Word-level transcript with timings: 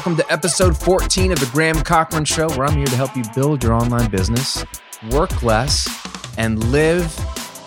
welcome 0.00 0.16
to 0.16 0.32
episode 0.32 0.74
14 0.74 1.30
of 1.30 1.38
the 1.38 1.50
Graham 1.52 1.78
Cochran 1.82 2.24
Show, 2.24 2.48
where 2.56 2.64
I'm 2.64 2.74
here 2.74 2.86
to 2.86 2.96
help 2.96 3.14
you 3.14 3.22
build 3.34 3.62
your 3.62 3.74
online 3.74 4.10
business, 4.10 4.64
work 5.10 5.42
less, 5.42 5.86
and 6.38 6.72
live 6.72 7.14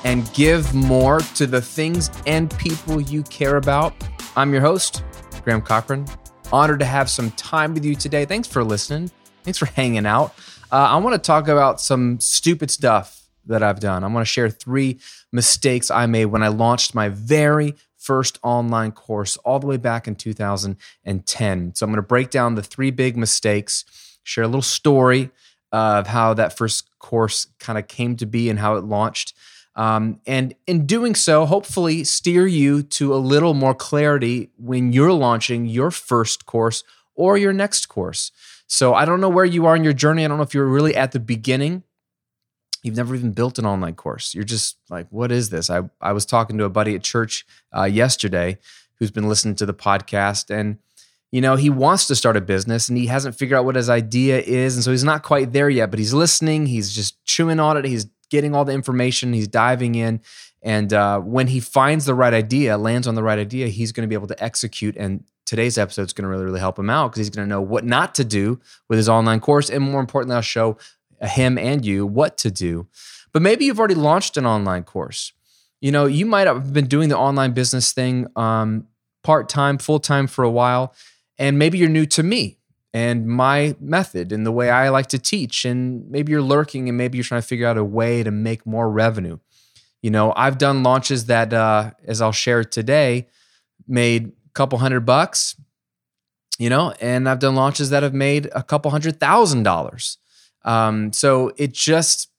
and 0.04 0.34
give 0.34 0.74
more 0.74 1.20
to 1.20 1.46
the 1.46 1.62
things 1.62 2.10
and 2.26 2.50
people 2.58 3.00
you 3.00 3.22
care 3.22 3.58
about. 3.58 3.94
I'm 4.36 4.52
your 4.52 4.62
host, 4.64 5.04
Graham 5.44 5.62
Cochran. 5.62 6.08
Honored 6.52 6.80
to 6.80 6.86
have 6.86 7.08
some 7.08 7.30
time 7.34 7.76
with 7.76 7.86
you 7.86 7.94
today. 7.94 8.26
Thanks 8.26 8.48
for 8.48 8.64
listening. 8.64 9.12
Thanks 9.44 9.60
for 9.60 9.68
hanging 9.68 10.08
out. 10.08 10.34
Uh, 10.72 10.88
I 10.90 10.98
want 10.98 11.14
to 11.14 11.20
talk 11.20 11.48
about 11.48 11.80
some 11.80 12.20
stupid 12.20 12.72
stuff 12.72 13.28
that 13.46 13.62
I've 13.62 13.80
done. 13.80 14.04
I 14.04 14.08
want 14.08 14.26
to 14.26 14.32
share 14.32 14.50
three 14.50 15.00
mistakes 15.32 15.92
I 15.92 16.08
made 16.08 16.26
when 16.26 16.42
I 16.42 16.48
launched 16.48 16.96
my 16.96 17.10
very 17.10 17.76
first 18.04 18.38
online 18.44 18.92
course 18.92 19.38
all 19.38 19.60
the 19.60 19.68
way 19.68 19.78
back 19.78 20.08
in 20.08 20.16
2010. 20.16 21.76
So 21.76 21.86
I'm 21.86 21.92
going 21.92 21.96
to 21.96 22.02
break 22.02 22.30
down 22.30 22.56
the 22.56 22.64
three 22.64 22.92
big 22.92 23.16
mistakes, 23.16 23.86
share 24.24 24.44
a 24.44 24.48
little 24.48 24.62
story 24.62 25.32
of 25.72 26.08
how 26.08 26.34
that 26.34 26.58
first 26.58 26.90
course 27.00 27.48
kind 27.60 27.80
of 27.80 27.88
came 27.88 28.16
to 28.18 28.26
be 28.26 28.50
and 28.50 28.60
how 28.60 28.76
it 28.76 28.84
launched. 28.84 29.34
Um, 29.76 30.20
and 30.28 30.54
in 30.68 30.86
doing 30.86 31.16
so, 31.16 31.46
hopefully 31.46 32.04
steer 32.04 32.46
you 32.46 32.84
to 32.84 33.16
a 33.16 33.18
little 33.18 33.54
more 33.54 33.74
clarity 33.74 34.52
when 34.58 34.94
you're 34.94 35.14
launching 35.14 35.66
your 35.66 35.90
first 35.90 36.46
course 36.46 36.84
or 37.16 37.38
your 37.38 37.54
next 37.54 37.88
course. 37.88 38.32
So 38.68 38.94
I 38.94 39.06
don't 39.06 39.22
know 39.22 39.30
where 39.30 39.46
you 39.46 39.66
are 39.66 39.76
in 39.76 39.84
your 39.84 39.94
journey. 39.94 40.26
I 40.26 40.28
don't 40.28 40.38
know 40.38 40.44
if 40.44 40.54
you're 40.54 40.68
really 40.68 40.96
at 40.96 41.12
the 41.12 41.20
beginning 41.20 41.84
you've 42.84 42.98
never 42.98 43.16
even 43.16 43.32
built 43.32 43.58
an 43.58 43.66
online 43.66 43.96
course. 43.96 44.36
You're 44.36 44.44
just 44.44 44.78
like, 44.90 45.08
what 45.10 45.32
is 45.32 45.50
this? 45.50 45.70
I, 45.70 45.90
I 46.02 46.12
was 46.12 46.26
talking 46.26 46.58
to 46.60 46.66
a 46.66 46.70
buddy 46.70 46.94
at 46.96 47.02
church 47.02 47.46
uh, 47.76 47.86
yesterday 47.86 48.60
who's 49.00 49.10
been 49.10 49.28
listening 49.28 49.56
to 49.56 49.66
the 49.66 49.74
podcast 49.74 50.54
and 50.54 50.78
you 51.32 51.42
know 51.42 51.56
he 51.56 51.70
wants 51.70 52.08
to 52.08 52.16
start 52.16 52.38
a 52.38 52.42
business 52.42 52.88
and 52.88 52.98
he 52.98 53.08
hasn't 53.08 53.36
figured 53.36 53.58
out 53.58 53.66
what 53.66 53.76
his 53.76 53.90
idea 53.90 54.40
is 54.40 54.76
and 54.76 54.84
so 54.84 54.92
he's 54.92 55.04
not 55.04 55.24
quite 55.24 55.52
there 55.52 55.70
yet 55.70 55.90
but 55.90 56.00
he's 56.00 56.14
listening 56.14 56.68
he's 56.68 56.94
just 56.94 57.22
chewing 57.26 57.60
on 57.60 57.76
it 57.76 57.86
he's 57.86 58.06
getting 58.30 58.56
all 58.56 58.64
the 58.64 58.72
information 58.72 59.34
he's 59.34 59.48
diving 59.48 59.96
in 59.96 60.22
and 60.62 60.94
uh, 60.94 61.20
when 61.20 61.48
he 61.48 61.60
finds 61.60 62.06
the 62.06 62.14
right 62.14 62.34
idea 62.34 62.78
lands 62.78 63.08
on 63.08 63.16
the 63.16 63.24
right 63.24 63.40
idea 63.40 63.68
he's 63.68 63.92
going 63.92 64.08
to 64.08 64.08
be 64.08 64.16
able 64.16 64.28
to 64.28 64.42
execute 64.44 64.96
and 64.96 65.24
today's 65.46 65.78
episode 65.78 66.04
is 66.04 66.14
going 66.14 66.24
to 66.24 66.30
really 66.30 66.46
really 66.46 66.60
help 66.60 66.78
him 66.78 66.90
out 66.90 67.12
because 67.12 67.18
he's 67.20 67.36
going 67.36 67.46
to 67.46 67.50
know 67.50 67.62
what 67.62 67.84
not 67.84 68.14
to 68.16 68.24
do 68.24 68.60
with 68.88 68.98
his 68.98 69.10
online 69.10 69.40
course 69.40 69.70
and 69.70 69.84
more 69.84 70.00
importantly 70.00 70.36
i'll 70.36 70.42
show 70.42 70.78
him 71.28 71.58
and 71.58 71.86
you 71.86 72.06
what 72.06 72.38
to 72.40 72.52
do. 72.52 72.88
But 73.32 73.42
maybe 73.42 73.66
you've 73.66 73.80
already 73.80 73.96
launched 73.96 74.38
an 74.38 74.46
online 74.46 74.84
course. 74.84 75.34
You 75.82 75.92
know, 75.92 76.06
you 76.06 76.26
might 76.26 76.48
have 76.48 76.72
been 76.72 76.88
doing 76.88 77.10
the 77.10 77.18
online 77.18 77.52
business 77.52 77.92
thing 77.92 78.28
um, 78.36 78.88
part 79.24 79.50
time, 79.50 79.78
full 79.78 80.00
time 80.00 80.28
for 80.28 80.44
a 80.44 80.50
while, 80.50 80.94
and 81.38 81.58
maybe 81.60 81.78
you're 81.78 81.90
new 81.90 82.06
to 82.08 82.24
me 82.24 82.60
and 82.94 83.28
my 83.28 83.76
method 83.80 84.32
and 84.32 84.46
the 84.46 84.52
way 84.52 84.70
I 84.70 84.90
like 84.90 85.08
to 85.08 85.20
teach. 85.20 85.66
And 85.66 86.10
maybe 86.10 86.32
you're 86.32 86.42
lurking 86.42 86.88
and 86.88 86.98
maybe 86.98 87.18
you're 87.18 87.26
trying 87.26 87.42
to 87.42 87.48
figure 87.48 87.68
out 87.68 87.78
a 87.78 87.84
way 87.84 88.24
to 88.24 88.32
make 88.32 88.66
more 88.66 88.90
revenue. 88.90 89.40
You 90.02 90.12
know, 90.12 90.34
I've 90.36 90.58
done 90.58 90.84
launches 90.84 91.26
that, 91.26 91.54
uh, 91.54 91.92
as 92.06 92.22
I'll 92.22 92.32
share 92.32 92.64
today, 92.64 93.28
made 93.88 94.28
a 94.28 94.50
couple 94.54 94.78
hundred 94.78 95.02
bucks, 95.02 95.56
you 96.60 96.70
know, 96.70 96.94
and 97.02 97.28
I've 97.28 97.40
done 97.40 97.56
launches 97.56 97.90
that 97.90 98.04
have 98.04 98.14
made 98.14 98.50
a 98.54 98.62
couple 98.62 98.92
hundred 98.92 99.20
thousand 99.20 99.64
dollars. 99.64 100.18
Um, 100.64 101.12
so 101.14 101.52
it 101.58 101.74
just, 101.74 102.30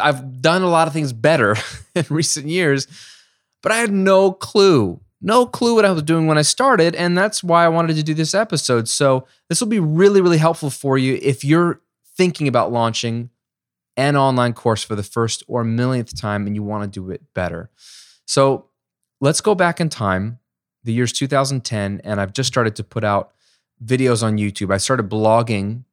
I've 0.00 0.40
done 0.40 0.62
a 0.62 0.68
lot 0.68 0.86
of 0.86 0.92
things 0.92 1.12
better 1.12 1.56
in 1.94 2.04
recent 2.10 2.46
years, 2.46 2.86
but 3.62 3.72
I 3.72 3.76
had 3.76 3.92
no 3.92 4.32
clue, 4.32 5.00
no 5.20 5.46
clue 5.46 5.74
what 5.74 5.84
I 5.84 5.92
was 5.92 6.02
doing 6.02 6.26
when 6.26 6.38
I 6.38 6.42
started. 6.42 6.94
And 6.94 7.16
that's 7.16 7.42
why 7.42 7.64
I 7.64 7.68
wanted 7.68 7.96
to 7.96 8.02
do 8.02 8.14
this 8.14 8.34
episode. 8.34 8.88
So 8.88 9.26
this 9.48 9.60
will 9.60 9.68
be 9.68 9.80
really, 9.80 10.20
really 10.20 10.38
helpful 10.38 10.70
for 10.70 10.98
you 10.98 11.18
if 11.22 11.44
you're 11.44 11.80
thinking 12.16 12.48
about 12.48 12.72
launching 12.72 13.30
an 13.96 14.16
online 14.16 14.52
course 14.52 14.82
for 14.82 14.94
the 14.94 15.02
first 15.02 15.42
or 15.46 15.64
millionth 15.64 16.18
time 16.18 16.46
and 16.46 16.56
you 16.56 16.62
want 16.62 16.84
to 16.84 17.00
do 17.00 17.10
it 17.10 17.22
better. 17.34 17.70
So 18.26 18.66
let's 19.20 19.40
go 19.40 19.54
back 19.54 19.80
in 19.80 19.88
time. 19.88 20.38
The 20.84 20.92
year's 20.92 21.12
2010, 21.12 22.00
and 22.02 22.20
I've 22.20 22.32
just 22.32 22.48
started 22.48 22.74
to 22.76 22.84
put 22.84 23.04
out 23.04 23.32
videos 23.84 24.22
on 24.22 24.36
YouTube. 24.36 24.72
I 24.72 24.78
started 24.78 25.08
blogging 25.08 25.84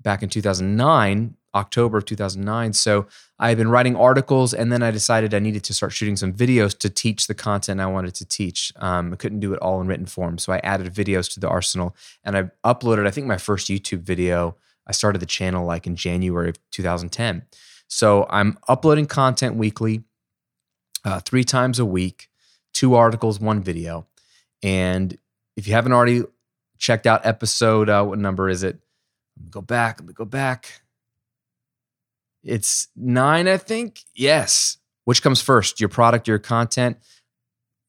back 0.00 0.22
in 0.22 0.28
2009, 0.28 1.36
October 1.54 1.98
of 1.98 2.04
2009. 2.04 2.72
So 2.72 3.06
I 3.38 3.48
had 3.48 3.58
been 3.58 3.68
writing 3.68 3.96
articles, 3.96 4.54
and 4.54 4.72
then 4.72 4.82
I 4.82 4.90
decided 4.90 5.34
I 5.34 5.38
needed 5.40 5.64
to 5.64 5.74
start 5.74 5.92
shooting 5.92 6.16
some 6.16 6.32
videos 6.32 6.76
to 6.78 6.90
teach 6.90 7.26
the 7.26 7.34
content 7.34 7.80
I 7.80 7.86
wanted 7.86 8.14
to 8.16 8.24
teach. 8.24 8.72
Um, 8.76 9.12
I 9.12 9.16
couldn't 9.16 9.40
do 9.40 9.52
it 9.52 9.58
all 9.60 9.80
in 9.80 9.86
written 9.86 10.06
form, 10.06 10.38
so 10.38 10.52
I 10.52 10.58
added 10.58 10.92
videos 10.92 11.32
to 11.34 11.40
the 11.40 11.48
arsenal, 11.48 11.96
and 12.24 12.36
I 12.36 12.50
uploaded. 12.64 13.06
I 13.06 13.10
think 13.10 13.26
my 13.26 13.38
first 13.38 13.68
YouTube 13.68 14.00
video. 14.00 14.56
I 14.86 14.92
started 14.92 15.20
the 15.20 15.26
channel 15.26 15.66
like 15.66 15.86
in 15.86 15.94
January 15.94 16.48
of 16.48 16.70
2010. 16.72 17.42
So 17.86 18.26
I'm 18.28 18.58
uploading 18.66 19.06
content 19.06 19.56
weekly, 19.56 20.02
uh, 21.04 21.20
three 21.20 21.44
times 21.44 21.78
a 21.78 21.84
week, 21.84 22.28
two 22.72 22.94
articles, 22.94 23.38
one 23.38 23.62
video. 23.62 24.06
And 24.62 25.16
if 25.56 25.68
you 25.68 25.74
haven't 25.74 25.92
already 25.92 26.22
checked 26.78 27.06
out 27.06 27.24
episode, 27.24 27.88
uh, 27.88 28.04
what 28.04 28.18
number 28.18 28.48
is 28.48 28.62
it? 28.62 28.80
Let 29.40 29.46
me 29.46 29.50
go 29.50 29.62
back. 29.62 30.00
Let 30.00 30.06
me 30.06 30.12
go 30.12 30.24
back. 30.24 30.82
It's 32.42 32.88
nine, 32.94 33.48
I 33.48 33.56
think. 33.56 34.04
Yes. 34.14 34.76
Which 35.04 35.22
comes 35.22 35.40
first, 35.40 35.80
your 35.80 35.88
product, 35.88 36.28
your 36.28 36.38
content? 36.38 36.98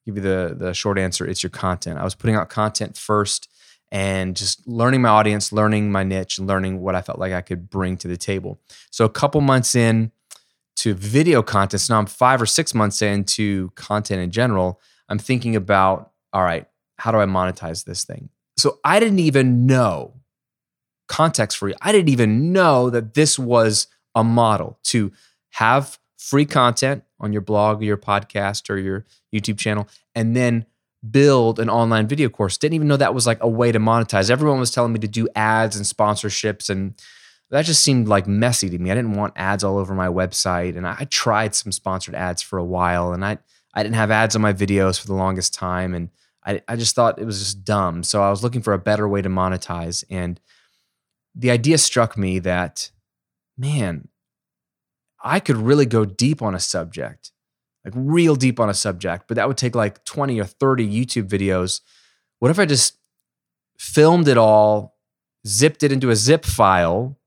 Give 0.06 0.16
you 0.16 0.22
the 0.22 0.56
the 0.58 0.74
short 0.74 0.98
answer. 0.98 1.28
It's 1.28 1.44
your 1.44 1.50
content. 1.50 2.00
I 2.00 2.04
was 2.04 2.16
putting 2.16 2.36
out 2.36 2.50
content 2.50 2.98
first 2.98 3.50
and 3.92 4.36
just 4.36 4.66
learning 4.68 5.02
my 5.02 5.10
audience, 5.10 5.52
learning 5.52 5.92
my 5.92 6.04
niche, 6.04 6.40
learning 6.40 6.80
what 6.80 6.96
I 6.96 7.02
felt 7.02 7.20
like 7.20 7.34
I 7.34 7.42
could 7.42 7.70
bring 7.70 7.98
to 7.98 8.08
the 8.08 8.18
table. 8.18 8.60
So 8.90 9.06
a 9.06 9.10
couple 9.10 9.42
months 9.42 9.76
in 9.76 10.12
to 10.78 10.94
video 10.94 11.44
content, 11.44 11.82
so 11.82 11.94
now 11.94 12.00
I'm 12.00 12.06
five 12.06 12.42
or 12.42 12.46
six 12.46 12.74
months 12.74 13.02
into 13.02 13.70
content 13.72 14.22
in 14.22 14.32
general. 14.32 14.80
I'm 15.10 15.20
thinking 15.20 15.56
about, 15.58 16.12
all 16.32 16.44
right, 16.44 16.66
how 16.98 17.12
do 17.12 17.20
I 17.20 17.26
monetize 17.26 17.84
this 17.84 18.06
thing? 18.06 18.30
So 18.58 18.80
I 18.86 19.00
didn't 19.00 19.20
even 19.20 19.66
know 19.66 20.21
context 21.12 21.58
for 21.58 21.68
you. 21.68 21.76
I 21.82 21.92
didn't 21.92 22.08
even 22.08 22.54
know 22.54 22.90
that 22.90 23.16
this 23.16 23.38
was 23.38 23.88
a 24.16 24.24
model 24.24 24.80
to 24.84 25.12
have 25.50 26.00
free 26.18 26.46
content 26.46 27.04
on 27.20 27.34
your 27.34 27.42
blog 27.42 27.82
or 27.82 27.84
your 27.84 27.98
podcast 27.98 28.70
or 28.70 28.78
your 28.78 29.06
YouTube 29.36 29.60
channel 29.60 29.90
and 30.16 30.38
then 30.38 30.66
build 31.10 31.60
an 31.60 31.70
online 31.70 32.08
video 32.08 32.30
course. 32.30 32.58
Didn't 32.58 32.76
even 32.76 32.88
know 32.88 32.96
that 32.96 33.14
was 33.14 33.28
like 33.28 33.40
a 33.42 33.50
way 33.50 33.74
to 33.74 33.80
monetize. 33.80 34.32
Everyone 34.32 34.58
was 34.58 34.72
telling 34.72 34.94
me 34.94 35.00
to 35.00 35.08
do 35.08 35.28
ads 35.36 35.76
and 35.76 35.86
sponsorships 35.86 36.70
and 36.70 36.94
that 37.50 37.66
just 37.66 37.84
seemed 37.84 38.08
like 38.08 38.26
messy 38.26 38.70
to 38.70 38.80
me. 38.80 38.90
I 38.90 38.96
didn't 38.96 39.16
want 39.16 39.34
ads 39.36 39.66
all 39.66 39.78
over 39.78 39.94
my 39.94 40.08
website 40.08 40.78
and 40.78 40.88
I 40.88 41.06
tried 41.10 41.56
some 41.56 41.74
sponsored 41.74 42.16
ads 42.16 42.42
for 42.42 42.58
a 42.58 42.64
while 42.64 43.12
and 43.12 43.26
I 43.26 43.38
I 43.74 43.84
didn't 43.84 43.96
have 43.96 44.12
ads 44.12 44.38
on 44.38 44.42
my 44.42 44.54
videos 44.54 44.98
for 44.98 45.08
the 45.08 45.14
longest 45.14 45.54
time 45.54 45.94
and 45.94 46.10
I, 46.46 46.62
I 46.70 46.78
just 46.78 46.96
thought 46.96 47.20
it 47.20 47.26
was 47.26 47.40
just 47.40 47.66
dumb. 47.66 48.04
So 48.04 48.24
I 48.24 48.30
was 48.30 48.44
looking 48.44 48.62
for 48.62 48.72
a 48.74 48.80
better 48.80 49.10
way 49.10 49.22
to 49.22 49.30
monetize 49.30 50.06
and 50.10 50.40
the 51.36 51.52
idea 51.52 51.78
struck 51.78 52.18
me 52.18 52.40
that, 52.40 52.92
man, 53.58 54.08
I 55.24 55.40
could 55.40 55.58
really 55.58 55.86
go 55.86 56.06
deep 56.06 56.42
on 56.42 56.56
a 56.56 56.60
subject, 56.60 57.32
like 57.86 57.94
real 57.96 58.36
deep 58.36 58.60
on 58.60 58.70
a 58.70 58.74
subject, 58.74 59.26
but 59.28 59.36
that 59.36 59.48
would 59.48 59.58
take 59.58 59.76
like 59.76 60.04
20 60.06 60.40
or 60.40 60.46
30 60.46 60.88
YouTube 60.88 61.28
videos. 61.28 61.82
What 62.40 62.52
if 62.52 62.60
I 62.60 62.66
just 62.66 62.98
filmed 63.78 64.28
it 64.28 64.38
all, 64.38 64.98
zipped 65.46 65.84
it 65.84 65.92
into 65.92 66.10
a 66.10 66.16
zip 66.16 66.46
file, 66.46 67.18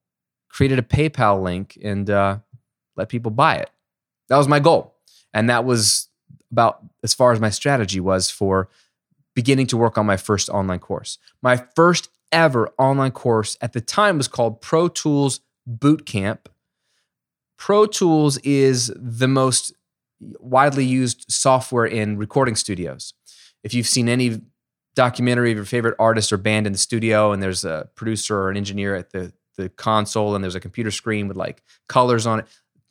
created 0.48 0.78
a 0.78 0.82
PayPal 0.82 1.42
link, 1.42 1.78
and 1.82 2.08
uh, 2.10 2.38
let 2.96 3.08
people 3.08 3.30
buy 3.30 3.56
it? 3.56 3.70
That 4.28 4.38
was 4.38 4.48
my 4.48 4.60
goal. 4.60 4.94
And 5.32 5.50
that 5.50 5.64
was 5.64 6.08
about 6.50 6.84
as 7.02 7.14
far 7.14 7.32
as 7.32 7.40
my 7.40 7.50
strategy 7.50 8.00
was 8.00 8.30
for 8.30 8.68
beginning 9.34 9.66
to 9.66 9.76
work 9.76 9.98
on 9.98 10.06
my 10.06 10.16
first 10.16 10.48
online 10.48 10.78
course. 10.78 11.18
My 11.42 11.56
first 11.74 12.08
ever 12.34 12.68
online 12.78 13.12
course 13.12 13.56
at 13.60 13.72
the 13.72 13.80
time 13.80 14.18
was 14.18 14.28
called 14.28 14.60
Pro 14.60 14.88
Tools 14.88 15.40
Bootcamp. 15.68 16.46
Pro 17.56 17.86
Tools 17.86 18.36
is 18.38 18.92
the 18.96 19.28
most 19.28 19.72
widely 20.20 20.84
used 20.84 21.24
software 21.30 21.86
in 21.86 22.18
recording 22.18 22.56
studios. 22.56 23.14
If 23.62 23.72
you've 23.72 23.86
seen 23.86 24.08
any 24.08 24.42
documentary 24.94 25.52
of 25.52 25.56
your 25.56 25.64
favorite 25.64 25.96
artist 25.98 26.32
or 26.32 26.36
band 26.36 26.66
in 26.66 26.72
the 26.72 26.78
studio, 26.78 27.32
and 27.32 27.42
there's 27.42 27.64
a 27.64 27.88
producer 27.94 28.36
or 28.36 28.50
an 28.50 28.56
engineer 28.56 28.94
at 28.94 29.10
the, 29.10 29.32
the 29.56 29.68
console, 29.68 30.34
and 30.34 30.42
there's 30.42 30.54
a 30.54 30.60
computer 30.60 30.90
screen 30.90 31.28
with 31.28 31.36
like 31.36 31.62
colors 31.88 32.26
on 32.26 32.40
it, 32.40 32.46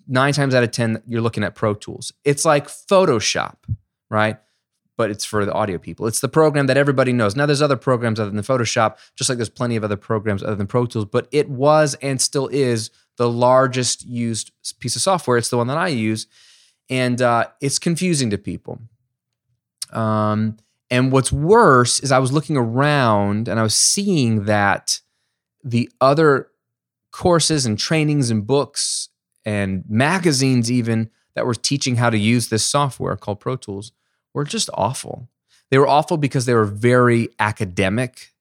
nine 0.07 0.34
times 0.34 0.56
out 0.56 0.63
of 0.63 0.72
10, 0.72 1.04
you're 1.06 1.22
looking 1.22 1.44
at 1.44 1.56
Pro 1.56 1.74
Tools. 1.74 2.13
It's 2.24 2.46
like 2.46 2.68
Photoshop, 2.68 3.57
right? 4.10 4.38
But 4.98 5.10
it's 5.10 5.25
for 5.25 5.45
the 5.45 5.54
audio 5.54 5.78
people. 5.78 6.07
It's 6.07 6.19
the 6.19 6.30
program 6.30 6.68
that 6.68 6.78
everybody 6.78 7.13
knows. 7.13 7.36
Now, 7.36 7.45
there's 7.45 7.62
other 7.62 7.78
programs 7.78 8.19
other 8.19 8.31
than 8.31 8.44
Photoshop, 8.44 8.98
just 9.16 9.30
like 9.30 9.38
there's 9.38 9.50
plenty 9.50 9.75
of 9.75 9.84
other 9.84 9.98
programs 9.98 10.44
other 10.44 10.56
than 10.56 10.68
Pro 10.68 10.86
Tools, 10.86 11.06
but 11.06 11.28
it 11.31 11.50
was 11.50 11.95
and 11.95 12.22
still 12.22 12.48
is 12.48 12.92
the 13.18 13.30
largest 13.30 14.06
used 14.06 14.51
piece 14.80 14.95
of 14.95 15.01
software. 15.01 15.38
It's 15.38 15.50
the 15.50 15.57
one 15.57 15.68
that 15.68 15.78
I 15.78 15.88
use, 15.88 16.28
and 16.90 17.22
uh, 17.22 17.45
it's 17.62 17.80
confusing 17.80 18.30
to 18.30 18.38
people. 18.38 18.80
Um, 19.92 20.57
And 20.90 21.12
what's 21.12 21.31
worse 21.31 22.00
is 22.00 22.12
I 22.12 22.19
was 22.19 22.31
looking 22.31 22.57
around 22.57 23.48
and 23.48 23.60
I 23.60 23.63
was 23.63 23.75
seeing 23.75 24.46
that 24.46 25.01
the 25.63 25.89
other 26.00 26.50
courses 27.12 27.66
and 27.66 27.80
trainings 27.80 28.30
and 28.30 28.46
books 28.46 29.10
and 29.46 29.84
magazines, 29.88 30.69
even 30.69 31.10
that 31.34 31.46
were 31.46 31.56
teaching 31.56 31.96
how 31.96 32.12
to 32.12 32.18
use 32.18 32.50
this 32.50 32.66
software 32.66 33.18
called 33.18 33.39
Pro 33.39 33.56
Tools, 33.56 33.92
were 34.34 34.44
just 34.44 34.70
awful. 34.74 35.28
They 35.70 35.78
were 35.78 35.88
awful 35.88 36.18
because 36.18 36.46
they 36.46 36.54
were 36.54 36.66
very 36.66 37.30
academic 37.40 38.34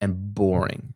and 0.00 0.34
boring. 0.34 0.94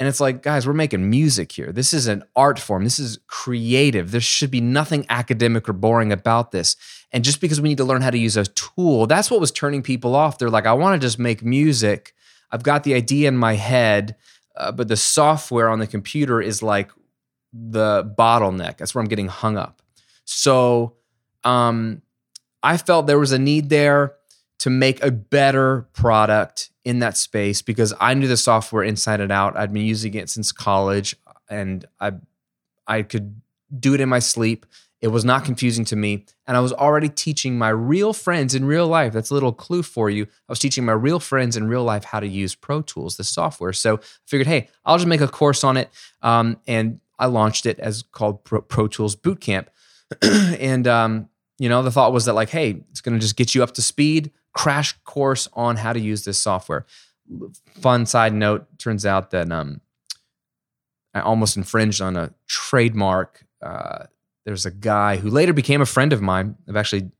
And 0.00 0.08
it's 0.08 0.20
like, 0.20 0.42
guys, 0.42 0.66
we're 0.66 0.72
making 0.72 1.10
music 1.10 1.52
here. 1.52 1.72
This 1.72 1.92
is 1.92 2.06
an 2.06 2.24
art 2.34 2.58
form. 2.58 2.84
This 2.84 2.98
is 2.98 3.18
creative. 3.26 4.10
There 4.10 4.20
should 4.20 4.50
be 4.50 4.62
nothing 4.62 5.04
academic 5.10 5.68
or 5.68 5.74
boring 5.74 6.10
about 6.10 6.52
this. 6.52 6.74
And 7.12 7.22
just 7.22 7.40
because 7.40 7.60
we 7.60 7.68
need 7.68 7.78
to 7.78 7.84
learn 7.84 8.00
how 8.00 8.10
to 8.10 8.18
use 8.18 8.36
a 8.38 8.46
tool, 8.46 9.06
that's 9.06 9.30
what 9.30 9.40
was 9.40 9.50
turning 9.50 9.82
people 9.82 10.16
off. 10.16 10.38
They're 10.38 10.48
like, 10.48 10.64
I 10.64 10.72
want 10.72 11.00
to 11.00 11.06
just 11.06 11.18
make 11.18 11.44
music. 11.44 12.14
I've 12.50 12.62
got 12.62 12.84
the 12.84 12.94
idea 12.94 13.28
in 13.28 13.36
my 13.36 13.54
head, 13.54 14.16
uh, 14.56 14.72
but 14.72 14.88
the 14.88 14.96
software 14.96 15.68
on 15.68 15.80
the 15.80 15.86
computer 15.86 16.40
is 16.40 16.62
like 16.62 16.90
the 17.52 18.02
bottleneck. 18.18 18.78
That's 18.78 18.94
where 18.94 19.02
I'm 19.02 19.08
getting 19.08 19.28
hung 19.28 19.58
up. 19.58 19.82
So 20.24 20.94
um, 21.44 22.00
I 22.62 22.76
felt 22.76 23.06
there 23.06 23.18
was 23.18 23.32
a 23.32 23.38
need 23.38 23.68
there 23.68 24.14
to 24.60 24.70
make 24.70 25.02
a 25.02 25.10
better 25.10 25.88
product 25.94 26.70
in 26.84 26.98
that 26.98 27.16
space 27.16 27.62
because 27.62 27.94
I 28.00 28.14
knew 28.14 28.28
the 28.28 28.36
software 28.36 28.82
inside 28.82 29.20
and 29.20 29.32
out. 29.32 29.56
I'd 29.56 29.72
been 29.72 29.84
using 29.84 30.14
it 30.14 30.28
since 30.28 30.52
college 30.52 31.16
and 31.48 31.84
I 31.98 32.12
I 32.86 33.02
could 33.02 33.40
do 33.78 33.94
it 33.94 34.00
in 34.00 34.08
my 34.08 34.18
sleep. 34.18 34.66
It 35.00 35.08
was 35.08 35.24
not 35.24 35.44
confusing 35.44 35.84
to 35.86 35.96
me. 35.96 36.26
And 36.46 36.56
I 36.56 36.60
was 36.60 36.72
already 36.72 37.08
teaching 37.08 37.56
my 37.56 37.70
real 37.70 38.12
friends 38.12 38.54
in 38.54 38.66
real 38.66 38.86
life. 38.86 39.12
That's 39.14 39.30
a 39.30 39.34
little 39.34 39.52
clue 39.52 39.82
for 39.82 40.10
you. 40.10 40.24
I 40.24 40.52
was 40.52 40.58
teaching 40.58 40.84
my 40.84 40.92
real 40.92 41.20
friends 41.20 41.56
in 41.56 41.68
real 41.68 41.84
life 41.84 42.04
how 42.04 42.20
to 42.20 42.28
use 42.28 42.54
Pro 42.54 42.82
Tools, 42.82 43.16
the 43.16 43.24
software. 43.24 43.72
So 43.72 43.96
I 43.96 44.00
figured, 44.26 44.46
hey, 44.46 44.68
I'll 44.84 44.98
just 44.98 45.06
make 45.06 45.22
a 45.22 45.28
course 45.28 45.64
on 45.64 45.78
it. 45.78 45.88
Um, 46.20 46.58
and 46.66 47.00
I 47.18 47.26
launched 47.26 47.64
it 47.64 47.78
as 47.78 48.02
called 48.02 48.44
Pro, 48.44 48.60
Pro 48.60 48.88
Tools 48.88 49.16
Bootcamp. 49.16 49.68
and, 50.22 50.86
um, 50.86 51.29
you 51.60 51.68
know, 51.68 51.82
the 51.82 51.90
thought 51.90 52.14
was 52.14 52.24
that, 52.24 52.32
like, 52.32 52.48
hey, 52.48 52.82
it's 52.90 53.02
going 53.02 53.14
to 53.14 53.20
just 53.20 53.36
get 53.36 53.54
you 53.54 53.62
up 53.62 53.72
to 53.74 53.82
speed 53.82 54.32
crash 54.52 54.94
course 55.04 55.46
on 55.52 55.76
how 55.76 55.92
to 55.92 56.00
use 56.00 56.24
this 56.24 56.38
software. 56.38 56.86
Fun 57.80 58.06
side 58.06 58.32
note 58.32 58.66
turns 58.78 59.06
out 59.06 59.30
that 59.30 59.52
um, 59.52 59.80
I 61.14 61.20
almost 61.20 61.56
infringed 61.56 62.00
on 62.00 62.16
a 62.16 62.32
trademark. 62.48 63.44
Uh, 63.62 64.06
there's 64.44 64.66
a 64.66 64.70
guy 64.70 65.18
who 65.18 65.28
later 65.28 65.52
became 65.52 65.80
a 65.80 65.86
friend 65.86 66.12
of 66.12 66.22
mine. 66.22 66.56
I've 66.68 66.76
actually 66.76 67.10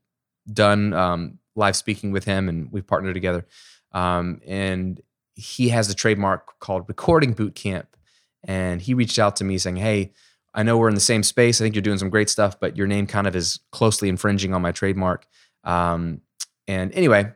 done 0.51 0.93
um, 0.93 1.37
live 1.55 1.75
speaking 1.75 2.11
with 2.11 2.25
him 2.25 2.49
and 2.49 2.71
we've 2.71 2.87
partnered 2.87 3.13
together. 3.13 3.45
Um, 3.91 4.41
and 4.45 4.99
he 5.35 5.69
has 5.69 5.89
a 5.89 5.93
trademark 5.95 6.59
called 6.59 6.85
Recording 6.87 7.33
Bootcamp. 7.35 7.85
And 8.43 8.81
he 8.81 8.95
reached 8.95 9.19
out 9.19 9.35
to 9.37 9.43
me 9.43 9.59
saying, 9.59 9.75
Hey, 9.75 10.13
I 10.53 10.63
know 10.63 10.77
we're 10.77 10.89
in 10.89 10.95
the 10.95 11.01
same 11.01 11.23
space. 11.23 11.61
I 11.61 11.63
think 11.63 11.75
you're 11.75 11.81
doing 11.81 11.97
some 11.97 12.09
great 12.09 12.29
stuff, 12.29 12.59
but 12.59 12.75
your 12.75 12.87
name 12.87 13.07
kind 13.07 13.27
of 13.27 13.35
is 13.35 13.59
closely 13.71 14.09
infringing 14.09 14.53
on 14.53 14.61
my 14.61 14.71
trademark. 14.71 15.27
Um, 15.63 16.21
and 16.67 16.93
anyway, 16.93 17.31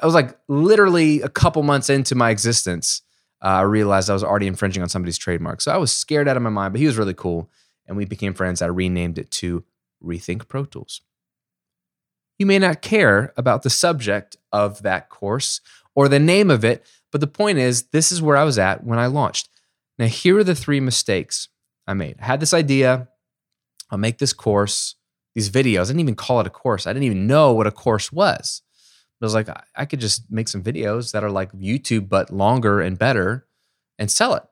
I 0.00 0.06
was 0.06 0.14
like 0.14 0.38
literally 0.48 1.20
a 1.22 1.28
couple 1.28 1.62
months 1.62 1.90
into 1.90 2.14
my 2.14 2.30
existence, 2.30 3.02
uh, 3.42 3.48
I 3.48 3.62
realized 3.62 4.08
I 4.08 4.14
was 4.14 4.22
already 4.22 4.46
infringing 4.46 4.82
on 4.82 4.88
somebody's 4.88 5.18
trademark. 5.18 5.60
So 5.60 5.72
I 5.72 5.76
was 5.76 5.92
scared 5.92 6.28
out 6.28 6.36
of 6.36 6.42
my 6.42 6.50
mind, 6.50 6.72
but 6.72 6.80
he 6.80 6.86
was 6.86 6.96
really 6.96 7.14
cool. 7.14 7.50
And 7.86 7.96
we 7.96 8.04
became 8.04 8.34
friends. 8.34 8.62
I 8.62 8.66
renamed 8.66 9.18
it 9.18 9.30
to 9.32 9.64
Rethink 10.02 10.46
Pro 10.46 10.64
Tools. 10.64 11.00
You 12.38 12.46
may 12.46 12.58
not 12.58 12.82
care 12.82 13.32
about 13.36 13.62
the 13.62 13.70
subject 13.70 14.36
of 14.52 14.82
that 14.82 15.08
course 15.08 15.60
or 15.94 16.08
the 16.08 16.20
name 16.20 16.50
of 16.50 16.64
it, 16.64 16.86
but 17.10 17.20
the 17.20 17.26
point 17.26 17.58
is, 17.58 17.84
this 17.88 18.10
is 18.10 18.22
where 18.22 18.36
I 18.36 18.44
was 18.44 18.58
at 18.58 18.84
when 18.84 18.98
I 18.98 19.06
launched. 19.06 19.48
Now, 19.98 20.06
here 20.06 20.38
are 20.38 20.44
the 20.44 20.54
three 20.54 20.80
mistakes 20.80 21.48
I 21.86 21.94
made. 21.94 22.16
I 22.20 22.24
had 22.24 22.40
this 22.40 22.54
idea, 22.54 23.08
I'll 23.90 23.98
make 23.98 24.18
this 24.18 24.32
course 24.32 24.96
these 25.34 25.50
videos. 25.50 25.84
I 25.84 25.86
didn't 25.86 26.00
even 26.00 26.14
call 26.14 26.40
it 26.40 26.46
a 26.46 26.50
course. 26.50 26.86
I 26.86 26.92
didn't 26.92 27.04
even 27.04 27.26
know 27.26 27.52
what 27.52 27.66
a 27.66 27.70
course 27.70 28.12
was. 28.12 28.62
I 29.20 29.24
was 29.24 29.34
like, 29.34 29.48
I 29.76 29.84
could 29.84 30.00
just 30.00 30.24
make 30.30 30.48
some 30.48 30.64
videos 30.64 31.12
that 31.12 31.22
are 31.22 31.30
like 31.30 31.52
YouTube 31.52 32.08
but 32.08 32.30
longer 32.30 32.80
and 32.80 32.98
better 32.98 33.46
and 33.96 34.10
sell 34.10 34.34
it. 34.34 34.42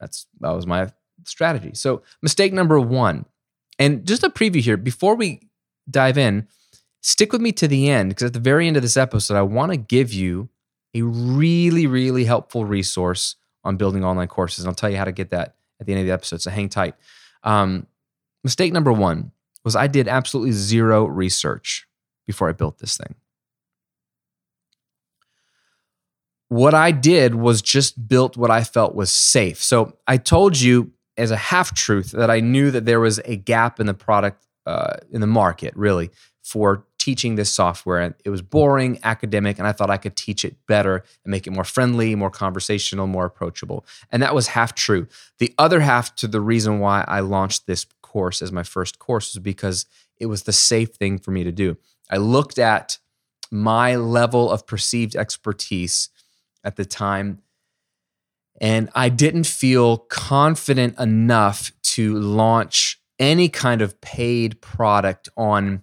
That's 0.00 0.26
that 0.40 0.50
was 0.50 0.66
my 0.66 0.92
strategy. 1.24 1.70
So 1.74 2.02
mistake 2.20 2.52
number 2.52 2.80
one, 2.80 3.26
and 3.78 4.04
just 4.04 4.24
a 4.24 4.30
preview 4.30 4.60
here 4.60 4.76
before 4.76 5.14
we 5.14 5.48
dive 5.88 6.18
in, 6.18 6.48
stick 7.00 7.32
with 7.32 7.40
me 7.40 7.52
to 7.52 7.68
the 7.68 7.88
end 7.88 8.08
because 8.10 8.24
at 8.24 8.32
the 8.32 8.40
very 8.40 8.66
end 8.66 8.76
of 8.76 8.82
this 8.82 8.96
episode, 8.96 9.36
I 9.36 9.42
want 9.42 9.70
to 9.70 9.78
give 9.78 10.12
you 10.12 10.48
a 10.92 11.02
really, 11.02 11.86
really 11.86 12.24
helpful 12.24 12.64
resource 12.64 13.36
on 13.62 13.76
building 13.76 14.04
online 14.04 14.26
courses. 14.28 14.64
And 14.64 14.68
I'll 14.68 14.74
tell 14.74 14.90
you 14.90 14.96
how 14.96 15.04
to 15.04 15.12
get 15.12 15.30
that 15.30 15.54
at 15.80 15.86
the 15.86 15.92
end 15.92 16.00
of 16.00 16.06
the 16.06 16.12
episode. 16.12 16.42
So 16.42 16.50
hang 16.50 16.68
tight. 16.68 16.94
Um, 17.42 17.86
mistake 18.44 18.72
number 18.72 18.92
one 18.92 19.32
was 19.64 19.74
I 19.74 19.86
did 19.86 20.08
absolutely 20.08 20.52
zero 20.52 21.06
research 21.06 21.86
before 22.26 22.48
I 22.48 22.52
built 22.52 22.78
this 22.78 22.96
thing. 22.96 23.14
What 26.48 26.74
I 26.74 26.90
did 26.90 27.34
was 27.34 27.62
just 27.62 28.08
built 28.08 28.36
what 28.36 28.50
I 28.50 28.64
felt 28.64 28.94
was 28.94 29.10
safe. 29.10 29.62
So 29.62 29.96
I 30.06 30.16
told 30.16 30.60
you 30.60 30.92
as 31.16 31.30
a 31.30 31.36
half 31.36 31.74
truth 31.74 32.10
that 32.12 32.30
I 32.30 32.40
knew 32.40 32.70
that 32.70 32.86
there 32.86 33.00
was 33.00 33.20
a 33.24 33.36
gap 33.36 33.78
in 33.78 33.86
the 33.86 33.94
product, 33.94 34.46
uh, 34.66 34.94
in 35.12 35.20
the 35.20 35.26
market, 35.26 35.74
really, 35.76 36.10
for 36.42 36.84
teaching 37.00 37.34
this 37.34 37.52
software. 37.52 37.98
And 37.98 38.14
it 38.24 38.30
was 38.30 38.42
boring, 38.42 39.00
academic, 39.02 39.58
and 39.58 39.66
I 39.66 39.72
thought 39.72 39.90
I 39.90 39.96
could 39.96 40.14
teach 40.14 40.44
it 40.44 40.54
better 40.66 41.02
and 41.24 41.30
make 41.30 41.46
it 41.46 41.50
more 41.50 41.64
friendly, 41.64 42.14
more 42.14 42.30
conversational, 42.30 43.06
more 43.06 43.24
approachable. 43.24 43.84
And 44.12 44.22
that 44.22 44.34
was 44.34 44.48
half 44.48 44.74
true. 44.74 45.08
The 45.38 45.52
other 45.58 45.80
half 45.80 46.14
to 46.16 46.28
the 46.28 46.40
reason 46.40 46.78
why 46.78 47.04
I 47.08 47.20
launched 47.20 47.66
this 47.66 47.86
course 48.02 48.42
as 48.42 48.52
my 48.52 48.62
first 48.62 48.98
course 48.98 49.34
was 49.34 49.42
because 49.42 49.86
it 50.18 50.26
was 50.26 50.42
the 50.42 50.52
safe 50.52 50.90
thing 50.90 51.18
for 51.18 51.30
me 51.30 51.42
to 51.42 51.52
do. 51.52 51.78
I 52.10 52.18
looked 52.18 52.58
at 52.58 52.98
my 53.50 53.96
level 53.96 54.50
of 54.50 54.66
perceived 54.66 55.16
expertise 55.16 56.10
at 56.62 56.76
the 56.76 56.84
time, 56.84 57.40
and 58.60 58.90
I 58.94 59.08
didn't 59.08 59.46
feel 59.46 59.96
confident 59.96 60.98
enough 60.98 61.72
to 61.82 62.14
launch 62.14 63.00
any 63.18 63.48
kind 63.48 63.80
of 63.80 64.00
paid 64.00 64.60
product 64.60 65.28
on 65.36 65.82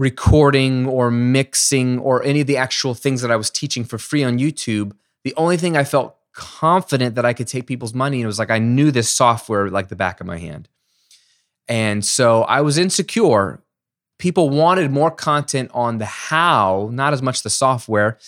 recording 0.00 0.86
or 0.86 1.10
mixing 1.10 1.98
or 1.98 2.22
any 2.24 2.40
of 2.40 2.46
the 2.46 2.56
actual 2.56 2.94
things 2.94 3.20
that 3.20 3.30
I 3.30 3.36
was 3.36 3.50
teaching 3.50 3.84
for 3.84 3.98
free 3.98 4.24
on 4.24 4.38
YouTube. 4.38 4.92
The 5.24 5.34
only 5.36 5.58
thing 5.58 5.76
I 5.76 5.84
felt 5.84 6.16
confident 6.32 7.16
that 7.16 7.26
I 7.26 7.34
could 7.34 7.46
take 7.46 7.66
people's 7.66 7.92
money 7.92 8.16
and 8.16 8.24
it 8.24 8.26
was 8.26 8.38
like 8.38 8.50
I 8.50 8.58
knew 8.58 8.90
this 8.90 9.10
software 9.10 9.68
like 9.68 9.88
the 9.88 9.96
back 9.96 10.18
of 10.18 10.26
my 10.26 10.38
hand. 10.38 10.70
And 11.68 12.02
so 12.02 12.44
I 12.44 12.62
was 12.62 12.78
insecure. 12.78 13.62
People 14.18 14.48
wanted 14.48 14.90
more 14.90 15.10
content 15.10 15.70
on 15.74 15.98
the 15.98 16.06
how, 16.06 16.88
not 16.90 17.12
as 17.12 17.20
much 17.20 17.42
the 17.42 17.50
software, 17.50 18.18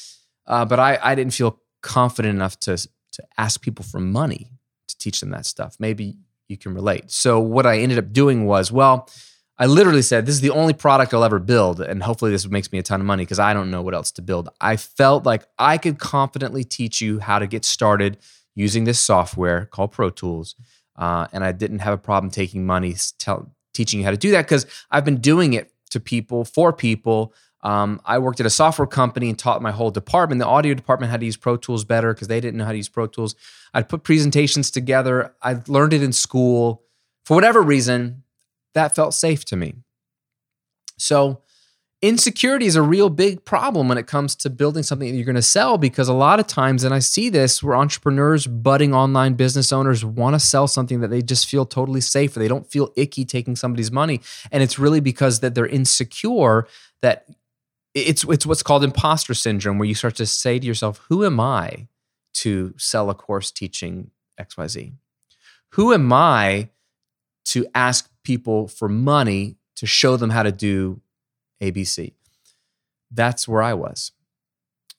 uh, 0.47 0.67
but 0.67 0.79
I, 0.79 0.99
I 1.03 1.15
didn't 1.15 1.33
feel 1.33 1.59
confident 1.81 2.35
enough 2.35 2.61
to, 2.61 2.77
to 2.77 3.23
ask 3.39 3.63
people 3.63 3.83
for 3.83 3.99
money 3.99 4.51
to 4.89 4.99
teach 4.99 5.21
them 5.21 5.31
that 5.31 5.47
stuff. 5.47 5.77
Maybe 5.79 6.19
you 6.49 6.59
can 6.59 6.75
relate. 6.75 7.11
So 7.11 7.41
what 7.41 7.65
I 7.65 7.79
ended 7.79 7.97
up 7.97 8.13
doing 8.13 8.45
was, 8.45 8.71
well, 8.71 9.09
I 9.59 9.67
literally 9.67 10.03
said, 10.03 10.27
this 10.27 10.35
is 10.35 10.41
the 10.41 10.51
only 10.51 10.73
product 10.73 11.15
I'll 11.15 11.25
ever 11.25 11.39
build. 11.39 11.81
And 11.81 12.03
hopefully 12.03 12.31
this 12.31 12.49
makes 12.49 12.73
me 12.73 12.79
a 12.79 12.83
ton 12.83 13.01
of 13.01 13.07
money 13.07 13.25
because 13.25 13.39
I 13.39 13.53
don't 13.55 13.71
know 13.71 13.83
what 13.83 13.95
else 13.95 14.11
to 14.13 14.23
build. 14.23 14.49
I 14.61 14.77
felt 14.77 15.25
like 15.25 15.45
I 15.59 15.79
could 15.79 15.99
confidently 15.99 16.65
teach 16.65 17.01
you 17.01 17.21
how 17.21 17.39
to 17.39 17.47
get 17.47 17.65
started 17.65 18.19
using 18.55 18.85
this 18.85 18.99
software 18.99 19.67
called 19.67 19.93
Pro 19.93 20.11
Tools 20.11 20.57
uh, 20.97 21.27
and 21.33 21.45
I 21.45 21.53
didn't 21.53 21.81
have 21.81 21.95
a 21.95 21.99
problem 21.99 22.31
taking 22.31 22.67
money, 22.67 22.95
tell, 23.19 23.51
teaching 23.73 24.01
you 24.01 24.05
how 24.05 24.11
to 24.11 24.17
do 24.17 24.31
that 24.33 24.43
because 24.43 24.67
I've 24.91 25.05
been 25.05 25.21
doing 25.21 25.55
it 25.55 25.73
to 25.91 26.01
people, 26.01 26.45
for 26.45 26.73
people. 26.73 27.35
Um, 27.63 28.01
I 28.05 28.19
worked 28.19 28.41
at 28.41 28.47
a 28.47 28.51
software 28.51 28.87
company 28.87 29.29
and 29.29 29.39
taught 29.39 29.63
my 29.63 29.71
whole 29.71 29.91
department, 29.91 30.41
the 30.41 30.47
audio 30.47 30.75
department, 30.75 31.11
how 31.11 31.17
to 31.17 31.25
use 31.25 31.37
Pro 31.37 31.57
Tools 31.57 31.85
better 31.85 32.13
because 32.13 32.29
they 32.29 32.41
didn't 32.41 32.59
know 32.59 32.65
how 32.65 32.73
to 32.73 32.77
use 32.77 32.89
Pro 32.89 33.07
Tools. 33.07 33.37
I'd 33.73 33.89
put 33.89 34.03
presentations 34.03 34.71
together. 34.71 35.35
I 35.43 35.59
learned 35.69 35.93
it 35.93 36.03
in 36.03 36.13
school. 36.13 36.83
For 37.25 37.35
whatever 37.35 37.63
reason, 37.63 38.22
that 38.75 38.95
felt 38.95 39.15
safe 39.15 39.45
to 39.47 39.57
me. 39.57 39.75
So 40.99 41.43
insecurity 42.03 42.67
is 42.67 42.75
a 42.75 42.83
real 42.83 43.09
big 43.09 43.45
problem 43.45 43.89
when 43.89 43.97
it 43.97 44.09
comes 44.09 44.35
to 44.35 44.51
building 44.51 44.83
something 44.83 45.09
that 45.09 45.17
you're 45.17 45.25
going 45.25 45.37
to 45.37 45.41
sell 45.41 45.79
because 45.79 46.09
a 46.09 46.13
lot 46.13 46.41
of 46.41 46.49
times 46.49 46.83
and 46.83 46.93
i 46.93 46.99
see 46.99 47.29
this 47.29 47.63
where 47.63 47.77
entrepreneurs 47.77 48.47
budding 48.49 48.93
online 48.93 49.35
business 49.35 49.73
owners 49.73 50.05
want 50.05 50.35
to 50.35 50.41
sell 50.41 50.67
something 50.67 51.01
that 51.01 51.09
they 51.09 51.23
just 51.23 51.47
feel 51.47 51.65
totally 51.65 52.01
safe 52.01 52.37
or 52.37 52.41
they 52.41 52.49
don't 52.49 52.69
feel 52.69 52.93
icky 52.97 53.25
taking 53.25 53.55
somebody's 53.55 53.93
money 53.93 54.21
and 54.51 54.65
it's 54.65 54.81
really 54.81 54.99
because 54.99 55.41
that 55.41 55.55
they're 55.55 55.67
insecure 55.67 56.67
that 57.03 57.29
it's 57.95 58.25
it's 58.25 58.45
what's 58.45 58.65
called 58.65 58.83
imposter 58.83 59.33
syndrome 59.33 59.79
where 59.79 59.89
you 59.89 59.95
start 59.95 60.17
to 60.17 60.27
say 60.27 60.59
to 60.59 60.67
yourself 60.67 61.01
who 61.09 61.25
am 61.25 61.39
i 61.39 61.87
to 62.35 62.75
sell 62.77 63.11
a 63.11 63.15
course 63.15 63.53
teaching 63.53 64.11
xyz 64.41 64.93
who 65.71 65.93
am 65.93 66.13
i 66.13 66.69
to 67.45 67.65
ask 67.77 68.12
people 68.23 68.69
for 68.69 68.89
money 68.89 69.57
to 69.77 69.87
show 69.87 70.17
them 70.17 70.31
how 70.31 70.43
to 70.43 70.53
do 70.53 71.01
ABC. 71.61 72.13
that's 73.11 73.47
where 73.47 73.63
I 73.63 73.75
was. 73.75 74.13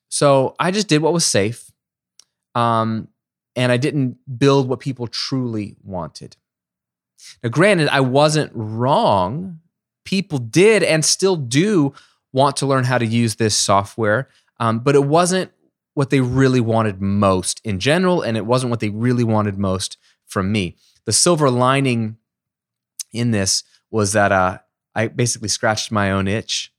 So 0.09 0.55
I 0.59 0.71
just 0.71 0.87
did 0.87 1.01
what 1.01 1.13
was 1.13 1.25
safe. 1.25 1.71
Um, 2.55 3.07
and 3.55 3.71
I 3.71 3.77
didn't 3.77 4.17
build 4.37 4.67
what 4.67 4.79
people 4.79 5.07
truly 5.07 5.75
wanted. 5.83 6.37
Now, 7.43 7.49
granted, 7.49 7.89
I 7.89 8.01
wasn't 8.01 8.51
wrong. 8.53 9.59
People 10.05 10.37
did 10.37 10.83
and 10.83 11.05
still 11.05 11.35
do 11.35 11.93
want 12.31 12.57
to 12.57 12.65
learn 12.65 12.83
how 12.83 12.97
to 12.97 13.05
use 13.05 13.35
this 13.35 13.55
software, 13.55 14.27
um, 14.59 14.79
but 14.79 14.95
it 14.95 15.03
wasn't 15.03 15.51
what 15.93 16.09
they 16.09 16.19
really 16.19 16.59
wanted 16.59 17.01
most 17.01 17.61
in 17.63 17.79
general, 17.79 18.21
and 18.21 18.35
it 18.35 18.45
wasn't 18.45 18.71
what 18.71 18.79
they 18.79 18.89
really 18.89 19.23
wanted 19.23 19.57
most 19.57 19.97
from 20.25 20.51
me. 20.51 20.75
The 21.05 21.13
silver 21.13 21.49
lining 21.51 22.17
in 23.13 23.31
this 23.31 23.63
was 23.91 24.13
that 24.13 24.31
uh, 24.31 24.59
I 24.95 25.07
basically 25.07 25.49
scratched 25.49 25.91
my 25.91 26.11
own 26.11 26.27
itch. 26.27 26.73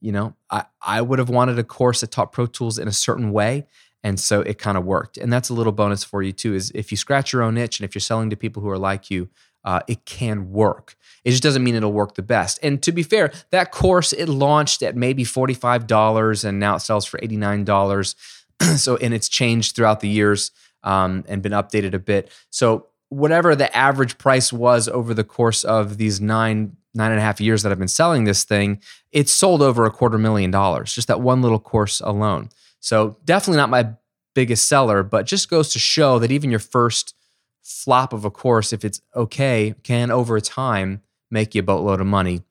You 0.00 0.12
know, 0.12 0.34
I, 0.50 0.64
I 0.80 1.02
would 1.02 1.18
have 1.18 1.28
wanted 1.28 1.58
a 1.58 1.64
course 1.64 2.00
that 2.00 2.10
taught 2.10 2.32
Pro 2.32 2.46
Tools 2.46 2.78
in 2.78 2.88
a 2.88 2.92
certain 2.92 3.32
way. 3.32 3.66
And 4.02 4.18
so 4.18 4.40
it 4.40 4.58
kind 4.58 4.78
of 4.78 4.84
worked. 4.84 5.18
And 5.18 5.30
that's 5.30 5.50
a 5.50 5.54
little 5.54 5.72
bonus 5.72 6.02
for 6.04 6.22
you 6.22 6.32
too, 6.32 6.54
is 6.54 6.70
if 6.74 6.90
you 6.90 6.96
scratch 6.96 7.32
your 7.32 7.42
own 7.42 7.58
itch 7.58 7.78
and 7.78 7.84
if 7.84 7.94
you're 7.94 8.00
selling 8.00 8.30
to 8.30 8.36
people 8.36 8.62
who 8.62 8.70
are 8.70 8.78
like 8.78 9.10
you, 9.10 9.28
uh, 9.62 9.80
it 9.86 10.06
can 10.06 10.50
work. 10.52 10.96
It 11.22 11.32
just 11.32 11.42
doesn't 11.42 11.62
mean 11.62 11.74
it'll 11.74 11.92
work 11.92 12.14
the 12.14 12.22
best. 12.22 12.58
And 12.62 12.82
to 12.82 12.92
be 12.92 13.02
fair, 13.02 13.30
that 13.50 13.72
course, 13.72 14.14
it 14.14 14.26
launched 14.26 14.82
at 14.82 14.96
maybe 14.96 15.22
$45 15.22 16.44
and 16.44 16.58
now 16.58 16.76
it 16.76 16.80
sells 16.80 17.04
for 17.04 17.18
$89. 17.18 18.14
so, 18.76 18.96
and 18.96 19.12
it's 19.12 19.28
changed 19.28 19.76
throughout 19.76 20.00
the 20.00 20.08
years 20.08 20.50
um, 20.82 21.24
and 21.28 21.42
been 21.42 21.52
updated 21.52 21.92
a 21.92 21.98
bit. 21.98 22.30
So, 22.48 22.86
whatever 23.10 23.54
the 23.54 23.74
average 23.76 24.16
price 24.18 24.52
was 24.52 24.88
over 24.88 25.12
the 25.12 25.24
course 25.24 25.62
of 25.64 25.98
these 25.98 26.20
nine 26.20 26.76
nine 26.92 27.12
and 27.12 27.20
a 27.20 27.22
half 27.22 27.40
years 27.40 27.62
that 27.62 27.70
I've 27.70 27.78
been 27.78 27.86
selling 27.86 28.24
this 28.24 28.42
thing, 28.42 28.80
it's 29.12 29.30
sold 29.30 29.62
over 29.62 29.84
a 29.84 29.92
quarter 29.92 30.18
million 30.18 30.50
dollars, 30.50 30.92
just 30.92 31.06
that 31.06 31.20
one 31.20 31.40
little 31.40 31.60
course 31.60 32.00
alone. 32.00 32.48
So 32.80 33.16
definitely 33.24 33.58
not 33.58 33.70
my 33.70 33.92
biggest 34.34 34.66
seller, 34.66 35.04
but 35.04 35.26
just 35.26 35.50
goes 35.50 35.72
to 35.72 35.78
show 35.78 36.18
that 36.18 36.32
even 36.32 36.50
your 36.50 36.58
first 36.58 37.14
flop 37.62 38.12
of 38.12 38.24
a 38.24 38.30
course, 38.30 38.72
if 38.72 38.84
it's 38.84 39.00
okay, 39.14 39.74
can 39.84 40.10
over 40.10 40.40
time 40.40 41.02
make 41.30 41.54
you 41.54 41.60
a 41.60 41.64
boatload 41.64 42.00
of 42.00 42.08
money 42.08 42.42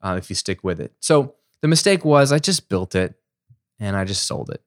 uh, 0.00 0.14
if 0.16 0.30
you 0.30 0.36
stick 0.36 0.62
with 0.62 0.80
it. 0.80 0.92
So 1.00 1.34
the 1.62 1.68
mistake 1.68 2.04
was 2.04 2.30
I 2.30 2.38
just 2.38 2.68
built 2.68 2.94
it 2.94 3.14
and 3.80 3.96
I 3.96 4.04
just 4.04 4.26
sold 4.26 4.50
it. 4.50 4.62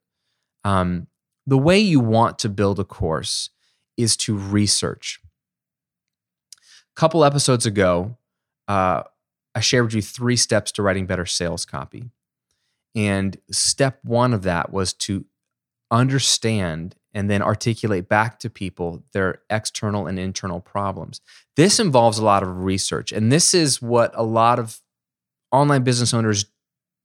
Um, 0.66 1.08
the 1.48 1.58
way 1.58 1.80
you 1.80 2.02
want 2.02 2.40
to 2.40 2.50
build 2.50 2.80
a 2.80 2.84
course 2.84 3.50
is 3.96 4.18
to 4.18 4.38
research. 4.38 5.21
Couple 6.96 7.24
episodes 7.24 7.66
ago, 7.66 8.18
uh, 8.68 9.04
I 9.56 9.60
shared 9.60 9.86
with 9.86 9.96
you 9.96 10.02
three 10.02 10.36
steps 10.36 10.72
to 10.74 10.84
writing 10.84 11.06
better 11.06 11.26
sales 11.26 11.66
copy. 11.66 12.10
And 12.96 13.38
step 13.50 14.00
one 14.04 14.34
of 14.34 14.44
that 14.44 14.72
was 14.72 14.94
to 14.94 15.26
understand 15.90 16.96
and 17.14 17.30
then 17.30 17.42
articulate 17.42 18.08
back 18.08 18.40
to 18.40 18.50
people 18.50 19.04
their 19.14 19.42
external 19.50 20.08
and 20.08 20.18
internal 20.18 20.62
problems. 20.62 21.20
This 21.56 21.80
involves 21.80 22.18
a 22.18 22.26
lot 22.26 22.44
of 22.44 22.64
research. 22.64 23.12
And 23.12 23.32
this 23.32 23.54
is 23.54 23.82
what 23.82 24.12
a 24.16 24.24
lot 24.24 24.60
of 24.60 24.80
online 25.52 25.84
business 25.84 26.14
owners 26.14 26.46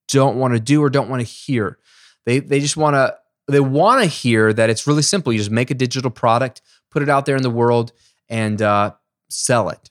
don't 0.09 0.37
want 0.37 0.55
to 0.55 0.61
do 0.61 0.83
or 0.83 0.91
don't 0.91 1.09
want 1.09 1.21
to 1.21 1.27
hear. 1.27 1.79
They, 2.25 2.39
they 2.39 2.61
just 2.61 2.77
want 2.77 2.95
to 2.95 3.17
they 3.49 3.61
want 3.61 4.03
to 4.03 4.09
hear 4.09 4.53
that 4.53 4.71
it's 4.71 4.87
really 4.89 5.03
simple. 5.03 5.33
You 5.33 5.39
just 5.39 5.53
make 5.53 5.71
a 5.71 5.75
digital 5.75 6.11
product, 6.11 6.63
put 6.91 7.03
it 7.03 7.09
out 7.09 7.27
there 7.27 7.37
in 7.37 7.43
the 7.43 7.51
world, 7.51 7.93
and 8.29 8.61
uh, 8.61 8.93
sell 9.29 9.69
it. 9.69 9.91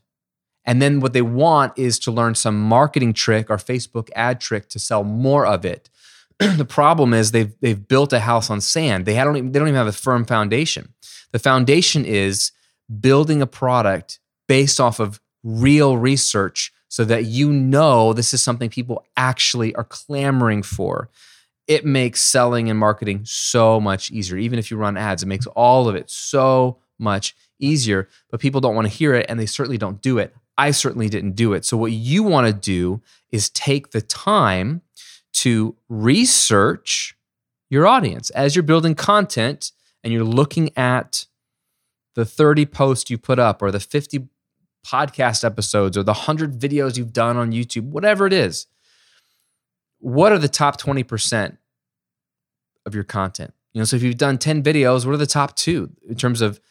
And 0.65 0.81
then 0.81 0.99
what 0.99 1.13
they 1.13 1.21
want 1.21 1.77
is 1.77 1.99
to 1.99 2.11
learn 2.11 2.35
some 2.35 2.59
marketing 2.59 3.13
trick 3.13 3.49
or 3.49 3.57
Facebook 3.57 4.09
ad 4.15 4.41
trick 4.41 4.67
to 4.69 4.79
sell 4.79 5.03
more 5.03 5.45
of 5.45 5.63
it. 5.63 5.89
the 6.39 6.65
problem 6.65 7.13
is 7.13 7.31
they've 7.31 7.53
they've 7.61 7.87
built 7.87 8.11
a 8.11 8.19
house 8.19 8.49
on 8.49 8.59
sand. 8.61 9.05
They 9.05 9.13
don't 9.15 9.37
even, 9.37 9.51
they 9.51 9.59
don't 9.59 9.67
even 9.67 9.77
have 9.77 9.87
a 9.87 9.93
firm 9.93 10.25
foundation. 10.25 10.93
The 11.31 11.39
foundation 11.39 12.03
is 12.03 12.51
building 12.99 13.41
a 13.41 13.47
product 13.47 14.19
based 14.47 14.79
off 14.79 14.99
of 14.99 15.21
real 15.43 15.97
research 15.97 16.73
so 16.87 17.05
that 17.05 17.25
you 17.25 17.51
know 17.51 18.13
this 18.13 18.33
is 18.33 18.43
something 18.43 18.69
people 18.69 19.05
actually 19.17 19.73
are 19.75 19.83
clamoring 19.83 20.63
for. 20.63 21.09
It 21.67 21.85
makes 21.85 22.21
selling 22.21 22.69
and 22.69 22.79
marketing 22.79 23.21
so 23.25 23.79
much 23.79 24.11
easier. 24.11 24.37
Even 24.37 24.59
if 24.59 24.69
you 24.69 24.77
run 24.77 24.97
ads, 24.97 25.23
it 25.23 25.27
makes 25.27 25.47
all 25.47 25.87
of 25.87 25.95
it 25.95 26.09
so 26.09 26.77
much 26.99 27.35
easier, 27.59 28.09
but 28.29 28.39
people 28.39 28.61
don't 28.61 28.75
want 28.75 28.87
to 28.87 28.93
hear 28.93 29.13
it 29.13 29.25
and 29.29 29.39
they 29.39 29.45
certainly 29.45 29.77
don't 29.77 30.01
do 30.01 30.17
it. 30.17 30.35
I 30.57 30.71
certainly 30.71 31.09
didn't 31.09 31.33
do 31.33 31.53
it. 31.53 31.65
So, 31.65 31.75
what 31.77 31.91
you 31.91 32.23
want 32.23 32.47
to 32.47 32.53
do 32.53 33.01
is 33.31 33.49
take 33.49 33.91
the 33.91 34.01
time 34.01 34.81
to 35.33 35.75
research 35.89 37.17
your 37.69 37.85
audience 37.87 38.29
as 38.29 38.55
you're 38.55 38.63
building 38.63 38.95
content 38.95 39.71
and 40.03 40.13
you're 40.13 40.23
looking 40.23 40.69
at 40.77 41.25
the 42.13 42.25
30 42.25 42.65
posts 42.67 43.09
you 43.09 43.17
put 43.17 43.39
up 43.39 43.61
or 43.61 43.71
the 43.71 43.79
50 43.79 44.29
podcast 44.85 45.43
episodes 45.43 45.97
or 45.97 46.03
the 46.03 46.13
100 46.13 46.57
videos 46.57 46.97
you've 46.97 47.11
done 47.11 47.37
on 47.37 47.51
YouTube, 47.51 47.89
whatever 47.89 48.25
it 48.25 48.33
is. 48.33 48.67
What 49.99 50.31
are 50.31 50.37
the 50.37 50.47
top 50.47 50.79
20% 50.79 51.57
of 52.85 52.93
your 52.93 53.03
content? 53.03 53.53
You 53.73 53.81
know, 53.81 53.85
so 53.85 53.97
if 53.97 54.03
you've 54.03 54.17
done 54.17 54.37
10 54.37 54.63
videos, 54.63 55.05
what 55.05 55.13
are 55.13 55.17
the 55.17 55.25
top 55.25 55.55
two 55.55 55.91
in 56.07 56.15
terms 56.15 56.41
of 56.41 56.61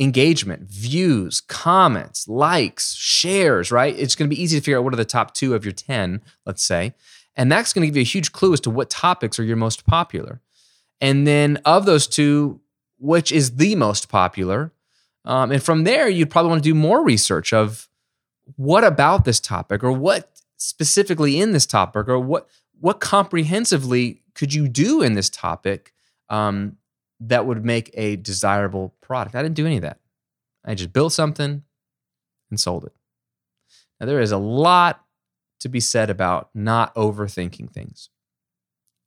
engagement, 0.00 0.62
views, 0.62 1.42
comments, 1.42 2.26
likes, 2.26 2.94
shares, 2.94 3.70
right? 3.70 3.94
It's 3.98 4.14
going 4.14 4.28
to 4.28 4.34
be 4.34 4.42
easy 4.42 4.58
to 4.58 4.64
figure 4.64 4.78
out 4.78 4.84
what 4.84 4.94
are 4.94 4.96
the 4.96 5.04
top 5.04 5.34
two 5.34 5.54
of 5.54 5.64
your 5.64 5.72
10, 5.72 6.22
let's 6.46 6.62
say. 6.62 6.94
And 7.36 7.52
that's 7.52 7.72
going 7.72 7.82
to 7.82 7.86
give 7.88 7.96
you 7.96 8.02
a 8.02 8.04
huge 8.04 8.32
clue 8.32 8.54
as 8.54 8.60
to 8.60 8.70
what 8.70 8.88
topics 8.88 9.38
are 9.38 9.44
your 9.44 9.56
most 9.56 9.86
popular. 9.86 10.40
And 11.00 11.26
then 11.26 11.58
of 11.64 11.84
those 11.84 12.06
two, 12.06 12.60
which 12.98 13.30
is 13.30 13.56
the 13.56 13.76
most 13.76 14.08
popular? 14.08 14.72
Um, 15.26 15.52
and 15.52 15.62
from 15.62 15.84
there, 15.84 16.08
you'd 16.08 16.30
probably 16.30 16.50
want 16.50 16.62
to 16.62 16.68
do 16.68 16.74
more 16.74 17.04
research 17.04 17.52
of 17.52 17.88
what 18.56 18.84
about 18.84 19.24
this 19.24 19.38
topic 19.38 19.84
or 19.84 19.92
what 19.92 20.30
specifically 20.56 21.40
in 21.40 21.52
this 21.52 21.66
topic 21.66 22.08
or 22.08 22.18
what 22.18 22.48
what 22.80 23.00
comprehensively 23.00 24.22
could 24.34 24.52
you 24.52 24.66
do 24.66 25.02
in 25.02 25.12
this 25.12 25.30
topic 25.30 25.92
um, 26.30 26.76
that 27.20 27.46
would 27.46 27.64
make 27.64 27.90
a 27.94 28.16
desirable 28.16 28.94
product. 29.00 29.34
I 29.34 29.42
didn't 29.42 29.56
do 29.56 29.66
any 29.66 29.76
of 29.76 29.82
that. 29.82 30.00
I 30.64 30.74
just 30.74 30.92
built 30.92 31.12
something 31.12 31.62
and 32.50 32.60
sold 32.60 32.84
it. 32.84 32.92
Now, 33.98 34.06
there 34.06 34.20
is 34.20 34.32
a 34.32 34.38
lot 34.38 35.04
to 35.60 35.68
be 35.68 35.80
said 35.80 36.10
about 36.10 36.50
not 36.54 36.94
overthinking 36.94 37.70
things. 37.70 38.08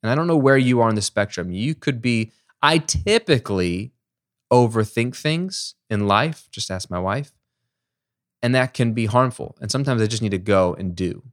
And 0.01 0.11
I 0.11 0.15
don't 0.15 0.27
know 0.27 0.37
where 0.37 0.57
you 0.57 0.81
are 0.81 0.89
on 0.89 0.95
the 0.95 1.01
spectrum. 1.01 1.51
You 1.51 1.73
could 1.73 2.01
be, 2.01 2.31
I 2.61 2.77
typically 2.77 3.93
overthink 4.51 5.15
things 5.15 5.75
in 5.89 6.07
life, 6.07 6.47
just 6.51 6.69
ask 6.69 6.89
my 6.91 6.99
wife. 6.99 7.33
And 8.41 8.53
that 8.53 8.73
can 8.73 8.93
be 8.93 9.05
harmful. 9.05 9.57
And 9.61 9.71
sometimes 9.71 10.01
I 10.01 10.07
just 10.07 10.21
need 10.21 10.31
to 10.31 10.37
go 10.37 10.73
and 10.73 10.95
do. 10.95 11.23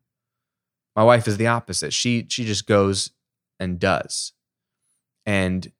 My 0.94 1.02
wife 1.02 1.26
is 1.28 1.36
the 1.36 1.48
opposite. 1.48 1.92
She 1.92 2.26
she 2.28 2.44
just 2.44 2.66
goes 2.66 3.10
and 3.58 3.78
does. 3.78 4.32
And 5.26 5.70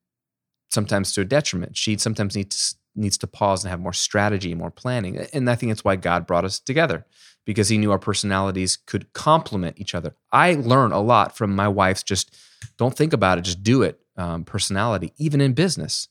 sometimes 0.70 1.12
to 1.12 1.20
a 1.20 1.24
detriment. 1.24 1.76
She 1.76 1.98
sometimes 1.98 2.36
needs 2.36 2.76
needs 2.96 3.16
to 3.18 3.26
pause 3.26 3.64
and 3.64 3.70
have 3.70 3.80
more 3.80 3.92
strategy, 3.92 4.54
more 4.54 4.70
planning. 4.70 5.18
And 5.32 5.48
I 5.48 5.54
think 5.54 5.70
that's 5.70 5.84
why 5.84 5.96
God 5.96 6.26
brought 6.26 6.44
us 6.44 6.58
together 6.58 7.06
because 7.44 7.68
he 7.68 7.78
knew 7.78 7.92
our 7.92 7.98
personalities 7.98 8.76
could 8.76 9.12
complement 9.12 9.78
each 9.78 9.94
other. 9.94 10.14
I 10.32 10.54
learn 10.54 10.92
a 10.92 11.00
lot 11.00 11.36
from 11.36 11.54
my 11.54 11.68
wife's 11.68 12.02
just 12.02 12.36
don't 12.76 12.96
think 12.96 13.12
about 13.12 13.38
it, 13.38 13.42
just 13.42 13.62
do 13.62 13.82
it 13.82 14.00
um, 14.16 14.44
personality, 14.44 15.12
even 15.16 15.40
in 15.40 15.52
business. 15.54 16.08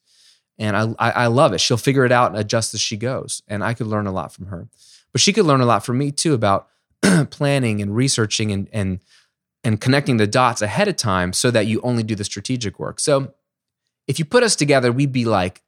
And 0.57 0.75
I, 0.75 0.93
I, 0.99 1.11
I 1.11 1.27
love 1.27 1.53
it. 1.53 1.61
She'll 1.61 1.77
figure 1.77 2.05
it 2.05 2.11
out 2.11 2.31
and 2.31 2.39
adjust 2.39 2.73
as 2.73 2.81
she 2.81 2.97
goes. 2.97 3.41
And 3.47 3.63
I 3.63 3.73
could 3.73 3.87
learn 3.87 4.07
a 4.07 4.11
lot 4.11 4.33
from 4.33 4.47
her. 4.47 4.67
But 5.11 5.21
she 5.21 5.33
could 5.33 5.45
learn 5.45 5.61
a 5.61 5.65
lot 5.65 5.85
from 5.85 5.97
me 5.97 6.11
too 6.11 6.33
about 6.33 6.67
planning 7.29 7.81
and 7.81 7.95
researching 7.95 8.51
and, 8.51 8.67
and, 8.73 8.99
and 9.63 9.79
connecting 9.79 10.17
the 10.17 10.27
dots 10.27 10.61
ahead 10.61 10.87
of 10.87 10.95
time 10.95 11.33
so 11.33 11.51
that 11.51 11.67
you 11.67 11.81
only 11.81 12.03
do 12.03 12.15
the 12.15 12.23
strategic 12.23 12.79
work. 12.79 12.99
So 12.99 13.33
if 14.09 14.17
you 14.17 14.25
put 14.25 14.41
us 14.41 14.55
together, 14.55 14.91
we'd 14.91 15.11
be 15.11 15.23
like 15.23 15.61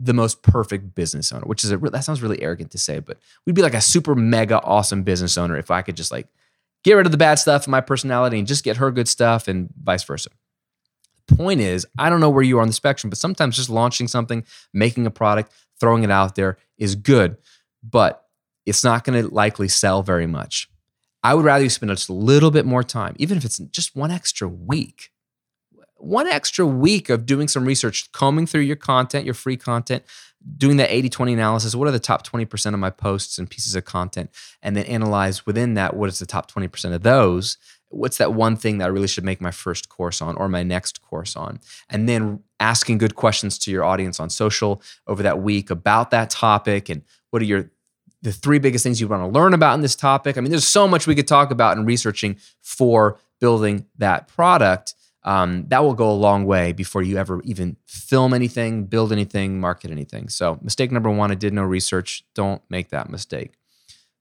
the 0.00 0.12
most 0.12 0.42
perfect 0.42 0.96
business 0.96 1.30
owner, 1.32 1.46
which 1.46 1.62
is 1.62 1.70
a, 1.70 1.76
that 1.78 2.02
sounds 2.02 2.20
really 2.20 2.42
arrogant 2.42 2.72
to 2.72 2.78
say, 2.78 2.98
but 2.98 3.18
we'd 3.46 3.54
be 3.54 3.62
like 3.62 3.72
a 3.72 3.80
super 3.80 4.16
mega 4.16 4.60
awesome 4.62 5.04
business 5.04 5.38
owner 5.38 5.56
if 5.56 5.70
I 5.70 5.80
could 5.82 5.96
just 5.96 6.10
like 6.10 6.26
get 6.82 6.94
rid 6.94 7.06
of 7.06 7.12
the 7.12 7.18
bad 7.18 7.36
stuff 7.36 7.68
in 7.68 7.70
my 7.70 7.80
personality 7.80 8.36
and 8.40 8.48
just 8.48 8.64
get 8.64 8.78
her 8.78 8.90
good 8.90 9.06
stuff 9.06 9.46
and 9.46 9.72
vice 9.80 10.02
versa. 10.02 10.30
Point 11.28 11.60
is, 11.60 11.86
I 11.96 12.10
don't 12.10 12.18
know 12.18 12.30
where 12.30 12.42
you 12.42 12.58
are 12.58 12.62
on 12.62 12.66
the 12.66 12.74
spectrum, 12.74 13.10
but 13.10 13.18
sometimes 13.18 13.54
just 13.54 13.70
launching 13.70 14.08
something, 14.08 14.44
making 14.72 15.06
a 15.06 15.10
product, 15.10 15.52
throwing 15.78 16.02
it 16.02 16.10
out 16.10 16.34
there 16.34 16.58
is 16.76 16.96
good, 16.96 17.36
but 17.80 18.26
it's 18.66 18.82
not 18.82 19.04
going 19.04 19.22
to 19.22 19.32
likely 19.32 19.68
sell 19.68 20.02
very 20.02 20.26
much. 20.26 20.68
I 21.22 21.34
would 21.34 21.44
rather 21.44 21.62
you 21.62 21.70
spend 21.70 21.90
just 21.90 22.08
a 22.08 22.12
little 22.12 22.50
bit 22.50 22.66
more 22.66 22.82
time, 22.82 23.14
even 23.18 23.38
if 23.38 23.44
it's 23.44 23.58
just 23.58 23.94
one 23.94 24.10
extra 24.10 24.48
week 24.48 25.12
one 26.04 26.26
extra 26.26 26.66
week 26.66 27.08
of 27.08 27.26
doing 27.26 27.48
some 27.48 27.64
research, 27.64 28.10
combing 28.12 28.46
through 28.46 28.62
your 28.62 28.76
content, 28.76 29.24
your 29.24 29.34
free 29.34 29.56
content, 29.56 30.04
doing 30.56 30.76
that 30.76 30.90
80 30.90 31.08
20 31.08 31.32
analysis. 31.32 31.74
What 31.74 31.88
are 31.88 31.92
the 31.92 31.98
top 31.98 32.26
20% 32.26 32.74
of 32.74 32.80
my 32.80 32.90
posts 32.90 33.38
and 33.38 33.48
pieces 33.48 33.74
of 33.74 33.84
content? 33.84 34.30
And 34.62 34.76
then 34.76 34.84
analyze 34.84 35.46
within 35.46 35.74
that 35.74 35.96
what 35.96 36.08
is 36.08 36.18
the 36.18 36.26
top 36.26 36.50
20% 36.50 36.94
of 36.94 37.02
those? 37.02 37.56
what's 37.94 38.18
that 38.18 38.34
one 38.34 38.56
thing 38.56 38.78
that 38.78 38.86
I 38.86 38.88
really 38.88 39.06
should 39.06 39.24
make 39.24 39.40
my 39.40 39.50
first 39.50 39.88
course 39.88 40.20
on 40.20 40.36
or 40.36 40.48
my 40.48 40.62
next 40.62 41.02
course 41.02 41.36
on? 41.36 41.60
And 41.88 42.08
then 42.08 42.40
asking 42.60 42.98
good 42.98 43.14
questions 43.14 43.58
to 43.58 43.70
your 43.70 43.84
audience 43.84 44.20
on 44.20 44.30
social 44.30 44.82
over 45.06 45.22
that 45.22 45.40
week 45.40 45.70
about 45.70 46.10
that 46.10 46.30
topic 46.30 46.88
and 46.88 47.02
what 47.30 47.42
are 47.42 47.46
your 47.46 47.70
the 48.22 48.32
three 48.32 48.58
biggest 48.58 48.82
things 48.82 49.02
you 49.02 49.08
want 49.08 49.22
to 49.22 49.28
learn 49.28 49.52
about 49.52 49.74
in 49.74 49.82
this 49.82 49.94
topic. 49.94 50.38
I 50.38 50.40
mean, 50.40 50.48
there's 50.48 50.66
so 50.66 50.88
much 50.88 51.06
we 51.06 51.14
could 51.14 51.28
talk 51.28 51.50
about 51.50 51.76
in 51.76 51.84
researching 51.84 52.38
for 52.62 53.18
building 53.38 53.84
that 53.98 54.28
product. 54.28 54.94
Um, 55.24 55.66
that 55.68 55.82
will 55.82 55.94
go 55.94 56.10
a 56.10 56.12
long 56.12 56.44
way 56.44 56.72
before 56.72 57.02
you 57.02 57.16
ever 57.16 57.40
even 57.44 57.76
film 57.86 58.34
anything, 58.34 58.84
build 58.84 59.10
anything, 59.10 59.58
market 59.58 59.90
anything. 59.90 60.28
So, 60.28 60.58
mistake 60.62 60.92
number 60.92 61.08
one, 61.10 61.30
I 61.30 61.34
did 61.34 61.54
no 61.54 61.62
research. 61.62 62.24
Don't 62.34 62.62
make 62.68 62.90
that 62.90 63.08
mistake. 63.08 63.54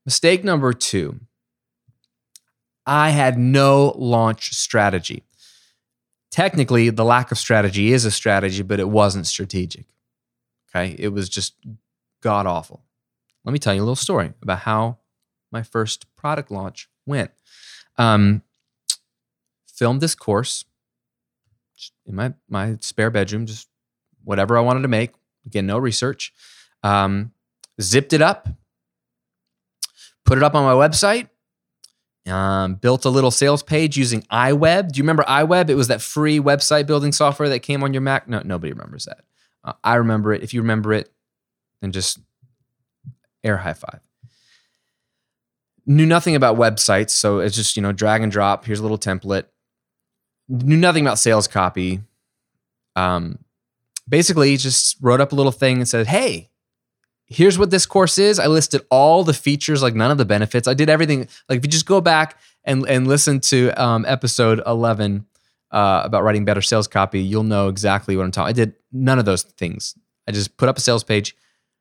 Mistake 0.06 0.44
number 0.44 0.72
two, 0.72 1.20
I 2.86 3.10
had 3.10 3.38
no 3.38 3.94
launch 3.98 4.54
strategy. 4.54 5.24
Technically, 6.32 6.90
the 6.90 7.06
lack 7.06 7.32
of 7.32 7.38
strategy 7.38 7.92
is 7.92 8.06
a 8.06 8.12
strategy, 8.12 8.64
but 8.64 8.80
it 8.80 8.90
wasn't 8.90 9.28
strategic. 9.28 9.86
Okay. 10.70 10.96
It 10.98 11.10
was 11.10 11.30
just 11.30 11.54
god 12.22 12.48
awful. 12.48 12.84
Let 13.46 13.52
me 13.54 13.60
tell 13.60 13.74
you 13.74 13.82
a 13.82 13.84
little 13.84 13.96
story 13.96 14.34
about 14.42 14.60
how 14.60 14.98
my 15.52 15.64
first 15.64 16.06
product 16.16 16.50
launch 16.50 16.90
went. 17.06 17.32
Um, 17.98 18.42
filmed 19.68 20.02
this 20.02 20.16
course 20.16 20.66
in 22.06 22.16
my, 22.16 22.34
my 22.50 22.78
spare 22.82 23.10
bedroom, 23.10 23.46
just 23.46 23.68
whatever 24.24 24.58
I 24.58 24.62
wanted 24.62 24.82
to 24.82 24.88
make. 24.88 25.12
Again, 25.46 25.66
no 25.66 25.78
research. 25.78 26.34
Um, 26.84 27.32
zipped 27.82 28.14
it 28.14 28.22
up, 28.22 28.48
put 30.26 30.38
it 30.38 30.44
up 30.44 30.56
on 30.56 30.64
my 30.64 30.88
website, 30.88 31.30
um, 32.32 32.76
built 32.76 33.06
a 33.06 33.10
little 33.10 33.32
sales 33.32 33.64
page 33.64 33.98
using 33.98 34.22
iWeb. 34.24 34.92
Do 34.92 34.98
you 34.98 35.04
remember 35.04 35.24
iWeb? 35.24 35.70
It 35.70 35.76
was 35.76 35.90
that 35.90 36.02
free 36.02 36.40
website 36.40 36.88
building 36.88 37.12
software 37.12 37.50
that 37.50 37.60
came 37.60 37.84
on 37.84 37.94
your 37.94 38.02
Mac. 38.02 38.28
No, 38.28 38.42
nobody 38.44 38.72
remembers 38.72 39.06
that. 39.06 39.22
Uh, 39.64 39.74
I 39.84 39.96
remember 39.96 40.34
it. 40.34 40.44
If 40.44 40.54
you 40.54 40.62
remember 40.62 40.94
it, 40.94 41.12
then 41.82 41.92
just 41.92 42.20
air 43.44 43.58
high 43.58 43.74
five. 43.74 44.00
Knew 45.86 46.06
nothing 46.06 46.36
about 46.36 46.58
websites, 46.58 47.10
so 47.10 47.40
it's 47.40 47.56
just 47.56 47.76
you 47.76 47.82
know 47.82 47.92
drag 47.92 48.22
and 48.22 48.32
drop. 48.32 48.66
Here's 48.66 48.80
a 48.80 48.84
little 48.84 48.98
template. 48.98 49.46
Knew 50.50 50.78
nothing 50.78 51.06
about 51.06 51.20
sales 51.20 51.48
copy. 51.48 52.02
Um, 52.96 53.40
basically, 54.08 54.56
just 54.58 54.98
wrote 55.02 55.22
up 55.22 55.32
a 55.32 55.36
little 55.36 55.52
thing 55.52 55.78
and 55.78 55.88
said, 55.88 56.08
"Hey, 56.08 56.50
here's 57.28 57.58
what 57.58 57.72
this 57.72 57.86
course 57.86 58.18
is. 58.18 58.40
I 58.40 58.48
listed 58.48 58.82
all 58.90 59.24
the 59.24 59.34
features, 59.34 59.82
like 59.82 59.96
none 59.96 60.12
of 60.12 60.18
the 60.18 60.26
benefits. 60.26 60.68
I 60.68 60.74
did 60.74 60.90
everything. 60.90 61.28
Like 61.50 61.58
if 61.58 61.66
you 61.66 61.72
just 61.72 61.86
go 61.86 62.02
back 62.02 62.40
and 62.64 62.88
and 62.88 63.08
listen 63.08 63.40
to 63.42 63.72
um, 63.72 64.06
episode 64.08 64.62
11 64.66 65.26
uh, 65.72 66.02
about 66.06 66.24
writing 66.24 66.46
better 66.46 66.62
sales 66.62 66.88
copy, 66.88 67.22
you'll 67.22 67.44
know 67.44 67.68
exactly 67.68 68.16
what 68.16 68.24
I'm 68.24 68.32
talking. 68.32 68.50
I 68.50 68.54
did 68.54 68.76
none 68.92 69.20
of 69.20 69.26
those 69.26 69.44
things. 69.44 69.96
I 70.28 70.32
just 70.32 70.58
put 70.58 70.70
up 70.70 70.78
a 70.78 70.82
sales 70.82 71.04
page. 71.04 71.36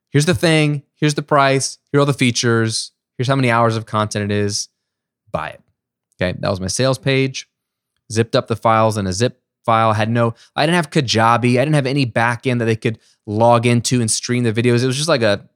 Here's 0.09 0.25
the 0.25 0.35
thing. 0.35 0.83
Here's 0.95 1.15
the 1.15 1.23
price. 1.23 1.79
Here 1.91 1.99
are 1.99 2.01
all 2.01 2.05
the 2.05 2.13
features. 2.13 2.91
Here's 3.17 3.27
how 3.27 3.35
many 3.35 3.49
hours 3.49 3.75
of 3.77 3.85
content 3.85 4.31
it 4.31 4.35
is. 4.35 4.69
Buy 5.31 5.49
it. 5.49 5.61
Okay, 6.21 6.37
that 6.39 6.49
was 6.49 6.59
my 6.59 6.67
sales 6.67 6.97
page. 6.97 7.49
Zipped 8.11 8.35
up 8.35 8.47
the 8.47 8.55
files 8.55 8.97
in 8.97 9.07
a 9.07 9.13
zip 9.13 9.41
file. 9.65 9.93
Had 9.93 10.09
no, 10.09 10.33
I 10.55 10.65
didn't 10.65 10.75
have 10.75 10.89
Kajabi. 10.89 11.59
I 11.59 11.65
didn't 11.65 11.75
have 11.75 11.85
any 11.85 12.05
backend 12.05 12.59
that 12.59 12.65
they 12.65 12.75
could 12.75 12.99
log 13.25 13.65
into 13.65 14.01
and 14.01 14.09
stream 14.09 14.43
the 14.43 14.53
videos. 14.53 14.83
It 14.83 14.87
was 14.87 14.97
just 14.97 15.09
like 15.09 15.21
a, 15.21 15.47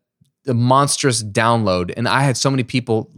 a 0.47 0.53
monstrous 0.53 1.23
download. 1.23 1.93
And 1.95 2.07
I 2.07 2.23
had 2.23 2.37
so 2.37 2.49
many 2.49 2.63
people, 2.63 3.11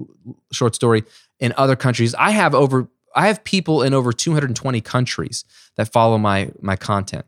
short 0.51 0.75
story, 0.75 1.03
in 1.39 1.53
other 1.57 1.75
countries. 1.75 2.15
I 2.15 2.31
have 2.31 2.53
over, 2.55 2.89
I 3.15 3.27
have 3.27 3.43
people 3.43 3.83
in 3.83 3.93
over 3.93 4.11
220 4.11 4.81
countries 4.81 5.45
that 5.77 5.91
follow 5.91 6.17
my 6.17 6.51
my 6.61 6.75
content. 6.75 7.25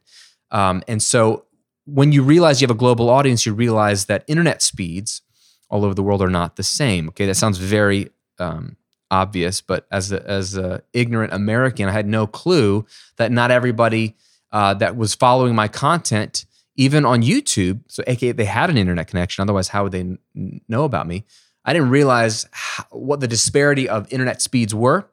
Um, 0.52 0.84
and 0.88 1.02
so 1.02 1.45
when 1.86 2.12
you 2.12 2.23
realize 2.23 2.62
you 2.62 2.67
have 2.67 2.75
a 2.75 2.80
global 2.80 3.10
audience, 3.10 3.45
you 3.45 3.54
realize 3.54 4.06
that 4.06 4.23
internet 4.28 4.62
speeds 4.62 5.21
all 5.69 5.86
over 5.86 5.93
the 5.93 6.04
world 6.04 6.21
are 6.21 6.30
not 6.30 6.58
the 6.58 6.63
same. 6.63 7.08
Okay, 7.10 7.25
that 7.25 7.36
sounds 7.36 7.58
very 7.58 8.10
um, 8.39 8.75
obvious, 9.12 9.62
but 9.62 9.86
as 9.91 10.12
a, 10.12 10.28
as 10.28 10.58
a 10.58 10.82
ignorant 10.93 11.34
American, 11.34 11.88
I 11.88 11.91
had 11.91 12.08
no 12.08 12.26
clue 12.26 12.86
that 13.17 13.32
not 13.32 13.52
everybody 13.52 14.15
uh, 14.52 14.74
that 14.76 14.95
was 14.95 15.13
following 15.13 15.54
my 15.54 15.67
content, 15.67 16.45
even 16.76 17.06
on 17.06 17.21
YouTube, 17.21 17.82
so 17.88 18.04
aka 18.08 18.32
they 18.32 18.45
had 18.45 18.69
an 18.69 18.78
internet 18.78 19.08
connection. 19.08 19.41
Otherwise, 19.43 19.67
how 19.67 19.84
would 19.84 19.91
they 19.91 20.00
n- 20.00 20.17
know 20.67 20.86
about 20.86 21.06
me? 21.06 21.26
I 21.63 21.74
didn't 21.74 21.89
realize 21.89 22.47
how, 22.52 22.86
what 22.89 23.19
the 23.19 23.28
disparity 23.28 23.88
of 23.88 24.12
internet 24.12 24.41
speeds 24.41 24.74
were. 24.74 25.08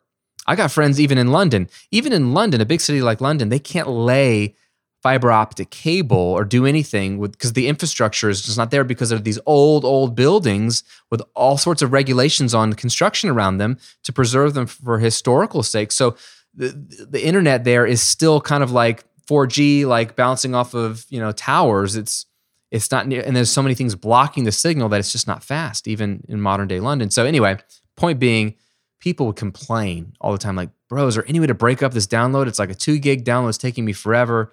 I 0.46 0.56
got 0.56 0.70
friends 0.70 0.98
even 0.98 1.18
in 1.18 1.30
London. 1.30 1.68
Even 1.90 2.12
in 2.12 2.32
London, 2.32 2.62
a 2.62 2.64
big 2.64 2.80
city 2.80 3.02
like 3.02 3.20
London, 3.20 3.50
they 3.50 3.58
can't 3.58 3.88
lay 3.88 4.54
fiber 5.02 5.30
optic 5.30 5.70
cable 5.70 6.16
or 6.16 6.44
do 6.44 6.66
anything 6.66 7.18
with 7.18 7.32
because 7.32 7.52
the 7.52 7.68
infrastructure 7.68 8.28
is 8.28 8.42
just 8.42 8.58
not 8.58 8.70
there 8.70 8.84
because 8.84 9.12
of 9.12 9.24
these 9.24 9.38
old 9.46 9.84
old 9.84 10.16
buildings 10.16 10.82
with 11.10 11.22
all 11.34 11.56
sorts 11.56 11.82
of 11.82 11.92
regulations 11.92 12.52
on 12.52 12.72
construction 12.72 13.30
around 13.30 13.58
them 13.58 13.78
to 14.02 14.12
preserve 14.12 14.54
them 14.54 14.66
for 14.66 14.98
historical 14.98 15.62
sake. 15.62 15.92
So 15.92 16.16
the, 16.54 16.68
the 17.08 17.24
internet 17.24 17.64
there 17.64 17.86
is 17.86 18.02
still 18.02 18.40
kind 18.40 18.62
of 18.62 18.72
like 18.72 19.04
4G 19.28 19.86
like 19.86 20.16
bouncing 20.16 20.54
off 20.54 20.74
of 20.74 21.06
you 21.10 21.20
know 21.20 21.30
towers. 21.32 21.94
It's 21.94 22.26
it's 22.70 22.90
not 22.90 23.04
and 23.04 23.36
there's 23.36 23.50
so 23.50 23.62
many 23.62 23.74
things 23.74 23.94
blocking 23.94 24.44
the 24.44 24.52
signal 24.52 24.88
that 24.88 24.98
it's 24.98 25.12
just 25.12 25.28
not 25.28 25.44
fast 25.44 25.86
even 25.86 26.24
in 26.28 26.40
modern 26.40 26.66
day 26.66 26.80
London. 26.80 27.10
So 27.10 27.24
anyway 27.24 27.58
point 27.96 28.18
being 28.18 28.54
people 29.00 29.26
would 29.26 29.36
complain 29.36 30.12
all 30.20 30.32
the 30.32 30.38
time 30.38 30.56
like 30.56 30.70
bro 30.88 31.06
is 31.06 31.14
there 31.14 31.24
any 31.28 31.38
way 31.38 31.46
to 31.46 31.54
break 31.54 31.84
up 31.84 31.92
this 31.92 32.08
download? 32.08 32.48
It's 32.48 32.58
like 32.58 32.70
a 32.70 32.74
2 32.74 32.98
gig 32.98 33.24
download 33.24 33.50
it's 33.50 33.58
taking 33.58 33.84
me 33.84 33.92
forever 33.92 34.52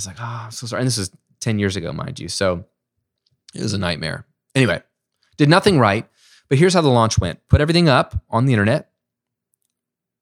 was 0.00 0.06
like, 0.06 0.20
oh, 0.20 0.42
I'm 0.44 0.50
so 0.50 0.66
sorry. 0.66 0.80
And 0.80 0.86
this 0.86 0.98
is 0.98 1.10
10 1.40 1.58
years 1.58 1.76
ago, 1.76 1.92
mind 1.92 2.18
you. 2.18 2.28
So 2.28 2.64
it 3.54 3.62
was 3.62 3.74
a 3.74 3.78
nightmare. 3.78 4.26
Anyway, 4.54 4.82
did 5.36 5.48
nothing 5.48 5.78
right. 5.78 6.06
But 6.48 6.58
here's 6.58 6.74
how 6.74 6.80
the 6.80 6.88
launch 6.88 7.18
went 7.18 7.46
put 7.48 7.60
everything 7.60 7.88
up 7.88 8.24
on 8.28 8.46
the 8.46 8.52
internet, 8.52 8.90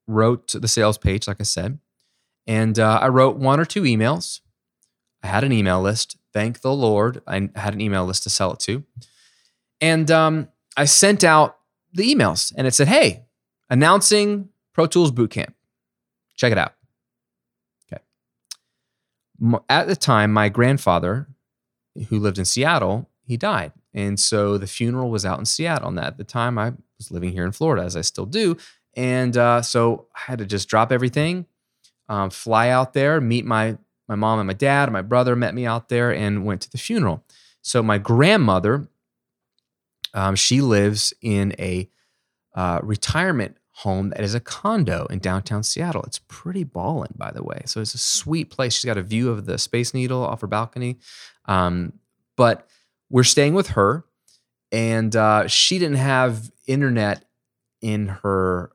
wrote 0.07 0.53
the 0.53 0.67
sales 0.67 0.97
page, 0.97 1.27
like 1.27 1.37
I 1.39 1.43
said, 1.43 1.79
and 2.45 2.77
uh, 2.77 2.99
I 3.01 3.07
wrote 3.07 3.37
one 3.37 3.59
or 3.59 3.65
two 3.65 3.83
emails. 3.83 4.41
I 5.23 5.27
had 5.27 5.43
an 5.43 5.51
email 5.51 5.81
list. 5.81 6.17
Thank 6.31 6.61
the 6.61 6.73
Lord. 6.73 7.21
I 7.25 7.49
had 7.55 7.73
an 7.73 7.81
email 7.81 8.05
list 8.05 8.23
to 8.23 8.29
sell 8.29 8.53
it 8.53 8.59
to. 8.61 8.83
And 9.81 10.11
um, 10.11 10.49
I 10.77 10.85
sent 10.85 11.23
out 11.23 11.57
the 11.93 12.13
emails 12.13 12.53
and 12.55 12.67
it 12.67 12.75
said, 12.75 12.87
hey, 12.87 13.25
announcing 13.69 14.49
Pro 14.73 14.85
Tools 14.85 15.11
Bootcamp. 15.11 15.53
Check 16.35 16.51
it 16.51 16.57
out 16.57 16.73
at 19.69 19.87
the 19.87 19.95
time, 19.95 20.31
my 20.31 20.49
grandfather, 20.49 21.27
who 22.09 22.19
lived 22.19 22.37
in 22.37 22.45
Seattle, 22.45 23.09
he 23.23 23.37
died. 23.37 23.73
And 23.93 24.19
so 24.19 24.57
the 24.57 24.67
funeral 24.67 25.09
was 25.09 25.25
out 25.25 25.39
in 25.39 25.45
Seattle. 25.45 25.89
And 25.89 25.99
at 25.99 26.17
the 26.17 26.23
time, 26.23 26.57
I 26.57 26.73
was 26.97 27.11
living 27.11 27.31
here 27.31 27.45
in 27.45 27.51
Florida, 27.51 27.83
as 27.83 27.95
I 27.95 28.01
still 28.01 28.25
do. 28.25 28.57
And 28.95 29.37
uh, 29.37 29.61
so 29.61 30.07
I 30.15 30.31
had 30.31 30.39
to 30.39 30.45
just 30.45 30.67
drop 30.67 30.91
everything, 30.91 31.45
um, 32.07 32.29
fly 32.29 32.69
out 32.69 32.93
there, 32.93 33.21
meet 33.21 33.45
my 33.45 33.77
my 34.07 34.15
mom 34.15 34.39
and 34.39 34.47
my 34.47 34.53
dad. 34.53 34.89
and 34.89 34.93
My 34.93 35.03
brother 35.03 35.35
met 35.35 35.53
me 35.53 35.67
out 35.67 35.89
there 35.89 36.11
and 36.11 36.43
went 36.43 36.61
to 36.61 36.71
the 36.71 36.79
funeral. 36.79 37.23
So 37.61 37.83
my 37.83 37.99
grandmother, 37.99 38.87
um, 40.15 40.35
she 40.35 40.61
lives 40.61 41.13
in 41.21 41.53
a 41.59 41.87
uh, 42.55 42.79
retirement 42.81 43.58
home 43.79 44.09
that 44.09 44.21
is 44.21 44.35
a 44.35 44.41
condo 44.41 45.05
in 45.09 45.19
downtown 45.19 45.63
Seattle. 45.63 46.03
It's 46.03 46.19
pretty 46.27 46.65
ballin', 46.65 47.13
by 47.15 47.31
the 47.31 47.43
way. 47.43 47.61
So 47.65 47.79
it's 47.79 47.93
a 47.93 47.99
sweet 47.99 48.49
place. 48.49 48.73
She's 48.73 48.85
got 48.85 48.97
a 48.97 49.01
view 49.01 49.29
of 49.29 49.45
the 49.45 49.57
Space 49.57 49.93
Needle 49.93 50.21
off 50.21 50.41
her 50.41 50.47
balcony. 50.47 50.97
Um, 51.45 51.93
but 52.35 52.67
we're 53.09 53.23
staying 53.23 53.53
with 53.53 53.69
her, 53.69 54.03
and 54.71 55.15
uh, 55.15 55.47
she 55.47 55.79
didn't 55.79 55.97
have 55.97 56.51
internet 56.67 57.25
in 57.81 58.07
her 58.07 58.71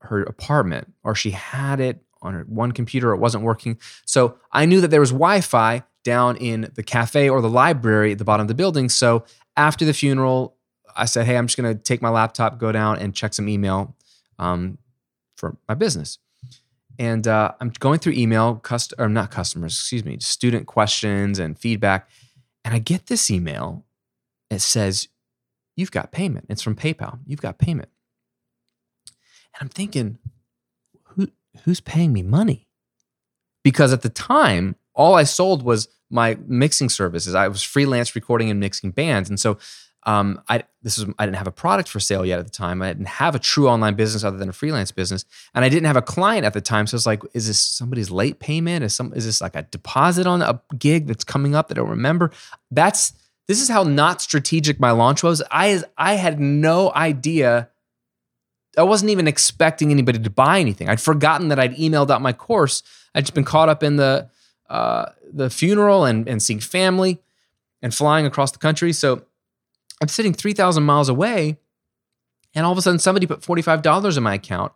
her 0.00 0.22
apartment, 0.22 0.92
or 1.02 1.14
she 1.14 1.30
had 1.30 1.80
it 1.80 2.02
on 2.20 2.34
her 2.34 2.44
one 2.48 2.72
computer. 2.72 3.12
It 3.12 3.18
wasn't 3.18 3.42
working. 3.42 3.78
So 4.04 4.38
I 4.52 4.66
knew 4.66 4.80
that 4.82 4.88
there 4.88 5.00
was 5.00 5.10
Wi-Fi 5.10 5.82
down 6.04 6.36
in 6.36 6.70
the 6.74 6.82
cafe 6.82 7.28
or 7.28 7.40
the 7.40 7.48
library 7.48 8.12
at 8.12 8.18
the 8.18 8.24
bottom 8.24 8.44
of 8.44 8.48
the 8.48 8.54
building. 8.54 8.88
So 8.88 9.24
after 9.56 9.84
the 9.84 9.94
funeral, 9.94 10.56
I 10.94 11.06
said, 11.06 11.26
"Hey, 11.26 11.36
I'm 11.36 11.46
just 11.46 11.56
going 11.56 11.74
to 11.74 11.82
take 11.82 12.02
my 12.02 12.10
laptop, 12.10 12.58
go 12.58 12.70
down 12.70 12.98
and 12.98 13.14
check 13.14 13.32
some 13.32 13.48
email." 13.48 13.95
Um, 14.38 14.78
for 15.36 15.56
my 15.68 15.74
business. 15.74 16.18
And 16.98 17.28
uh, 17.28 17.52
I'm 17.60 17.70
going 17.78 17.98
through 17.98 18.14
email, 18.14 18.56
cust- 18.56 18.94
or 18.98 19.08
not 19.08 19.30
customers, 19.30 19.74
excuse 19.74 20.04
me, 20.04 20.18
student 20.20 20.66
questions 20.66 21.38
and 21.38 21.58
feedback. 21.58 22.08
And 22.64 22.74
I 22.74 22.78
get 22.78 23.06
this 23.06 23.30
email. 23.30 23.84
It 24.50 24.60
says, 24.60 25.08
You've 25.76 25.90
got 25.90 26.10
payment. 26.10 26.46
It's 26.48 26.62
from 26.62 26.74
PayPal. 26.74 27.18
You've 27.26 27.42
got 27.42 27.58
payment. 27.58 27.90
And 29.54 29.60
I'm 29.60 29.68
thinking, 29.68 30.18
Who, 31.04 31.28
Who's 31.64 31.80
paying 31.80 32.12
me 32.12 32.22
money? 32.22 32.66
Because 33.62 33.92
at 33.92 34.02
the 34.02 34.08
time, 34.08 34.76
all 34.94 35.14
I 35.14 35.24
sold 35.24 35.62
was 35.62 35.88
my 36.08 36.38
mixing 36.46 36.88
services. 36.88 37.34
I 37.34 37.48
was 37.48 37.62
freelance 37.62 38.14
recording 38.14 38.48
and 38.50 38.60
mixing 38.60 38.90
bands. 38.90 39.28
And 39.28 39.38
so 39.38 39.58
Um, 40.06 40.40
I 40.48 40.62
this 40.82 40.98
was 40.98 41.12
I 41.18 41.26
didn't 41.26 41.36
have 41.36 41.48
a 41.48 41.52
product 41.52 41.88
for 41.88 41.98
sale 41.98 42.24
yet 42.24 42.38
at 42.38 42.44
the 42.44 42.52
time. 42.52 42.80
I 42.80 42.88
didn't 42.88 43.08
have 43.08 43.34
a 43.34 43.40
true 43.40 43.68
online 43.68 43.94
business 43.94 44.22
other 44.22 44.38
than 44.38 44.48
a 44.48 44.52
freelance 44.52 44.92
business, 44.92 45.24
and 45.52 45.64
I 45.64 45.68
didn't 45.68 45.86
have 45.86 45.96
a 45.96 46.02
client 46.02 46.46
at 46.46 46.52
the 46.52 46.60
time. 46.60 46.86
So 46.86 46.94
it's 46.94 47.06
like, 47.06 47.22
is 47.34 47.48
this 47.48 47.60
somebody's 47.60 48.08
late 48.08 48.38
payment? 48.38 48.84
Is 48.84 48.94
some 48.94 49.12
is 49.14 49.26
this 49.26 49.40
like 49.40 49.56
a 49.56 49.62
deposit 49.62 50.28
on 50.28 50.42
a 50.42 50.60
gig 50.78 51.08
that's 51.08 51.24
coming 51.24 51.56
up 51.56 51.68
that 51.68 51.76
I 51.76 51.80
don't 51.80 51.90
remember? 51.90 52.30
That's 52.70 53.14
this 53.48 53.60
is 53.60 53.68
how 53.68 53.82
not 53.82 54.22
strategic 54.22 54.78
my 54.78 54.92
launch 54.92 55.24
was. 55.24 55.42
I 55.50 55.82
I 55.98 56.14
had 56.14 56.38
no 56.38 56.92
idea. 56.94 57.68
I 58.78 58.84
wasn't 58.84 59.10
even 59.10 59.26
expecting 59.26 59.90
anybody 59.90 60.20
to 60.20 60.30
buy 60.30 60.60
anything. 60.60 60.88
I'd 60.88 61.00
forgotten 61.00 61.48
that 61.48 61.58
I'd 61.58 61.74
emailed 61.76 62.10
out 62.10 62.22
my 62.22 62.32
course. 62.32 62.84
I'd 63.12 63.22
just 63.24 63.34
been 63.34 63.44
caught 63.44 63.68
up 63.68 63.82
in 63.82 63.96
the 63.96 64.30
uh, 64.70 65.06
the 65.32 65.50
funeral 65.50 66.04
and 66.04 66.28
and 66.28 66.40
seeing 66.40 66.60
family 66.60 67.18
and 67.82 67.92
flying 67.92 68.24
across 68.24 68.52
the 68.52 68.58
country. 68.58 68.92
So 68.92 69.22
I'm 70.00 70.08
sitting 70.08 70.34
3,000 70.34 70.82
miles 70.82 71.08
away, 71.08 71.58
and 72.54 72.66
all 72.66 72.72
of 72.72 72.78
a 72.78 72.82
sudden 72.82 72.98
somebody 72.98 73.26
put 73.26 73.40
$45 73.40 74.16
in 74.16 74.22
my 74.22 74.34
account. 74.34 74.72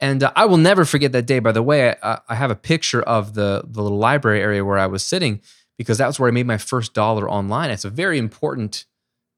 And 0.00 0.22
uh, 0.22 0.32
I 0.34 0.46
will 0.46 0.56
never 0.56 0.84
forget 0.84 1.12
that 1.12 1.26
day. 1.26 1.38
By 1.38 1.52
the 1.52 1.62
way, 1.62 1.94
I, 2.02 2.18
I, 2.28 2.34
have 2.34 2.50
a 2.50 2.56
picture 2.56 3.02
of 3.02 3.34
the, 3.34 3.62
the 3.64 3.82
little 3.82 3.98
library 3.98 4.40
area 4.40 4.64
where 4.64 4.78
I 4.78 4.86
was 4.86 5.04
sitting 5.04 5.40
because 5.78 5.98
that 5.98 6.08
was 6.08 6.18
where 6.18 6.28
I 6.28 6.32
made 6.32 6.46
my 6.46 6.58
first 6.58 6.92
dollar 6.92 7.30
online. 7.30 7.70
It's 7.70 7.84
a 7.84 7.90
very 7.90 8.18
important 8.18 8.84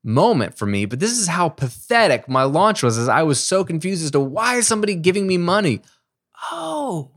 moment 0.03 0.57
for 0.57 0.64
me. 0.64 0.87
But 0.87 1.01
this 1.01 1.18
is 1.18 1.29
how 1.29 1.51
pathetic 1.51 2.29
my 2.29 2.44
launch 2.44 2.83
was. 2.83 2.97
As 2.97 3.09
I 3.09 3.23
was 3.23 3.42
so 3.42 3.62
confused 3.62 4.05
as 4.05 4.11
to 4.12 4.20
why 4.20 4.57
is 4.57 4.66
somebody 4.66 4.94
giving 4.94 5.27
me 5.27 5.37
money? 5.37 5.83
Oh, 6.51 7.11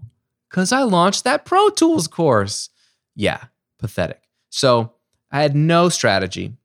because 0.49 0.71
I 0.71 0.83
launched 0.83 1.23
that 1.23 1.45
Pro 1.45 1.69
Tools 1.69 2.07
course. 2.07 2.69
Yeah, 3.15 3.45
pathetic. 3.79 4.21
So 4.49 4.93
I 5.31 5.41
had 5.41 5.55
no 5.55 5.89
strategy. 5.89 6.56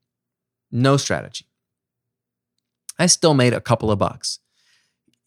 No 0.73 0.97
strategy. 0.97 1.45
I 2.99 3.07
still 3.07 3.35
made 3.35 3.53
a 3.53 3.61
couple 3.61 3.91
of 3.91 3.99
bucks. 3.99 4.39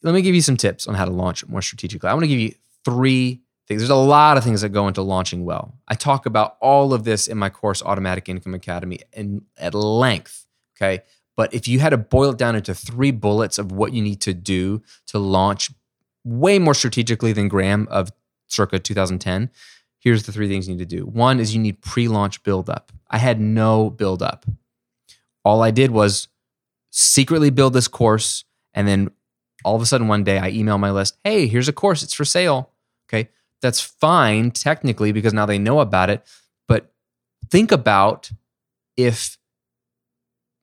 Let 0.02 0.14
me 0.14 0.22
give 0.22 0.36
you 0.36 0.42
some 0.42 0.58
tips 0.58 0.88
on 0.88 0.96
how 0.96 1.06
to 1.06 1.12
launch 1.12 1.48
more 1.48 1.62
strategically. 1.62 2.10
I 2.10 2.14
want 2.14 2.24
to 2.24 2.28
give 2.28 2.40
you 2.40 2.54
three 2.84 3.42
things. 3.68 3.82
There's 3.82 3.90
a 3.90 3.96
lot 3.96 4.38
of 4.38 4.44
things 4.44 4.62
that 4.62 4.70
go 4.70 4.88
into 4.88 5.02
launching 5.02 5.46
well. 5.46 5.76
I 5.88 5.96
talk 5.96 6.26
about 6.26 6.58
all 6.62 6.94
of 6.94 7.04
this 7.04 7.28
in 7.28 7.38
my 7.38 7.50
course, 7.50 7.82
Automatic 7.82 8.30
Income 8.30 8.54
Academy, 8.54 9.00
in, 9.14 9.44
at 9.58 9.74
length. 9.74 10.46
Okay. 10.76 11.04
But 11.36 11.54
if 11.54 11.68
you 11.68 11.80
had 11.80 11.90
to 11.90 11.98
boil 11.98 12.32
it 12.32 12.38
down 12.38 12.56
into 12.56 12.74
three 12.74 13.12
bullets 13.12 13.58
of 13.58 13.72
what 13.72 13.94
you 13.94 14.02
need 14.02 14.22
to 14.22 14.34
do 14.34 14.82
to 15.08 15.20
launch 15.20 15.72
way 16.24 16.60
more 16.60 16.74
strategically 16.74 17.34
than 17.34 17.48
Graham 17.48 17.88
of 17.90 18.12
circa 18.48 18.80
2010, 18.80 19.50
here's 20.00 20.24
the 20.24 20.32
three 20.32 20.48
things 20.48 20.68
you 20.68 20.76
need 20.76 20.90
to 20.90 20.98
do. 20.98 21.06
One 21.06 21.40
is 21.40 21.54
you 21.54 21.62
need 21.62 21.82
pre 21.82 22.08
launch 22.08 22.42
buildup. 22.44 22.92
I 23.10 23.18
had 23.18 23.40
no 23.40 23.90
buildup 23.90 24.46
all 25.46 25.62
I 25.62 25.72
did 25.72 25.92
was 25.92 26.28
secretly 26.90 27.52
build 27.52 27.74
this 27.74 27.88
course. 27.88 28.44
And 28.74 28.88
then 28.88 29.12
all 29.64 29.76
of 29.76 29.82
a 29.82 29.86
sudden, 29.86 30.08
one 30.08 30.24
day 30.24 30.40
I 30.40 30.50
email 30.50 30.78
my 30.78 30.92
list, 30.92 31.18
hey, 31.24 31.48
here's 31.48 31.70
a 31.70 31.74
course, 31.74 32.04
it's 32.04 32.14
for 32.14 32.26
sale. 32.26 32.72
Okay. 33.08 33.30
That's 33.62 33.80
fine 33.80 34.52
technically 34.52 35.12
because 35.12 35.34
now 35.34 35.46
they 35.46 35.60
know 35.60 35.80
about 35.80 36.10
it. 36.10 36.26
But 36.68 36.92
think 37.50 37.72
about 37.72 38.32
if 38.98 39.38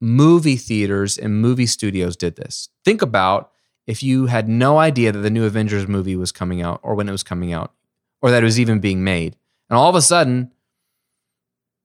movie 0.00 0.56
theaters 0.56 1.16
and 1.16 1.40
movie 1.40 1.66
studios 1.66 2.16
did 2.16 2.36
this. 2.36 2.68
Think 2.84 3.02
about 3.02 3.52
if 3.86 4.02
you 4.02 4.26
had 4.26 4.48
no 4.48 4.78
idea 4.78 5.12
that 5.12 5.20
the 5.20 5.30
new 5.30 5.44
Avengers 5.44 5.86
movie 5.86 6.16
was 6.16 6.32
coming 6.32 6.60
out 6.60 6.80
or 6.82 6.94
when 6.94 7.08
it 7.08 7.12
was 7.12 7.22
coming 7.22 7.52
out 7.52 7.72
or 8.20 8.30
that 8.30 8.42
it 8.42 8.46
was 8.46 8.58
even 8.58 8.80
being 8.80 9.04
made. 9.04 9.36
And 9.70 9.78
all 9.78 9.88
of 9.88 9.94
a 9.94 10.02
sudden, 10.02 10.52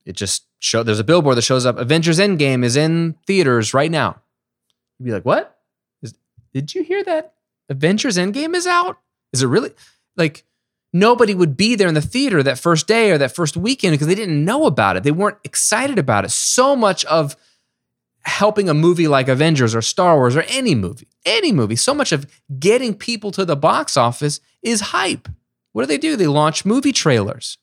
it 0.07 0.15
just 0.15 0.47
show 0.59 0.83
there's 0.83 0.99
a 0.99 1.03
billboard 1.03 1.37
that 1.37 1.43
shows 1.43 1.65
up 1.65 1.77
Avengers 1.77 2.17
Endgame 2.17 2.63
is 2.63 2.77
in 2.77 3.15
theaters 3.27 3.73
right 3.73 3.91
now. 3.91 4.21
You'd 4.97 5.05
be 5.05 5.11
like, 5.11 5.25
"What? 5.25 5.59
Is, 6.01 6.15
did 6.53 6.73
you 6.73 6.83
hear 6.83 7.03
that 7.03 7.33
Avengers 7.69 8.17
Endgame 8.17 8.55
is 8.55 8.65
out? 8.65 8.97
Is 9.33 9.43
it 9.43 9.47
really 9.47 9.71
like 10.15 10.45
nobody 10.93 11.35
would 11.35 11.57
be 11.57 11.75
there 11.75 11.89
in 11.89 11.93
the 11.93 12.01
theater 12.01 12.41
that 12.41 12.57
first 12.57 12.87
day 12.87 13.11
or 13.11 13.17
that 13.17 13.35
first 13.35 13.57
weekend 13.57 13.93
because 13.93 14.07
they 14.07 14.15
didn't 14.15 14.45
know 14.45 14.65
about 14.65 14.95
it. 14.95 15.03
They 15.03 15.11
weren't 15.11 15.39
excited 15.43 15.99
about 15.99 16.23
it. 16.23 16.31
So 16.31 16.75
much 16.75 17.03
of 17.05 17.35
helping 18.21 18.69
a 18.69 18.73
movie 18.73 19.09
like 19.09 19.27
Avengers 19.27 19.75
or 19.75 19.81
Star 19.81 20.15
Wars 20.15 20.37
or 20.37 20.43
any 20.47 20.73
movie, 20.73 21.09
any 21.25 21.51
movie, 21.51 21.75
so 21.75 21.93
much 21.93 22.13
of 22.13 22.25
getting 22.57 22.93
people 22.93 23.31
to 23.31 23.43
the 23.43 23.57
box 23.57 23.97
office 23.97 24.39
is 24.61 24.79
hype. 24.79 25.27
What 25.73 25.83
do 25.83 25.87
they 25.87 25.97
do? 25.97 26.15
They 26.15 26.27
launch 26.27 26.65
movie 26.65 26.93
trailers 26.93 27.57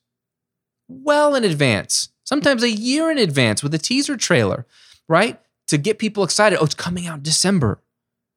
well 0.87 1.33
in 1.33 1.43
advance 1.43 2.09
sometimes 2.25 2.63
a 2.63 2.69
year 2.69 3.09
in 3.09 3.17
advance 3.17 3.63
with 3.63 3.73
a 3.73 3.79
teaser 3.79 4.17
trailer, 4.17 4.65
right? 5.07 5.39
To 5.67 5.77
get 5.77 5.97
people 5.97 6.23
excited. 6.23 6.59
Oh, 6.59 6.65
it's 6.65 6.75
coming 6.75 7.07
out 7.07 7.17
in 7.17 7.23
December, 7.23 7.79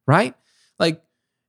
right? 0.06 0.34
Like 0.78 1.02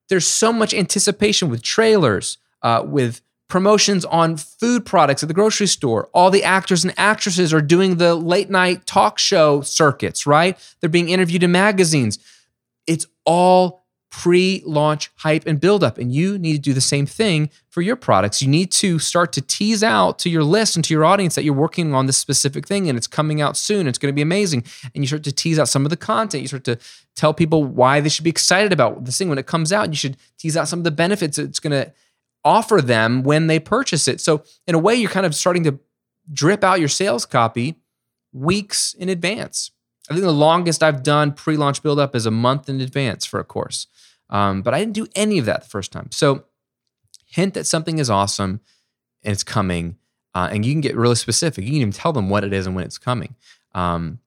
there's 0.09 0.25
so 0.25 0.51
much 0.51 0.73
anticipation 0.73 1.49
with 1.49 1.61
trailers, 1.61 2.39
uh, 2.63 2.83
with 2.85 3.21
promotions 3.47 4.05
on 4.05 4.37
food 4.37 4.85
products 4.85 5.23
at 5.23 5.27
the 5.27 5.33
grocery 5.33 5.67
store. 5.67 6.09
All 6.13 6.29
the 6.29 6.43
actors 6.43 6.83
and 6.83 6.97
actresses 6.97 7.53
are 7.53 7.61
doing 7.61 7.97
the 7.97 8.15
late 8.15 8.49
night 8.49 8.85
talk 8.85 9.19
show 9.19 9.61
circuits, 9.61 10.25
right? 10.25 10.57
They're 10.79 10.89
being 10.89 11.09
interviewed 11.09 11.43
in 11.43 11.51
magazines. 11.51 12.19
It's 12.87 13.07
all 13.25 13.78
pre 14.09 14.63
launch 14.65 15.11
hype 15.17 15.45
and 15.45 15.59
buildup. 15.59 15.97
And 15.97 16.11
you 16.11 16.37
need 16.37 16.53
to 16.53 16.59
do 16.59 16.73
the 16.73 16.81
same 16.81 17.05
thing 17.05 17.49
for 17.69 17.81
your 17.81 17.95
products. 17.95 18.41
You 18.41 18.47
need 18.47 18.71
to 18.73 18.99
start 18.99 19.31
to 19.33 19.41
tease 19.41 19.83
out 19.83 20.19
to 20.19 20.29
your 20.29 20.43
list 20.43 20.75
and 20.75 20.83
to 20.85 20.93
your 20.93 21.05
audience 21.05 21.35
that 21.35 21.43
you're 21.43 21.53
working 21.53 21.93
on 21.93 22.07
this 22.07 22.17
specific 22.17 22.67
thing 22.67 22.89
and 22.89 22.97
it's 22.97 23.07
coming 23.07 23.41
out 23.41 23.55
soon. 23.55 23.87
It's 23.87 23.97
going 23.97 24.11
to 24.11 24.15
be 24.15 24.21
amazing. 24.21 24.63
And 24.95 25.03
you 25.03 25.07
start 25.07 25.23
to 25.23 25.31
tease 25.31 25.59
out 25.59 25.69
some 25.69 25.85
of 25.85 25.89
the 25.89 25.97
content. 25.97 26.41
You 26.41 26.47
start 26.47 26.63
to 26.65 26.77
tell 27.15 27.33
people 27.33 27.63
why 27.63 27.99
they 27.99 28.09
should 28.09 28.23
be 28.23 28.29
excited 28.29 28.73
about 28.73 29.05
this 29.05 29.17
thing 29.17 29.29
when 29.29 29.37
it 29.37 29.45
comes 29.45 29.71
out. 29.71 29.89
You 29.89 29.95
should 29.95 30.17
tease 30.37 30.57
out 30.57 30.67
some 30.67 30.79
of 30.79 30.83
the 30.83 30.91
benefits 30.91 31.37
it's 31.37 31.59
going 31.59 31.71
to 31.71 31.93
offer 32.43 32.81
them 32.81 33.23
when 33.23 33.47
they 33.47 33.59
purchase 33.59 34.07
it. 34.07 34.21
So, 34.21 34.43
in 34.65 34.75
a 34.75 34.79
way, 34.79 34.95
you're 34.95 35.09
kind 35.09 35.25
of 35.25 35.35
starting 35.35 35.63
to 35.65 35.79
drip 36.31 36.63
out 36.63 36.79
your 36.79 36.89
sales 36.89 37.25
copy 37.25 37.75
weeks 38.31 38.93
in 38.93 39.09
advance. 39.09 39.71
I 40.09 40.13
think 40.13 40.23
the 40.23 40.31
longest 40.31 40.81
I've 40.81 41.03
done 41.03 41.33
pre 41.33 41.55
launch 41.55 41.83
buildup 41.83 42.15
is 42.15 42.25
a 42.25 42.31
month 42.31 42.67
in 42.67 42.81
advance 42.81 43.25
for 43.25 43.39
a 43.39 43.43
course. 43.43 43.87
Um, 44.29 44.61
but 44.61 44.73
I 44.73 44.79
didn't 44.79 44.93
do 44.93 45.07
any 45.15 45.37
of 45.37 45.45
that 45.45 45.63
the 45.63 45.69
first 45.69 45.91
time. 45.91 46.09
So, 46.11 46.45
hint 47.25 47.53
that 47.53 47.65
something 47.65 47.99
is 47.99 48.09
awesome 48.09 48.59
and 49.23 49.31
it's 49.31 49.43
coming. 49.43 49.97
Uh, 50.33 50.49
and 50.51 50.65
you 50.65 50.73
can 50.73 50.81
get 50.81 50.95
really 50.95 51.15
specific. 51.15 51.63
You 51.63 51.71
can 51.71 51.81
even 51.81 51.91
tell 51.91 52.13
them 52.13 52.29
what 52.29 52.43
it 52.43 52.53
is 52.53 52.65
and 52.65 52.75
when 52.75 52.85
it's 52.85 52.97
coming. 52.97 53.35
Um, 53.73 54.19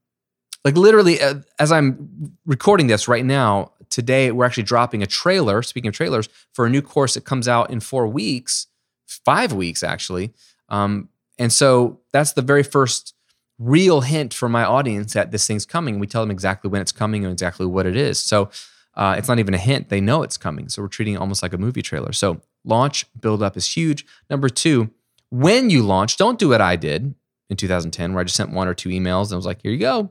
like 0.64 0.76
literally, 0.76 1.20
uh, 1.20 1.34
as 1.58 1.72
I'm 1.72 2.36
recording 2.46 2.86
this 2.86 3.08
right 3.08 3.24
now, 3.24 3.72
today 3.90 4.30
we're 4.30 4.44
actually 4.44 4.64
dropping 4.64 5.02
a 5.02 5.06
trailer. 5.06 5.62
Speaking 5.62 5.88
of 5.88 5.94
trailers, 5.94 6.28
for 6.52 6.66
a 6.66 6.70
new 6.70 6.82
course 6.82 7.14
that 7.14 7.24
comes 7.24 7.48
out 7.48 7.70
in 7.70 7.80
four 7.80 8.06
weeks, 8.06 8.66
five 9.06 9.52
weeks 9.52 9.82
actually. 9.82 10.32
Um, 10.68 11.08
and 11.38 11.52
so 11.52 12.00
that's 12.12 12.32
the 12.32 12.42
very 12.42 12.62
first 12.62 13.14
real 13.62 14.00
hint 14.00 14.34
for 14.34 14.48
my 14.48 14.64
audience 14.64 15.12
that 15.12 15.30
this 15.30 15.46
thing's 15.46 15.64
coming. 15.64 15.98
We 15.98 16.06
tell 16.06 16.22
them 16.22 16.30
exactly 16.30 16.68
when 16.68 16.80
it's 16.80 16.92
coming 16.92 17.24
and 17.24 17.32
exactly 17.32 17.66
what 17.66 17.86
it 17.86 17.96
is. 17.96 18.18
So 18.18 18.50
uh, 18.94 19.14
it's 19.16 19.28
not 19.28 19.38
even 19.38 19.54
a 19.54 19.58
hint. 19.58 19.88
They 19.88 20.00
know 20.00 20.22
it's 20.22 20.36
coming. 20.36 20.68
So 20.68 20.82
we're 20.82 20.88
treating 20.88 21.14
it 21.14 21.18
almost 21.18 21.42
like 21.42 21.52
a 21.52 21.58
movie 21.58 21.82
trailer. 21.82 22.12
So 22.12 22.40
launch, 22.64 23.06
build 23.18 23.42
up 23.42 23.56
is 23.56 23.72
huge. 23.72 24.04
Number 24.28 24.48
two, 24.48 24.90
when 25.30 25.70
you 25.70 25.82
launch, 25.82 26.16
don't 26.16 26.38
do 26.38 26.48
what 26.48 26.60
I 26.60 26.76
did 26.76 27.14
in 27.48 27.56
2010, 27.56 28.12
where 28.12 28.20
I 28.20 28.24
just 28.24 28.36
sent 28.36 28.50
one 28.50 28.68
or 28.68 28.74
two 28.74 28.88
emails 28.88 29.26
and 29.26 29.34
I 29.34 29.36
was 29.36 29.46
like, 29.46 29.62
here 29.62 29.72
you 29.72 29.78
go. 29.78 30.10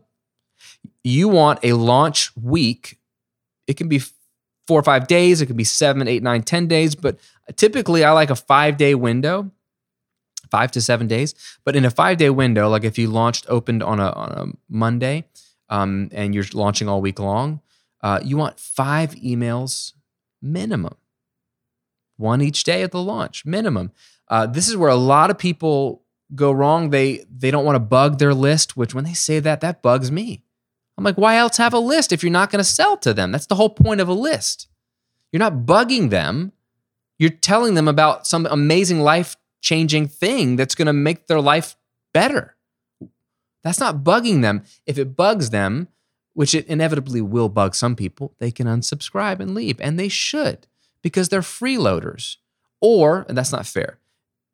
You 1.04 1.28
want 1.28 1.60
a 1.64 1.74
launch 1.74 2.36
week. 2.36 2.98
It 3.68 3.76
can 3.78 3.88
be 3.88 4.00
four 4.68 4.80
or 4.80 4.84
five 4.84 5.08
days, 5.08 5.42
it 5.42 5.48
could 5.48 5.58
be 5.58 5.64
seven, 5.64 6.08
eight, 6.08 6.24
nine, 6.24 6.44
ten 6.44 6.68
days, 6.68 6.96
but 6.96 7.20
typically 7.56 8.04
I 8.04 8.12
like 8.12 8.30
a 8.30 8.36
five 8.36 8.78
day 8.78 8.96
window 8.96 9.52
five 10.52 10.72
to 10.72 10.82
seven 10.82 11.08
days. 11.08 11.34
But 11.64 11.76
in 11.76 11.86
a 11.86 11.90
five 11.90 12.18
day 12.18 12.30
window, 12.30 12.70
like 12.70 12.84
if 12.84 12.98
you 12.98 13.08
launched 13.08 13.46
opened 13.50 13.82
on 13.82 14.00
a 14.00 14.10
on 14.12 14.32
a 14.32 14.46
Monday, 14.70 15.26
um, 15.70 16.10
and 16.12 16.36
you're 16.36 16.46
launching 16.54 16.88
all 16.88 17.02
week 17.02 17.20
long, 17.20 17.62
uh, 18.02 18.20
you 18.24 18.38
want 18.38 18.60
five 18.60 19.16
emails 19.16 19.94
minimum, 20.42 20.96
one 22.18 22.42
each 22.42 22.64
day 22.64 22.84
at 22.84 22.92
the 22.92 23.02
launch 23.02 23.46
minimum. 23.46 23.92
Uh, 24.28 24.46
this 24.46 24.68
is 24.68 24.78
where 24.78 24.90
a 24.90 24.96
lot 24.96 25.30
of 25.30 25.38
people 25.38 26.04
go 26.36 26.52
wrong. 26.52 26.90
They 26.90 27.26
they 27.30 27.52
don't 27.52 27.66
want 27.66 27.76
to 27.76 27.80
bug 27.80 28.20
their 28.20 28.34
list, 28.34 28.78
which 28.78 28.94
when 28.94 29.06
they 29.06 29.14
say 29.14 29.40
that, 29.40 29.62
that 29.62 29.82
bugs 29.82 30.12
me. 30.12 30.44
I'm 30.98 31.04
like, 31.04 31.18
why 31.18 31.38
else 31.38 31.58
have 31.58 31.74
a 31.74 31.80
list 31.80 32.12
if 32.12 32.22
you're 32.22 32.32
not 32.32 32.52
going 32.52 32.60
to 32.60 32.64
sell 32.64 32.98
to 32.98 33.14
them? 33.14 33.32
That's 33.32 33.48
the 33.48 33.56
whole 33.56 33.70
point 33.70 34.02
of 34.02 34.08
a 34.08 34.14
list. 34.14 34.68
You're 35.32 35.40
not 35.40 35.66
bugging 35.66 36.10
them. 36.10 36.52
You're 37.18 37.30
telling 37.30 37.76
them 37.76 37.88
about 37.88 38.28
some 38.28 38.46
amazing 38.46 39.00
life 39.00 39.36
changing 39.62 40.08
thing 40.08 40.56
that's 40.56 40.76
going 40.76 40.88
to 40.88 40.94
make 40.94 41.28
their 41.28 41.42
life 41.42 41.76
better. 42.14 42.56
That's 43.64 43.80
not 43.80 44.04
bugging 44.04 44.42
them. 44.42 44.64
If 44.86 44.98
it 44.98 45.16
bugs 45.16 45.52
them, 45.52 45.88
which 46.34 46.56
it 46.56 46.66
inevitably 46.68 47.22
will 47.22 47.50
bug 47.50 47.76
some 47.76 47.96
people, 47.96 48.34
they 48.40 48.52
can 48.52 48.68
unsubscribe 48.68 49.40
and 49.40 49.54
leave. 49.54 49.80
And 49.80 50.00
they 50.00 50.10
should 50.10 50.68
because 51.02 51.30
they're 51.30 51.42
freeloaders. 51.42 52.38
Or, 52.80 53.26
and 53.30 53.38
that's 53.38 53.52
not 53.52 53.68
fair, 53.68 54.00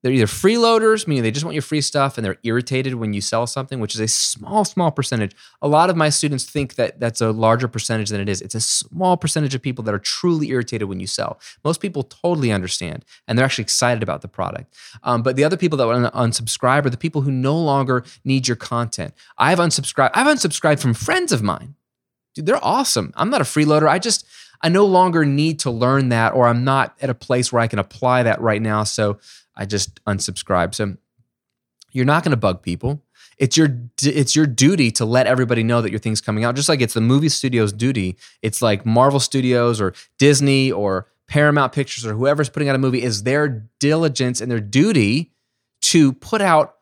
They're 0.08 0.16
either 0.16 0.26
freeloaders, 0.26 1.06
meaning 1.06 1.24
they 1.24 1.32
just 1.32 1.44
want 1.44 1.54
your 1.56 1.62
free 1.62 1.82
stuff 1.82 2.18
and 2.18 2.24
they're 2.24 2.38
irritated 2.44 2.96
when 2.96 3.12
you 3.12 3.20
sell 3.20 3.46
something, 3.46 3.82
which 3.82 3.94
is 3.94 4.00
a 4.00 4.08
small, 4.08 4.64
small 4.64 4.90
percentage. 4.90 5.36
A 5.62 5.68
lot 5.68 5.90
of 5.90 5.98
my 5.98 6.08
students 6.08 6.46
think 6.46 6.76
that 6.76 6.98
that's 6.98 7.20
a 7.20 7.32
larger 7.32 7.68
percentage 7.68 8.08
than 8.08 8.22
it 8.22 8.30
is. 8.30 8.42
It's 8.42 8.56
a 8.56 8.62
small 8.62 9.18
percentage 9.18 9.54
of 9.54 9.62
people 9.62 9.84
that 9.84 9.94
are 9.94 10.00
truly 10.00 10.48
irritated 10.48 10.88
when 10.88 11.02
you 11.02 11.08
sell. 11.08 11.42
Most 11.66 11.82
people 11.82 12.04
totally 12.04 12.54
understand 12.54 13.04
and 13.28 13.38
they're 13.38 13.44
actually 13.44 13.64
excited 13.64 14.02
about 14.02 14.22
the 14.22 14.30
product. 14.30 14.74
Um, 15.04 15.24
but 15.24 15.36
the 15.36 15.44
other 15.44 15.58
people 15.58 15.78
that 15.80 16.14
unsubscribe 16.14 16.86
are 16.86 16.90
the 16.90 16.96
people 16.96 17.24
who 17.24 17.32
no 17.32 17.60
longer 17.60 18.06
need 18.24 18.48
your 18.48 18.56
content. 18.56 19.14
I've 19.38 19.60
unsubscribed. 19.60 20.12
I've 20.14 20.28
unsubscribed 20.28 20.80
from 20.80 20.94
friends 20.94 21.34
of 21.34 21.44
mine. 21.44 21.76
Dude, 22.34 22.46
they're 22.46 22.64
awesome. 22.64 23.12
I'm 23.18 23.30
not 23.30 23.42
a 23.42 23.44
freeloader. 23.44 23.90
I 23.90 24.00
just, 24.00 24.26
I 24.62 24.70
no 24.70 24.86
longer 24.86 25.26
need 25.26 25.60
to 25.60 25.70
learn 25.70 26.08
that, 26.10 26.34
or 26.34 26.48
I'm 26.48 26.64
not 26.64 26.96
at 27.02 27.10
a 27.10 27.14
place 27.14 27.52
where 27.52 27.62
I 27.62 27.68
can 27.68 27.78
apply 27.78 28.24
that 28.24 28.40
right 28.40 28.62
now. 28.62 28.86
So 28.86 29.20
I 29.58 29.66
just 29.66 30.04
unsubscribe. 30.06 30.74
So 30.74 30.96
you're 31.92 32.06
not 32.06 32.24
going 32.24 32.32
to 32.32 32.38
bug 32.38 32.62
people. 32.62 33.04
It's 33.38 33.58
your 33.58 33.70
it's 34.02 34.36
your 34.36 34.46
duty 34.48 34.92
to 34.92 35.06
let 35.06 35.28
everybody 35.28 35.64
know 35.64 35.82
that 35.82 35.92
your 35.92 36.00
thing's 36.00 36.22
coming 36.22 36.44
out. 36.44 36.56
Just 36.56 36.70
like 36.70 36.82
it's 36.82 36.94
the 36.94 37.02
movie 37.02 37.30
studio's 37.30 37.74
duty. 37.74 38.18
It's 38.42 38.62
like 38.62 38.86
Marvel 38.86 39.20
Studios 39.20 39.80
or 39.80 39.94
Disney 40.18 40.72
or 40.72 41.08
Paramount 41.28 41.74
Pictures 41.74 42.06
or 42.06 42.14
whoever's 42.14 42.50
putting 42.50 42.70
out 42.70 42.76
a 42.76 42.80
movie 42.80 43.04
is 43.04 43.24
their 43.24 43.68
diligence 43.80 44.42
and 44.42 44.50
their 44.50 44.60
duty 44.60 45.34
to 45.82 46.14
put 46.14 46.42
out 46.42 46.76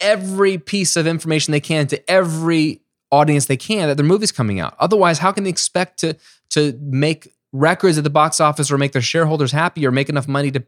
every 0.00 0.58
piece 0.58 0.96
of 0.96 1.06
information 1.06 1.52
they 1.52 1.60
can 1.60 1.86
to 1.86 2.10
every 2.10 2.82
audience 3.10 3.46
they 3.46 3.56
can 3.56 3.88
that 3.88 3.96
their 3.96 4.06
movie's 4.06 4.32
coming 4.32 4.60
out. 4.60 4.74
Otherwise, 4.78 5.18
how 5.18 5.32
can 5.32 5.44
they 5.44 5.50
expect 5.50 5.98
to 6.00 6.16
to 6.50 6.78
make 6.82 7.32
records 7.52 7.96
at 7.96 8.04
the 8.04 8.10
box 8.10 8.40
office 8.40 8.70
or 8.70 8.78
make 8.78 8.92
their 8.92 9.02
shareholders 9.02 9.52
happy 9.52 9.86
or 9.86 9.90
make 9.90 10.08
enough 10.08 10.28
money 10.28 10.50
to 10.50 10.62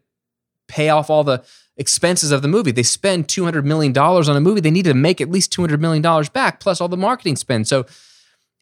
pay 0.70 0.88
off 0.88 1.10
all 1.10 1.24
the 1.24 1.42
expenses 1.76 2.30
of 2.30 2.42
the 2.42 2.48
movie. 2.48 2.70
They 2.70 2.82
spend 2.82 3.26
$200 3.26 3.64
million 3.64 3.96
on 3.96 4.36
a 4.36 4.40
movie. 4.40 4.60
They 4.60 4.70
need 4.70 4.84
to 4.84 4.94
make 4.94 5.20
at 5.20 5.30
least 5.30 5.52
$200 5.52 5.80
million 5.80 6.02
back, 6.32 6.60
plus 6.60 6.80
all 6.80 6.88
the 6.88 6.96
marketing 6.96 7.36
spend. 7.36 7.66
So 7.66 7.86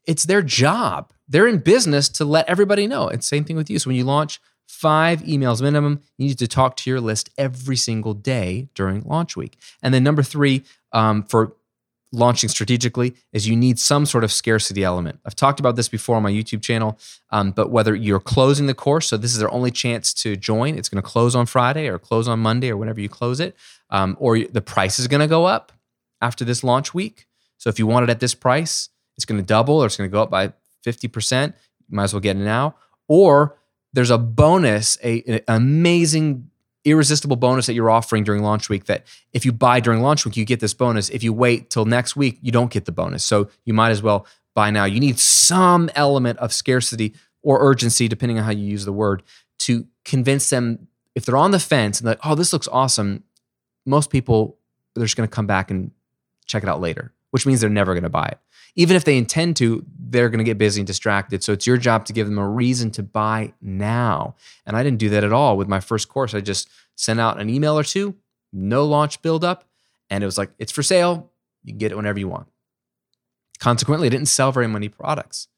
it's 0.06 0.24
their 0.24 0.42
job. 0.42 1.12
They're 1.28 1.46
in 1.46 1.58
business 1.58 2.08
to 2.10 2.24
let 2.24 2.48
everybody 2.48 2.86
know. 2.86 3.08
It's 3.08 3.26
same 3.26 3.44
thing 3.44 3.56
with 3.56 3.68
you. 3.68 3.78
So 3.78 3.88
when 3.88 3.96
you 3.96 4.04
launch 4.04 4.40
five 4.66 5.22
emails 5.22 5.60
minimum, 5.60 6.00
you 6.16 6.28
need 6.28 6.38
to 6.38 6.48
talk 6.48 6.76
to 6.76 6.90
your 6.90 7.00
list 7.00 7.30
every 7.36 7.76
single 7.76 8.14
day 8.14 8.68
during 8.74 9.02
launch 9.02 9.36
week. 9.36 9.58
And 9.82 9.92
then 9.92 10.04
number 10.04 10.22
three, 10.22 10.64
um, 10.92 11.24
for 11.24 11.54
launching 12.12 12.48
strategically 12.48 13.14
is 13.32 13.46
you 13.46 13.56
need 13.56 13.78
some 13.78 14.06
sort 14.06 14.24
of 14.24 14.32
scarcity 14.32 14.82
element. 14.82 15.20
I've 15.24 15.34
talked 15.36 15.60
about 15.60 15.76
this 15.76 15.88
before 15.88 16.16
on 16.16 16.22
my 16.22 16.32
YouTube 16.32 16.62
channel, 16.62 16.98
um, 17.30 17.50
but 17.50 17.70
whether 17.70 17.94
you're 17.94 18.20
closing 18.20 18.66
the 18.66 18.74
course, 18.74 19.08
so 19.08 19.16
this 19.16 19.32
is 19.32 19.38
their 19.38 19.52
only 19.52 19.70
chance 19.70 20.14
to 20.14 20.36
join, 20.36 20.76
it's 20.76 20.88
going 20.88 21.02
to 21.02 21.08
close 21.08 21.34
on 21.34 21.46
Friday 21.46 21.88
or 21.88 21.98
close 21.98 22.26
on 22.26 22.40
Monday 22.40 22.70
or 22.70 22.76
whenever 22.76 23.00
you 23.00 23.08
close 23.08 23.40
it, 23.40 23.54
um, 23.90 24.16
or 24.18 24.38
the 24.38 24.62
price 24.62 24.98
is 24.98 25.06
going 25.06 25.20
to 25.20 25.26
go 25.26 25.44
up 25.44 25.72
after 26.20 26.44
this 26.44 26.64
launch 26.64 26.94
week. 26.94 27.26
So 27.58 27.68
if 27.68 27.78
you 27.78 27.86
want 27.86 28.04
it 28.04 28.10
at 28.10 28.20
this 28.20 28.34
price, 28.34 28.88
it's 29.16 29.24
going 29.24 29.40
to 29.40 29.46
double 29.46 29.82
or 29.82 29.86
it's 29.86 29.96
going 29.96 30.08
to 30.08 30.12
go 30.12 30.22
up 30.22 30.30
by 30.30 30.52
50%. 30.86 31.48
You 31.48 31.96
might 31.96 32.04
as 32.04 32.14
well 32.14 32.20
get 32.20 32.36
it 32.36 32.40
now. 32.40 32.76
Or 33.08 33.58
there's 33.92 34.10
a 34.10 34.18
bonus, 34.18 34.96
a, 35.02 35.22
an 35.22 35.40
amazing 35.48 36.50
irresistible 36.84 37.36
bonus 37.36 37.66
that 37.66 37.74
you're 37.74 37.90
offering 37.90 38.24
during 38.24 38.42
launch 38.42 38.68
week 38.68 38.84
that 38.84 39.06
if 39.32 39.44
you 39.44 39.52
buy 39.52 39.80
during 39.80 40.00
launch 40.00 40.24
week, 40.24 40.36
you 40.36 40.44
get 40.44 40.60
this 40.60 40.74
bonus. 40.74 41.08
If 41.10 41.22
you 41.22 41.32
wait 41.32 41.70
till 41.70 41.84
next 41.84 42.16
week, 42.16 42.38
you 42.40 42.52
don't 42.52 42.70
get 42.70 42.84
the 42.84 42.92
bonus. 42.92 43.24
So 43.24 43.48
you 43.64 43.74
might 43.74 43.90
as 43.90 44.02
well 44.02 44.26
buy 44.54 44.70
now. 44.70 44.84
You 44.84 45.00
need 45.00 45.18
some 45.18 45.90
element 45.94 46.38
of 46.38 46.52
scarcity 46.52 47.14
or 47.42 47.62
urgency, 47.62 48.08
depending 48.08 48.38
on 48.38 48.44
how 48.44 48.50
you 48.50 48.64
use 48.64 48.84
the 48.84 48.92
word, 48.92 49.22
to 49.60 49.86
convince 50.04 50.50
them 50.50 50.88
if 51.14 51.24
they're 51.24 51.36
on 51.36 51.50
the 51.50 51.58
fence 51.58 52.00
and 52.00 52.06
like, 52.06 52.20
oh, 52.24 52.34
this 52.34 52.52
looks 52.52 52.68
awesome. 52.68 53.24
Most 53.84 54.10
people, 54.10 54.58
they're 54.94 55.04
just 55.04 55.16
going 55.16 55.28
to 55.28 55.34
come 55.34 55.46
back 55.46 55.70
and 55.70 55.90
check 56.46 56.62
it 56.62 56.68
out 56.68 56.80
later, 56.80 57.12
which 57.30 57.46
means 57.46 57.60
they're 57.60 57.70
never 57.70 57.94
going 57.94 58.04
to 58.04 58.08
buy 58.08 58.26
it 58.26 58.38
even 58.74 58.96
if 58.96 59.04
they 59.04 59.16
intend 59.16 59.56
to, 59.56 59.84
they're 59.98 60.28
going 60.28 60.38
to 60.38 60.44
get 60.44 60.58
busy 60.58 60.80
and 60.80 60.86
distracted. 60.86 61.42
So 61.42 61.52
it's 61.52 61.66
your 61.66 61.76
job 61.76 62.04
to 62.06 62.12
give 62.12 62.26
them 62.26 62.38
a 62.38 62.48
reason 62.48 62.90
to 62.92 63.02
buy 63.02 63.52
now. 63.60 64.36
And 64.66 64.76
I 64.76 64.82
didn't 64.82 64.98
do 64.98 65.10
that 65.10 65.24
at 65.24 65.32
all 65.32 65.56
with 65.56 65.68
my 65.68 65.80
first 65.80 66.08
course. 66.08 66.34
I 66.34 66.40
just 66.40 66.68
sent 66.94 67.20
out 67.20 67.40
an 67.40 67.50
email 67.50 67.78
or 67.78 67.84
two, 67.84 68.14
no 68.52 68.84
launch 68.84 69.20
buildup, 69.22 69.64
and 70.10 70.22
it 70.22 70.26
was 70.26 70.38
like, 70.38 70.50
it's 70.58 70.72
for 70.72 70.82
sale. 70.82 71.30
You 71.64 71.72
can 71.72 71.78
get 71.78 71.92
it 71.92 71.96
whenever 71.96 72.18
you 72.18 72.28
want. 72.28 72.48
Consequently, 73.58 74.06
I 74.06 74.10
didn't 74.10 74.26
sell 74.26 74.52
very 74.52 74.68
many 74.68 74.88
products 74.88 75.48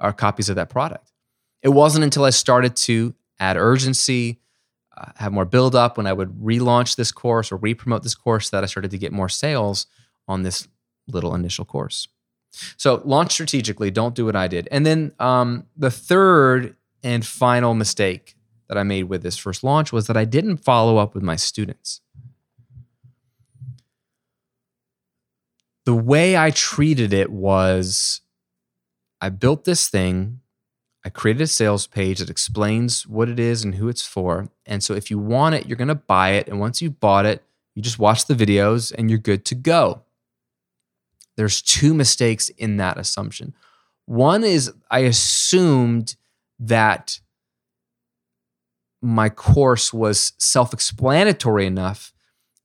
or 0.00 0.12
copies 0.12 0.48
of 0.48 0.56
that 0.56 0.70
product. 0.70 1.12
It 1.62 1.68
wasn't 1.68 2.04
until 2.04 2.24
I 2.24 2.30
started 2.30 2.74
to 2.76 3.14
add 3.38 3.56
urgency, 3.56 4.40
uh, 4.96 5.12
have 5.16 5.32
more 5.32 5.44
buildup 5.44 5.96
when 5.96 6.06
I 6.06 6.12
would 6.12 6.30
relaunch 6.40 6.96
this 6.96 7.12
course 7.12 7.52
or 7.52 7.56
re 7.56 7.74
promote 7.74 8.02
this 8.02 8.14
course 8.14 8.50
that 8.50 8.62
I 8.62 8.66
started 8.66 8.90
to 8.90 8.98
get 8.98 9.12
more 9.12 9.28
sales 9.28 9.86
on 10.26 10.42
this 10.42 10.68
little 11.06 11.34
initial 11.34 11.64
course. 11.64 12.08
So 12.76 13.02
launch 13.04 13.32
strategically. 13.32 13.90
Don't 13.90 14.14
do 14.14 14.24
what 14.24 14.36
I 14.36 14.48
did. 14.48 14.68
And 14.70 14.84
then 14.84 15.12
um, 15.18 15.66
the 15.76 15.90
third 15.90 16.76
and 17.02 17.24
final 17.24 17.74
mistake 17.74 18.36
that 18.68 18.78
I 18.78 18.82
made 18.82 19.04
with 19.04 19.22
this 19.22 19.36
first 19.36 19.64
launch 19.64 19.92
was 19.92 20.06
that 20.06 20.16
I 20.16 20.24
didn't 20.24 20.58
follow 20.58 20.98
up 20.98 21.14
with 21.14 21.22
my 21.22 21.36
students. 21.36 22.00
The 25.86 25.94
way 25.94 26.36
I 26.36 26.50
treated 26.50 27.12
it 27.12 27.30
was 27.30 28.20
I 29.20 29.28
built 29.28 29.64
this 29.64 29.88
thing, 29.88 30.40
I 31.04 31.08
created 31.08 31.42
a 31.42 31.46
sales 31.46 31.86
page 31.86 32.18
that 32.18 32.30
explains 32.30 33.06
what 33.06 33.28
it 33.28 33.40
is 33.40 33.64
and 33.64 33.74
who 33.74 33.88
it's 33.88 34.06
for. 34.06 34.50
And 34.66 34.82
so 34.84 34.94
if 34.94 35.10
you 35.10 35.18
want 35.18 35.54
it, 35.54 35.66
you're 35.66 35.76
going 35.76 35.88
to 35.88 35.94
buy 35.94 36.30
it. 36.30 36.46
And 36.46 36.60
once 36.60 36.80
you 36.82 36.90
bought 36.90 37.26
it, 37.26 37.42
you 37.74 37.82
just 37.82 37.98
watch 37.98 38.26
the 38.26 38.34
videos 38.34 38.92
and 38.96 39.10
you're 39.10 39.18
good 39.18 39.44
to 39.46 39.54
go. 39.54 40.02
There's 41.40 41.62
two 41.62 41.94
mistakes 41.94 42.50
in 42.50 42.76
that 42.76 42.98
assumption. 42.98 43.54
One 44.04 44.44
is 44.44 44.70
I 44.90 44.98
assumed 44.98 46.16
that 46.58 47.18
my 49.00 49.30
course 49.30 49.90
was 49.90 50.34
self 50.36 50.74
explanatory 50.74 51.64
enough 51.64 52.12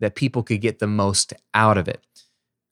that 0.01 0.15
people 0.15 0.43
could 0.43 0.59
get 0.59 0.79
the 0.79 0.87
most 0.87 1.31
out 1.53 1.77
of 1.77 1.87
it. 1.87 2.03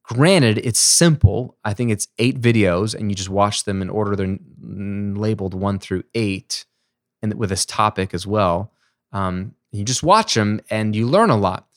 Granted, 0.03 0.57
it's 0.57 0.77
simple. 0.77 1.55
I 1.63 1.73
think 1.73 1.89
it's 1.89 2.09
eight 2.19 2.41
videos, 2.41 2.93
and 2.93 3.09
you 3.09 3.15
just 3.15 3.29
watch 3.29 3.63
them 3.63 3.81
in 3.81 3.89
order 3.89 4.17
they're 4.17 4.37
labeled 4.61 5.53
one 5.53 5.79
through 5.79 6.03
eight, 6.13 6.65
and 7.21 7.33
with 7.35 7.49
this 7.49 7.65
topic 7.65 8.13
as 8.13 8.27
well. 8.27 8.73
Um, 9.13 9.55
you 9.71 9.85
just 9.85 10.03
watch 10.03 10.33
them 10.33 10.59
and 10.69 10.97
you 10.97 11.07
learn 11.07 11.29
a 11.29 11.37
lot. 11.37 11.69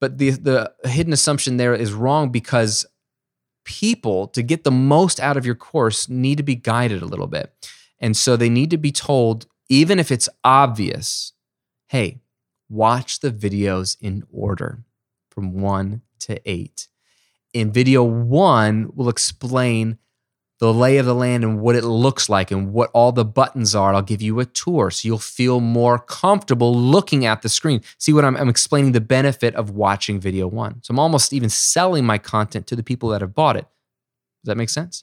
But 0.00 0.18
the 0.18 0.30
the 0.30 0.72
hidden 0.84 1.12
assumption 1.12 1.56
there 1.56 1.74
is 1.74 1.92
wrong 1.92 2.30
because 2.30 2.86
people 3.64 4.28
to 4.28 4.42
get 4.42 4.64
the 4.64 4.70
most 4.70 5.18
out 5.20 5.36
of 5.36 5.46
your 5.46 5.54
course 5.54 6.08
need 6.08 6.36
to 6.36 6.42
be 6.42 6.54
guided 6.54 7.02
a 7.02 7.06
little 7.06 7.26
bit. 7.26 7.52
And 7.98 8.16
so 8.16 8.36
they 8.36 8.48
need 8.48 8.70
to 8.70 8.78
be 8.78 8.92
told, 8.92 9.46
even 9.68 9.98
if 9.98 10.10
it's 10.10 10.28
obvious, 10.42 11.32
hey, 11.88 12.20
watch 12.68 13.20
the 13.20 13.30
videos 13.30 13.96
in 14.00 14.24
order 14.32 14.84
from 15.30 15.60
one 15.60 16.02
to 16.20 16.40
eight. 16.48 16.88
In 17.52 17.72
video 17.72 18.02
one, 18.02 18.90
we'll 18.94 19.08
explain 19.08 19.98
the 20.60 20.72
lay 20.72 20.98
of 20.98 21.06
the 21.06 21.14
land 21.14 21.42
and 21.42 21.60
what 21.60 21.74
it 21.74 21.84
looks 21.84 22.28
like 22.28 22.50
and 22.50 22.72
what 22.72 22.90
all 22.94 23.12
the 23.12 23.24
buttons 23.24 23.74
are. 23.74 23.94
I'll 23.94 24.02
give 24.02 24.22
you 24.22 24.38
a 24.38 24.44
tour 24.44 24.90
so 24.90 25.06
you'll 25.06 25.18
feel 25.18 25.60
more 25.60 25.98
comfortable 25.98 26.74
looking 26.74 27.26
at 27.26 27.42
the 27.42 27.48
screen. 27.48 27.82
See 27.98 28.12
what 28.12 28.24
I'm, 28.24 28.36
I'm, 28.36 28.48
explaining 28.48 28.92
the 28.92 29.00
benefit 29.00 29.54
of 29.56 29.70
watching 29.70 30.20
video 30.20 30.46
one. 30.46 30.80
So 30.82 30.92
I'm 30.92 30.98
almost 30.98 31.32
even 31.32 31.50
selling 31.50 32.04
my 32.04 32.18
content 32.18 32.66
to 32.68 32.76
the 32.76 32.84
people 32.84 33.08
that 33.10 33.20
have 33.20 33.34
bought 33.34 33.56
it. 33.56 33.66
Does 34.44 34.48
that 34.48 34.56
make 34.56 34.68
sense? 34.68 35.02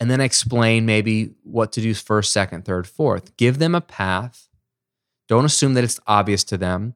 And 0.00 0.10
then 0.10 0.20
explain 0.20 0.84
maybe 0.86 1.30
what 1.44 1.72
to 1.72 1.80
do 1.80 1.94
first, 1.94 2.32
second, 2.32 2.64
third, 2.64 2.86
fourth. 2.86 3.36
Give 3.36 3.58
them 3.58 3.74
a 3.74 3.80
path. 3.80 4.48
Don't 5.28 5.44
assume 5.44 5.74
that 5.74 5.84
it's 5.84 6.00
obvious 6.06 6.44
to 6.44 6.58
them. 6.58 6.94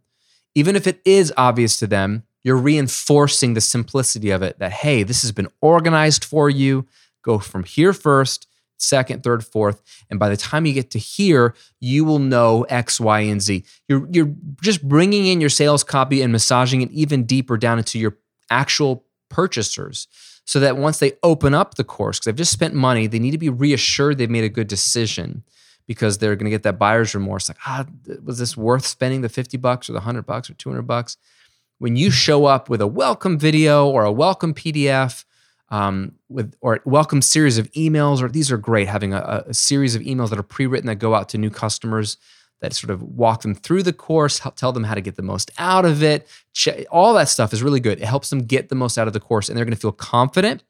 Even 0.54 0.74
if 0.74 0.86
it 0.86 1.00
is 1.04 1.32
obvious 1.36 1.78
to 1.78 1.86
them, 1.86 2.24
you're 2.42 2.56
reinforcing 2.56 3.54
the 3.54 3.60
simplicity 3.60 4.30
of 4.30 4.42
it 4.42 4.58
that, 4.58 4.72
hey, 4.72 5.02
this 5.02 5.22
has 5.22 5.32
been 5.32 5.48
organized 5.60 6.24
for 6.24 6.50
you 6.50 6.86
Go 7.22 7.38
from 7.38 7.64
here 7.64 7.92
first, 7.92 8.46
second, 8.76 9.22
third, 9.22 9.44
fourth. 9.44 9.82
And 10.08 10.18
by 10.18 10.28
the 10.28 10.36
time 10.36 10.66
you 10.66 10.72
get 10.72 10.90
to 10.92 10.98
here, 10.98 11.54
you 11.80 12.04
will 12.04 12.18
know 12.18 12.62
X, 12.68 13.00
Y, 13.00 13.20
and 13.20 13.40
Z. 13.40 13.64
You're, 13.88 14.08
you're 14.10 14.34
just 14.62 14.86
bringing 14.86 15.26
in 15.26 15.40
your 15.40 15.50
sales 15.50 15.84
copy 15.84 16.22
and 16.22 16.32
massaging 16.32 16.82
it 16.82 16.90
even 16.90 17.24
deeper 17.24 17.56
down 17.56 17.78
into 17.78 17.98
your 17.98 18.16
actual 18.50 19.04
purchasers 19.28 20.08
so 20.44 20.58
that 20.60 20.76
once 20.76 20.98
they 20.98 21.12
open 21.22 21.54
up 21.54 21.74
the 21.74 21.84
course, 21.84 22.18
because 22.18 22.24
they've 22.24 22.36
just 22.36 22.52
spent 22.52 22.74
money, 22.74 23.06
they 23.06 23.18
need 23.18 23.30
to 23.30 23.38
be 23.38 23.48
reassured 23.48 24.18
they've 24.18 24.30
made 24.30 24.44
a 24.44 24.48
good 24.48 24.66
decision 24.66 25.44
because 25.86 26.18
they're 26.18 26.36
going 26.36 26.44
to 26.44 26.50
get 26.50 26.62
that 26.62 26.78
buyer's 26.78 27.14
remorse 27.14 27.48
like, 27.48 27.58
ah, 27.66 27.84
was 28.22 28.38
this 28.38 28.56
worth 28.56 28.86
spending 28.86 29.20
the 29.20 29.28
50 29.28 29.56
bucks 29.58 29.88
or 29.88 29.92
the 29.92 29.98
100 29.98 30.22
bucks 30.22 30.50
or 30.50 30.54
200 30.54 30.82
bucks? 30.82 31.16
When 31.78 31.96
you 31.96 32.10
show 32.10 32.44
up 32.44 32.68
with 32.68 32.80
a 32.80 32.86
welcome 32.86 33.38
video 33.38 33.88
or 33.88 34.04
a 34.04 34.12
welcome 34.12 34.54
PDF 34.54 35.24
um, 35.70 36.12
with 36.28 36.54
or 36.60 36.80
welcome 36.84 37.22
series 37.22 37.58
of 37.58 37.70
emails, 37.72 38.22
or 38.22 38.28
these 38.28 38.50
are 38.50 38.58
great. 38.58 38.88
Having 38.88 39.14
a, 39.14 39.44
a 39.46 39.54
series 39.54 39.94
of 39.94 40.02
emails 40.02 40.30
that 40.30 40.38
are 40.38 40.44
pre-written 40.44 40.86
that 40.86 40.96
go 40.96 41.14
out 41.14 41.28
to 41.30 41.38
new 41.38 41.50
customers 41.50 42.16
that 42.60 42.74
sort 42.74 42.90
of 42.90 43.02
walk 43.02 43.42
them 43.42 43.54
through 43.54 43.82
the 43.82 43.92
course, 43.92 44.40
help 44.40 44.56
tell 44.56 44.72
them 44.72 44.84
how 44.84 44.94
to 44.94 45.00
get 45.00 45.16
the 45.16 45.22
most 45.22 45.50
out 45.58 45.84
of 45.84 46.02
it. 46.02 46.28
All 46.90 47.14
that 47.14 47.28
stuff 47.28 47.52
is 47.52 47.62
really 47.62 47.80
good. 47.80 48.00
It 48.00 48.04
helps 48.04 48.30
them 48.30 48.40
get 48.44 48.68
the 48.68 48.74
most 48.74 48.98
out 48.98 49.06
of 49.06 49.12
the 49.12 49.20
course 49.20 49.48
and 49.48 49.56
they're 49.56 49.64
going 49.64 49.74
to 49.74 49.80
feel 49.80 49.92
confident 49.92 50.62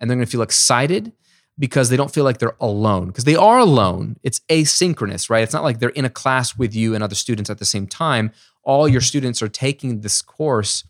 and 0.00 0.08
they're 0.08 0.16
going 0.16 0.26
to 0.26 0.30
feel 0.30 0.42
excited 0.42 1.12
because 1.58 1.88
they 1.88 1.96
don't 1.96 2.12
feel 2.12 2.24
like 2.24 2.38
they're 2.38 2.56
alone 2.60 3.08
because 3.08 3.24
they 3.24 3.36
are 3.36 3.58
alone. 3.58 4.16
It's 4.22 4.40
asynchronous, 4.48 5.30
right? 5.30 5.42
It's 5.42 5.54
not 5.54 5.62
like 5.62 5.78
they're 5.78 5.90
in 5.90 6.04
a 6.04 6.10
class 6.10 6.56
with 6.56 6.74
you 6.74 6.94
and 6.94 7.02
other 7.02 7.14
students 7.14 7.50
at 7.50 7.58
the 7.58 7.64
same 7.64 7.86
time. 7.86 8.32
All 8.62 8.88
your 8.88 9.00
students 9.00 9.42
are 9.42 9.48
taking 9.48 10.00
this 10.00 10.22
course 10.22 10.84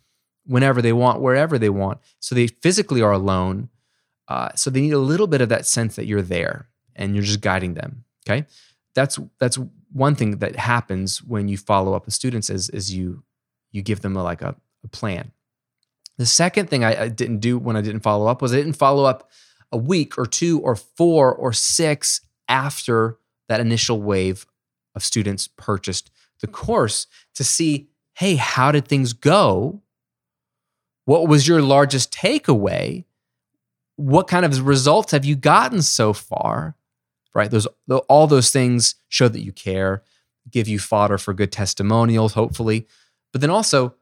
whenever 0.47 0.81
they 0.81 0.93
want, 0.93 1.21
wherever 1.21 1.59
they 1.59 1.69
want. 1.69 1.99
So 2.21 2.35
they 2.35 2.47
physically 2.47 3.03
are 3.03 3.13
alone. 3.13 3.69
Uh, 4.29 4.51
so 4.55 4.71
they 4.71 4.81
need 4.81 4.93
a 4.93 4.99
little 4.99 5.27
bit 5.27 5.41
of 5.41 5.49
that 5.51 5.67
sense 5.67 5.97
that 5.97 6.07
you're 6.07 6.23
there 6.23 6.69
and 6.95 7.15
you're 7.15 7.25
just 7.25 7.41
guiding 7.41 7.75
them. 7.75 8.05
Okay, 8.27 8.47
that's 8.95 9.19
that's 9.39 9.59
one 9.93 10.15
thing 10.15 10.39
that 10.39 10.57
happens 10.57 11.23
when 11.23 11.49
you 11.49 11.57
follow 11.57 11.95
up 11.95 12.07
with 12.07 12.15
students 12.15 12.51
is 12.51 12.69
is 12.71 12.93
you 12.93 13.23
you 13.71 13.83
give 13.83 14.01
them 14.01 14.17
a, 14.17 14.23
like 14.23 14.43
a, 14.43 14.57
a 14.85 14.89
plan. 14.89 15.33
The 16.19 16.27
second 16.27 16.71
thing 16.71 16.83
I, 16.83 17.03
I 17.03 17.09
didn't 17.09 17.39
do 17.39 17.59
when 17.59 17.77
I 17.77 17.83
didn't 17.83 18.01
follow 18.01 18.27
up 18.27 18.43
was 18.43 18.53
I 18.53 18.57
didn't 18.57 18.73
follow 18.73 19.05
up 19.05 19.31
a 19.71 19.77
week 19.77 20.19
or 20.19 20.27
two 20.27 20.61
or 20.61 20.75
four 20.75 21.35
or 21.35 21.53
six 21.53 22.21
after 22.49 23.19
that 23.49 23.61
initial 23.61 24.01
wave 24.01 24.47
of 24.95 25.05
students 25.05 25.49
purchased 25.49 26.11
the 26.41 26.47
course 26.47 27.07
to 27.35 27.45
see 27.45 27.91
hey, 28.17 28.37
how 28.37 28.73
did 28.73 28.89
things 28.89 29.13
go? 29.13 29.83
What 31.07 31.29
was 31.29 31.49
your 31.49 31.63
largest 31.63 32.13
takeaway? 32.13 33.05
What 33.97 34.29
kind 34.29 34.45
of 34.45 34.67
results 34.67 35.13
have 35.13 35.25
you 35.25 35.35
gotten 35.35 35.81
so 35.81 36.13
far? 36.13 36.77
Right? 37.35 37.51
Those 37.51 37.67
all 38.09 38.27
those 38.27 38.51
things 38.51 38.97
show 39.09 39.29
that 39.29 39.45
you 39.45 39.53
care, 39.53 40.03
give 40.51 40.69
you 40.69 40.79
fodder 40.79 41.17
for 41.17 41.33
good 41.33 41.53
testimonials, 41.53 42.35
hopefully. 42.35 42.87
But 43.33 43.41
then 43.41 43.51
also, 43.51 43.95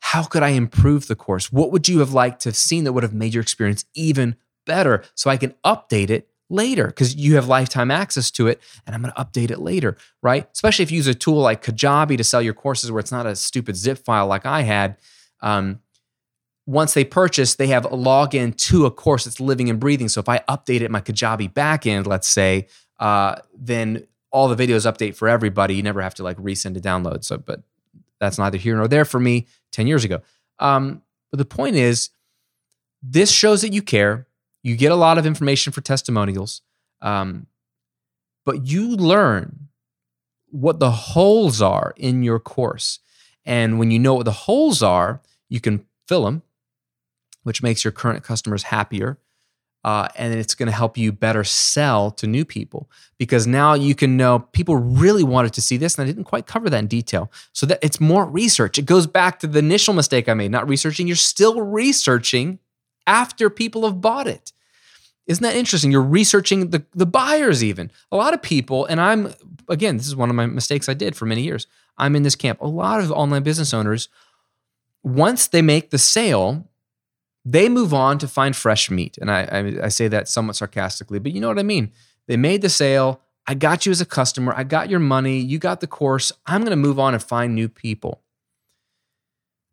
how 0.00 0.22
could 0.22 0.42
I 0.42 0.50
improve 0.50 1.06
the 1.06 1.16
course? 1.16 1.50
What 1.50 1.72
would 1.72 1.88
you 1.88 1.98
have 2.00 2.12
liked 2.12 2.42
to 2.42 2.50
have 2.50 2.56
seen 2.56 2.84
that 2.84 2.92
would 2.92 3.02
have 3.02 3.14
made 3.14 3.34
your 3.34 3.42
experience 3.42 3.84
even 3.94 4.36
better 4.66 5.02
so 5.14 5.30
I 5.30 5.36
can 5.36 5.54
update 5.64 6.10
it 6.10 6.28
later 6.50 6.86
because 6.86 7.16
you 7.16 7.36
have 7.36 7.48
lifetime 7.48 7.90
access 7.90 8.30
to 8.32 8.46
it 8.46 8.60
and 8.86 8.94
I'm 8.94 9.02
going 9.02 9.14
to 9.14 9.20
update 9.20 9.50
it 9.50 9.60
later, 9.60 9.96
right? 10.22 10.48
Especially 10.52 10.82
if 10.82 10.90
you 10.90 10.98
use 10.98 11.06
a 11.06 11.14
tool 11.14 11.40
like 11.40 11.64
Kajabi 11.64 12.16
to 12.18 12.24
sell 12.24 12.42
your 12.42 12.54
courses 12.54 12.92
where 12.92 13.00
it's 13.00 13.12
not 13.12 13.26
a 13.26 13.34
stupid 13.34 13.76
zip 13.76 13.98
file 13.98 14.26
like 14.26 14.46
I 14.46 14.60
had. 14.60 14.98
Um, 15.40 15.80
once 16.66 16.94
they 16.94 17.04
purchase, 17.04 17.56
they 17.56 17.66
have 17.66 17.84
a 17.84 17.90
login 17.90 18.56
to 18.56 18.86
a 18.86 18.90
course 18.90 19.24
that's 19.24 19.40
living 19.40 19.68
and 19.68 19.78
breathing. 19.78 20.08
So 20.08 20.20
if 20.20 20.28
I 20.28 20.38
update 20.48 20.80
it 20.80 20.90
my 20.90 21.00
Kajabi 21.00 21.52
backend, 21.52 22.06
let's 22.06 22.28
say, 22.28 22.68
uh, 22.98 23.36
then 23.54 24.06
all 24.34 24.48
the 24.48 24.66
videos 24.66 24.90
update 24.90 25.14
for 25.14 25.28
everybody. 25.28 25.76
You 25.76 25.82
never 25.82 26.02
have 26.02 26.14
to 26.14 26.24
like 26.24 26.36
resend 26.38 26.76
a 26.76 26.80
download. 26.80 27.22
So, 27.22 27.38
but 27.38 27.62
that's 28.18 28.38
neither 28.38 28.58
here 28.58 28.76
nor 28.76 28.88
there 28.88 29.04
for 29.04 29.20
me 29.20 29.46
10 29.70 29.86
years 29.86 30.04
ago. 30.04 30.22
Um, 30.58 31.02
but 31.30 31.38
the 31.38 31.44
point 31.44 31.76
is, 31.76 32.10
this 33.00 33.30
shows 33.30 33.62
that 33.62 33.72
you 33.72 33.82
care. 33.82 34.26
You 34.62 34.76
get 34.76 34.90
a 34.90 34.96
lot 34.96 35.18
of 35.18 35.26
information 35.26 35.72
for 35.72 35.82
testimonials, 35.82 36.62
um, 37.02 37.46
but 38.44 38.66
you 38.66 38.96
learn 38.96 39.68
what 40.50 40.80
the 40.80 40.90
holes 40.90 41.60
are 41.60 41.92
in 41.96 42.22
your 42.22 42.40
course. 42.40 43.00
And 43.44 43.78
when 43.78 43.90
you 43.90 43.98
know 43.98 44.14
what 44.14 44.24
the 44.24 44.32
holes 44.32 44.82
are, 44.82 45.20
you 45.48 45.60
can 45.60 45.84
fill 46.08 46.24
them, 46.24 46.42
which 47.44 47.62
makes 47.62 47.84
your 47.84 47.92
current 47.92 48.22
customers 48.22 48.64
happier. 48.64 49.18
Uh, 49.84 50.08
and 50.16 50.32
it's 50.32 50.54
going 50.54 50.66
to 50.66 50.72
help 50.72 50.96
you 50.96 51.12
better 51.12 51.44
sell 51.44 52.10
to 52.10 52.26
new 52.26 52.44
people 52.44 52.90
because 53.18 53.46
now 53.46 53.74
you 53.74 53.94
can 53.94 54.16
know 54.16 54.38
people 54.38 54.76
really 54.76 55.22
wanted 55.22 55.52
to 55.52 55.60
see 55.60 55.76
this 55.76 55.98
and 55.98 56.04
i 56.04 56.06
didn't 56.06 56.24
quite 56.24 56.46
cover 56.46 56.70
that 56.70 56.78
in 56.78 56.86
detail 56.86 57.30
so 57.52 57.66
that 57.66 57.78
it's 57.82 58.00
more 58.00 58.24
research 58.24 58.78
it 58.78 58.86
goes 58.86 59.06
back 59.06 59.38
to 59.38 59.46
the 59.46 59.58
initial 59.58 59.92
mistake 59.92 60.26
i 60.26 60.32
made 60.32 60.50
not 60.50 60.66
researching 60.66 61.06
you're 61.06 61.14
still 61.14 61.60
researching 61.60 62.58
after 63.06 63.50
people 63.50 63.84
have 63.84 64.00
bought 64.00 64.26
it 64.26 64.54
isn't 65.26 65.42
that 65.42 65.56
interesting? 65.56 65.90
You're 65.90 66.02
researching 66.02 66.70
the, 66.70 66.84
the 66.94 67.06
buyers, 67.06 67.64
even. 67.64 67.90
A 68.12 68.16
lot 68.16 68.34
of 68.34 68.42
people, 68.42 68.84
and 68.86 69.00
I'm, 69.00 69.32
again, 69.68 69.96
this 69.96 70.06
is 70.06 70.16
one 70.16 70.28
of 70.28 70.36
my 70.36 70.46
mistakes 70.46 70.88
I 70.88 70.94
did 70.94 71.16
for 71.16 71.24
many 71.24 71.42
years. 71.42 71.66
I'm 71.96 72.14
in 72.14 72.24
this 72.24 72.36
camp. 72.36 72.60
A 72.60 72.66
lot 72.66 73.00
of 73.00 73.10
online 73.10 73.42
business 73.42 73.72
owners, 73.72 74.08
once 75.02 75.46
they 75.46 75.62
make 75.62 75.90
the 75.90 75.98
sale, 75.98 76.68
they 77.44 77.68
move 77.68 77.92
on 77.92 78.18
to 78.18 78.28
find 78.28 78.56
fresh 78.56 78.90
meat. 78.90 79.18
And 79.20 79.30
I, 79.30 79.42
I, 79.42 79.84
I 79.84 79.88
say 79.88 80.08
that 80.08 80.28
somewhat 80.28 80.56
sarcastically, 80.56 81.18
but 81.18 81.32
you 81.32 81.40
know 81.40 81.48
what 81.48 81.58
I 81.58 81.62
mean. 81.64 81.92
They 82.26 82.36
made 82.36 82.62
the 82.62 82.70
sale. 82.70 83.20
I 83.46 83.54
got 83.54 83.84
you 83.84 83.92
as 83.92 84.00
a 84.00 84.06
customer. 84.06 84.54
I 84.56 84.64
got 84.64 84.88
your 84.88 85.00
money. 85.00 85.40
You 85.40 85.58
got 85.58 85.80
the 85.80 85.86
course. 85.86 86.32
I'm 86.46 86.62
going 86.62 86.70
to 86.70 86.76
move 86.76 86.98
on 86.98 87.12
and 87.12 87.22
find 87.22 87.54
new 87.54 87.68
people 87.68 88.24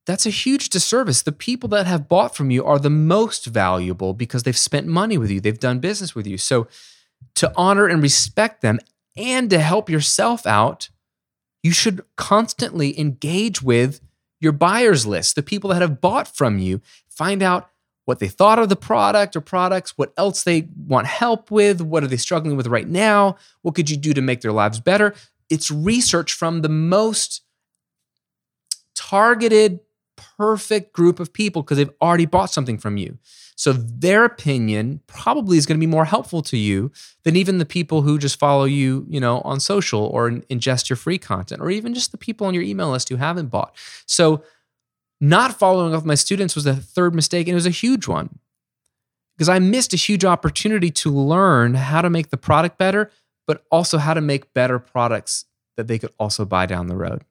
that's 0.06 0.26
a 0.26 0.32
huge 0.32 0.70
disservice. 0.70 1.22
The 1.22 1.32
people 1.32 1.70
that 1.70 1.86
have 1.86 2.08
bought 2.08 2.36
from 2.36 2.52
you 2.52 2.66
are 2.66 2.80
the 2.80 2.90
most 2.90 3.46
valuable 3.46 4.14
because 4.14 4.44
they've 4.44 4.58
spent 4.58 4.88
money 4.88 5.18
with 5.18 5.30
you, 5.30 5.40
they've 5.40 5.60
done 5.60 5.80
business 5.80 6.16
with 6.16 6.28
you. 6.28 6.38
So, 6.38 6.68
to 7.36 7.52
honor 7.56 7.88
and 7.88 8.02
respect 8.02 8.62
them 8.62 8.80
and 9.16 9.50
to 9.52 9.60
help 9.60 9.90
yourself 9.90 10.48
out, 10.48 10.90
you 11.62 11.72
should 11.72 12.04
constantly 12.16 13.00
engage 13.00 13.62
with 13.62 14.02
your 14.42 14.52
buyers 14.52 15.06
list, 15.06 15.36
the 15.36 15.44
people 15.44 15.70
that 15.70 15.82
have 15.82 16.02
bought 16.02 16.28
from 16.28 16.60
you. 16.60 16.82
Find 17.10 17.42
out 17.42 17.70
what 18.06 18.20
they 18.20 18.28
thought 18.28 18.60
of 18.60 18.68
the 18.68 18.76
product 18.76 19.36
or 19.36 19.42
products, 19.42 19.98
what 19.98 20.12
else 20.18 20.44
they 20.44 20.68
want 20.88 21.08
help 21.08 21.52
with, 21.52 21.80
what 21.80 22.04
are 22.04 22.08
they 22.08 22.18
struggling 22.18 22.58
with 22.58 22.68
right 22.68 22.88
now, 22.88 23.38
what 23.62 23.76
could 23.76 23.90
you 23.90 23.96
do 23.96 24.14
to 24.14 24.22
make 24.22 24.42
their 24.42 24.52
lives 24.52 24.80
better. 24.80 25.14
It's 25.50 25.70
research 25.70 26.34
from 26.34 26.62
the 26.62 26.70
most 26.70 27.44
targeted 28.96 29.80
perfect 30.42 30.92
group 30.92 31.20
of 31.20 31.32
people 31.32 31.62
because 31.62 31.78
they've 31.78 31.94
already 32.02 32.26
bought 32.26 32.50
something 32.50 32.80
from 32.80 32.98
you. 32.98 33.20
So 33.56 33.74
their 33.74 34.26
opinion 34.26 35.02
probably 35.06 35.56
is 35.60 35.68
going 35.68 35.78
to 35.78 35.80
be 35.80 35.86
more 35.86 36.06
helpful 36.06 36.42
to 36.42 36.58
you 36.58 36.92
than 37.22 37.36
even 37.36 37.60
the 37.60 37.66
people 37.66 38.02
who 38.02 38.18
just 38.18 38.40
follow 38.40 38.64
you, 38.64 39.06
you 39.08 39.20
know, 39.20 39.42
on 39.42 39.60
social 39.60 40.04
or 40.08 40.32
ingest 40.32 40.90
your 40.90 40.98
free 40.98 41.20
content 41.20 41.62
or 41.62 41.70
even 41.70 41.94
just 41.94 42.12
the 42.12 42.18
people 42.18 42.48
on 42.48 42.56
your 42.56 42.64
email 42.64 42.90
list 42.90 43.10
who 43.10 43.18
haven't 43.18 43.50
bought. 43.50 43.76
So 44.08 44.44
not 45.20 45.60
following 45.60 45.94
up 45.94 46.06
my 46.06 46.16
students 46.16 46.56
was 46.56 46.64
the 46.64 46.76
third 46.76 47.14
mistake 47.14 47.46
and 47.46 47.52
it 47.52 47.54
was 47.54 47.68
a 47.68 47.70
huge 47.70 48.08
one. 48.08 48.40
Because 49.38 49.48
I 49.48 49.60
missed 49.60 49.94
a 49.94 49.98
huge 49.98 50.26
opportunity 50.26 50.90
to 50.90 51.12
learn 51.12 51.76
how 51.76 52.02
to 52.02 52.10
make 52.10 52.32
the 52.32 52.38
product 52.38 52.80
better, 52.80 53.12
but 53.46 53.64
also 53.70 54.00
how 54.00 54.16
to 54.16 54.22
make 54.22 54.56
better 54.56 54.80
products 54.80 55.46
that 55.78 55.86
they 55.86 56.00
could 56.00 56.14
also 56.18 56.46
buy 56.46 56.66
down 56.66 56.88
the 56.88 56.96
road. 56.96 57.26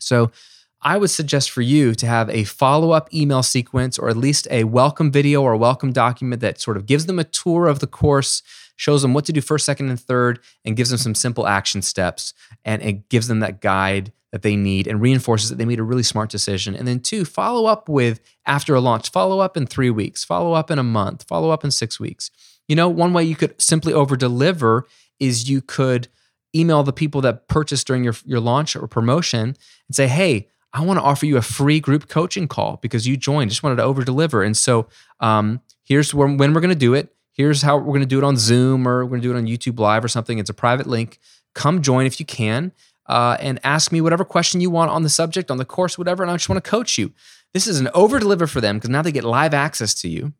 So 0.00 0.32
I 0.80 0.96
would 0.96 1.10
suggest 1.10 1.50
for 1.50 1.60
you 1.60 1.94
to 1.96 2.06
have 2.06 2.30
a 2.30 2.44
follow 2.44 2.92
up 2.92 3.12
email 3.12 3.42
sequence 3.42 3.98
or 3.98 4.08
at 4.08 4.16
least 4.16 4.46
a 4.50 4.64
welcome 4.64 5.10
video 5.10 5.42
or 5.42 5.56
welcome 5.56 5.92
document 5.92 6.40
that 6.42 6.60
sort 6.60 6.76
of 6.76 6.86
gives 6.86 7.06
them 7.06 7.18
a 7.18 7.24
tour 7.24 7.66
of 7.66 7.80
the 7.80 7.88
course, 7.88 8.42
shows 8.76 9.02
them 9.02 9.12
what 9.12 9.24
to 9.24 9.32
do 9.32 9.40
first, 9.40 9.66
second, 9.66 9.88
and 9.88 10.00
third, 10.00 10.38
and 10.64 10.76
gives 10.76 10.90
them 10.90 10.98
some 10.98 11.16
simple 11.16 11.48
action 11.48 11.82
steps. 11.82 12.32
And 12.64 12.80
it 12.82 13.08
gives 13.08 13.26
them 13.26 13.40
that 13.40 13.60
guide 13.60 14.12
that 14.30 14.42
they 14.42 14.54
need 14.54 14.86
and 14.86 15.00
reinforces 15.00 15.48
that 15.48 15.56
they 15.56 15.64
made 15.64 15.80
a 15.80 15.84
really 15.84 16.02
smart 16.02 16.30
decision. 16.30 16.76
And 16.76 16.86
then, 16.86 17.00
two, 17.00 17.24
follow 17.24 17.66
up 17.66 17.88
with 17.88 18.20
after 18.46 18.74
a 18.74 18.80
launch, 18.80 19.10
follow 19.10 19.40
up 19.40 19.56
in 19.56 19.66
three 19.66 19.90
weeks, 19.90 20.22
follow 20.22 20.52
up 20.52 20.70
in 20.70 20.78
a 20.78 20.84
month, 20.84 21.24
follow 21.26 21.50
up 21.50 21.64
in 21.64 21.70
six 21.72 21.98
weeks. 21.98 22.30
You 22.68 22.76
know, 22.76 22.88
one 22.88 23.12
way 23.12 23.24
you 23.24 23.34
could 23.34 23.60
simply 23.60 23.92
over 23.92 24.16
deliver 24.16 24.86
is 25.18 25.48
you 25.48 25.60
could 25.60 26.06
email 26.54 26.82
the 26.82 26.92
people 26.92 27.20
that 27.22 27.48
purchased 27.48 27.86
during 27.86 28.04
your, 28.04 28.14
your 28.24 28.40
launch 28.40 28.76
or 28.76 28.86
promotion 28.86 29.56
and 29.88 29.96
say, 29.96 30.06
hey, 30.06 30.48
I 30.72 30.84
want 30.84 30.98
to 30.98 31.02
offer 31.02 31.26
you 31.26 31.36
a 31.36 31.42
free 31.42 31.80
group 31.80 32.08
coaching 32.08 32.46
call 32.46 32.78
because 32.82 33.06
you 33.06 33.16
joined. 33.16 33.50
Just 33.50 33.62
wanted 33.62 33.76
to 33.76 33.82
over 33.82 34.04
deliver. 34.04 34.42
And 34.42 34.56
so 34.56 34.88
um, 35.20 35.60
here's 35.84 36.12
when, 36.12 36.36
when 36.36 36.52
we're 36.52 36.60
going 36.60 36.70
to 36.70 36.76
do 36.76 36.94
it. 36.94 37.14
Here's 37.32 37.62
how 37.62 37.78
we're 37.78 37.84
going 37.84 38.00
to 38.00 38.06
do 38.06 38.18
it 38.18 38.24
on 38.24 38.36
Zoom 38.36 38.86
or 38.86 39.04
we're 39.04 39.10
going 39.10 39.22
to 39.22 39.28
do 39.28 39.34
it 39.34 39.38
on 39.38 39.46
YouTube 39.46 39.78
Live 39.78 40.04
or 40.04 40.08
something. 40.08 40.38
It's 40.38 40.50
a 40.50 40.54
private 40.54 40.86
link. 40.86 41.18
Come 41.54 41.82
join 41.82 42.04
if 42.04 42.18
you 42.20 42.26
can 42.26 42.72
uh, 43.06 43.36
and 43.40 43.58
ask 43.64 43.92
me 43.92 44.00
whatever 44.00 44.24
question 44.24 44.60
you 44.60 44.70
want 44.70 44.90
on 44.90 45.02
the 45.02 45.08
subject, 45.08 45.50
on 45.50 45.56
the 45.56 45.64
course, 45.64 45.96
whatever. 45.96 46.22
And 46.22 46.30
I 46.30 46.34
just 46.34 46.48
want 46.48 46.62
to 46.62 46.70
coach 46.70 46.98
you. 46.98 47.12
This 47.54 47.66
is 47.66 47.80
an 47.80 47.88
over 47.94 48.18
deliver 48.18 48.46
for 48.46 48.60
them 48.60 48.76
because 48.76 48.90
now 48.90 49.02
they 49.02 49.12
get 49.12 49.24
live 49.24 49.54
access 49.54 49.94
to 50.02 50.08
you. 50.08 50.32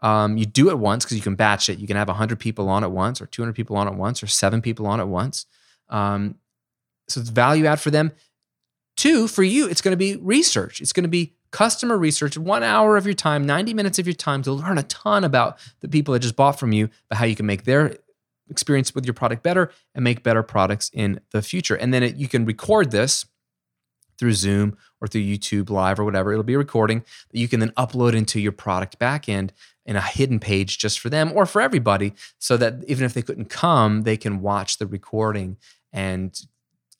Um, 0.00 0.36
you 0.36 0.46
do 0.46 0.68
it 0.70 0.78
once 0.78 1.04
because 1.04 1.16
you 1.16 1.22
can 1.22 1.36
batch 1.36 1.68
it. 1.68 1.78
You 1.78 1.86
can 1.86 1.96
have 1.96 2.08
100 2.08 2.38
people 2.38 2.68
on 2.68 2.84
at 2.84 2.90
once, 2.90 3.20
or 3.20 3.26
200 3.26 3.54
people 3.54 3.76
on 3.76 3.86
at 3.86 3.94
once, 3.94 4.22
or 4.22 4.26
seven 4.26 4.60
people 4.60 4.86
on 4.86 5.00
at 5.00 5.08
once. 5.08 5.46
Um, 5.88 6.36
so 7.08 7.20
it's 7.20 7.30
value 7.30 7.66
add 7.66 7.80
for 7.80 7.90
them. 7.90 8.12
Two, 9.02 9.26
for 9.26 9.42
you, 9.42 9.68
it's 9.68 9.80
going 9.80 9.90
to 9.90 9.96
be 9.96 10.14
research. 10.14 10.80
It's 10.80 10.92
going 10.92 11.02
to 11.02 11.08
be 11.08 11.34
customer 11.50 11.98
research, 11.98 12.38
one 12.38 12.62
hour 12.62 12.96
of 12.96 13.04
your 13.04 13.16
time, 13.16 13.44
90 13.44 13.74
minutes 13.74 13.98
of 13.98 14.06
your 14.06 14.14
time 14.14 14.42
to 14.44 14.52
learn 14.52 14.78
a 14.78 14.84
ton 14.84 15.24
about 15.24 15.58
the 15.80 15.88
people 15.88 16.14
that 16.14 16.20
just 16.20 16.36
bought 16.36 16.56
from 16.56 16.70
you, 16.70 16.88
but 17.08 17.18
how 17.18 17.24
you 17.24 17.34
can 17.34 17.44
make 17.44 17.64
their 17.64 17.96
experience 18.48 18.94
with 18.94 19.04
your 19.04 19.12
product 19.12 19.42
better 19.42 19.72
and 19.96 20.04
make 20.04 20.22
better 20.22 20.44
products 20.44 20.88
in 20.94 21.18
the 21.32 21.42
future. 21.42 21.74
And 21.74 21.92
then 21.92 22.04
it, 22.04 22.14
you 22.14 22.28
can 22.28 22.44
record 22.44 22.92
this 22.92 23.26
through 24.18 24.34
Zoom 24.34 24.76
or 25.00 25.08
through 25.08 25.22
YouTube 25.22 25.68
Live 25.68 25.98
or 25.98 26.04
whatever. 26.04 26.30
It'll 26.30 26.44
be 26.44 26.54
a 26.54 26.58
recording 26.58 27.00
that 27.32 27.40
you 27.40 27.48
can 27.48 27.58
then 27.58 27.70
upload 27.70 28.14
into 28.14 28.38
your 28.38 28.52
product 28.52 29.00
backend 29.00 29.50
in 29.84 29.96
a 29.96 30.00
hidden 30.00 30.38
page 30.38 30.78
just 30.78 31.00
for 31.00 31.10
them 31.10 31.32
or 31.34 31.44
for 31.44 31.60
everybody 31.60 32.14
so 32.38 32.56
that 32.56 32.84
even 32.86 33.04
if 33.04 33.14
they 33.14 33.22
couldn't 33.22 33.50
come, 33.50 34.02
they 34.02 34.16
can 34.16 34.40
watch 34.40 34.78
the 34.78 34.86
recording 34.86 35.56
and 35.92 36.46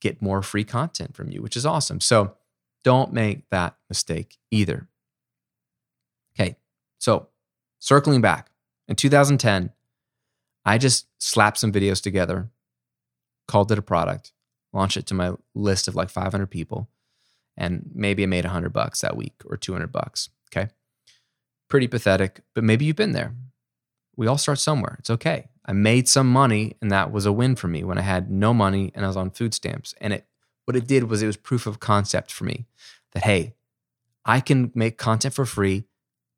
get 0.03 0.21
more 0.21 0.43
free 0.43 0.65
content 0.65 1.15
from 1.15 1.31
you, 1.31 1.41
which 1.41 1.57
is 1.57 1.65
awesome. 1.65 2.01
So 2.01 2.35
don't 2.83 3.13
make 3.13 3.49
that 3.51 3.77
mistake 3.89 4.37
either. 4.51 4.89
Okay, 6.35 6.57
so 6.99 7.29
circling 7.79 8.21
back 8.21 8.51
in 8.89 8.97
2010, 8.97 9.71
I 10.65 10.79
just 10.79 11.07
slapped 11.19 11.59
some 11.59 11.73
videos 11.73 12.03
together, 12.03 12.51
called 13.47 13.71
it 13.71 13.79
a 13.79 13.83
product, 13.83 14.33
launched 14.73 14.97
it 14.97 15.07
to 15.07 15.15
my 15.15 15.35
list 15.55 15.87
of 15.87 15.95
like 15.95 16.11
500 16.11 16.47
people, 16.49 16.89
and 17.57 17.89
maybe 17.95 18.25
I 18.25 18.27
made 18.27 18.45
100 18.45 18.73
bucks 18.73 19.03
that 19.03 19.17
week 19.17 19.35
or 19.45 19.57
200 19.57 19.93
bucks. 19.93 20.31
Okay, 20.49 20.69
pretty 21.69 21.87
pathetic, 21.87 22.41
but 22.55 22.65
maybe 22.65 22.87
you've 22.87 22.97
been 22.97 23.13
there. 23.13 23.35
We 24.17 24.27
all 24.27 24.39
start 24.39 24.59
somewhere. 24.59 24.97
It's 24.99 25.11
okay. 25.11 25.47
I 25.65 25.73
made 25.73 26.09
some 26.09 26.31
money, 26.31 26.77
and 26.81 26.91
that 26.91 27.13
was 27.13 27.27
a 27.27 27.33
win 27.33 27.57
for 27.57 27.69
me 27.69 27.85
when 27.85 27.99
I 27.99 28.03
had 28.03 28.31
no 28.31 28.53
money 28.53 28.91
and 28.95 29.05
I 29.05 29.09
was 29.09 29.17
on 29.17 29.31
food 29.31 29.55
stamps. 29.55 29.95
And 30.01 30.13
it, 30.13 30.27
what 30.65 30.77
it 30.77 30.87
did 30.87 31.05
was 31.05 31.23
it 31.23 31.27
was 31.27 31.37
proof 31.37 31.67
of 31.67 31.81
concept 31.81 32.33
for 32.33 32.45
me 32.45 32.67
that 33.13 33.25
hey, 33.25 33.55
I 34.25 34.41
can 34.41 34.73
make 34.75 34.99
content 34.99 35.35
for 35.35 35.47
free, 35.47 35.85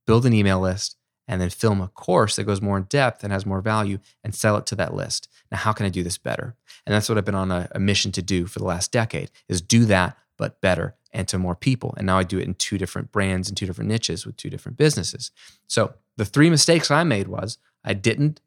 build 0.07 0.27
an 0.27 0.33
email 0.33 0.61
list, 0.61 0.97
and 1.27 1.41
then 1.41 1.51
film 1.51 1.81
a 1.81 1.89
course 1.89 2.37
that 2.37 2.45
goes 2.45 2.61
more 2.61 2.77
in 2.77 2.85
depth 2.85 3.25
and 3.25 3.33
has 3.33 3.47
more 3.47 3.61
value 3.61 3.99
and 4.23 4.35
sell 4.35 4.57
it 4.57 4.67
to 4.67 4.75
that 4.77 4.95
list. 4.95 5.29
Now, 5.51 5.59
how 5.59 5.73
can 5.73 5.87
I 5.87 5.89
do 5.89 6.03
this 6.03 6.19
better? 6.19 6.55
And 6.85 6.95
that's 6.95 7.09
what 7.09 7.17
I've 7.17 7.25
been 7.25 7.35
on 7.35 7.51
a, 7.51 7.69
a 7.73 7.81
mission 7.81 8.13
to 8.13 8.23
do 8.23 8.47
for 8.47 8.59
the 8.59 8.67
last 8.67 8.93
decade 8.93 9.31
is 9.49 9.63
do 9.63 9.87
that, 9.87 10.19
but 10.37 10.61
better 10.61 10.97
and 11.13 11.27
to 11.29 11.39
more 11.39 11.55
people. 11.55 11.95
And 11.97 12.07
now 12.07 12.19
I 12.19 12.25
do 12.25 12.39
it 12.39 12.47
in 12.47 12.55
two 12.55 12.77
different 12.77 13.13
brands 13.13 13.49
and 13.49 13.57
two 13.57 13.67
different 13.67 13.89
niches 13.89 14.27
with 14.27 14.37
two 14.37 14.51
different 14.51 14.77
businesses. 14.77 15.31
So 15.67 15.95
the 16.17 16.25
three 16.25 16.51
mistakes 16.51 16.91
I 16.91 17.05
made 17.05 17.29
was 17.29 17.59
I 17.85 17.95
didn't 17.95 18.41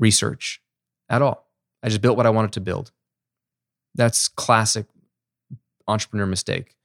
research 0.00 0.60
at 1.08 1.22
all. 1.22 1.46
I 1.82 1.88
just 1.88 2.00
built 2.00 2.16
what 2.16 2.26
I 2.26 2.30
wanted 2.30 2.52
to 2.52 2.60
build. 2.60 2.90
That's 3.94 4.28
classic 4.28 4.86
entrepreneur 5.86 6.26
mistake. 6.26 6.76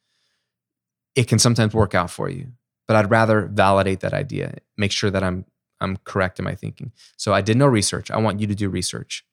It 1.16 1.28
can 1.28 1.39
sometimes 1.39 1.74
work 1.74 1.95
out 1.95 2.11
for 2.11 2.30
you, 2.30 2.51
but 2.88 2.95
I'd 2.95 3.09
rather 3.09 3.45
validate 3.45 4.01
that 4.01 4.13
idea, 4.13 4.57
make 4.78 4.91
sure 4.91 5.09
that 5.09 5.24
I'm 5.24 5.45
I'm 5.82 5.97
correct 5.97 6.39
in 6.39 6.45
my 6.45 6.55
thinking. 6.55 6.93
So 7.18 7.34
I 7.34 7.41
did 7.41 7.57
no 7.57 7.68
research. 7.68 8.09
I 8.09 8.18
want 8.18 8.39
you 8.39 8.47
to 8.47 8.55
do 8.55 8.70
research. 8.70 9.26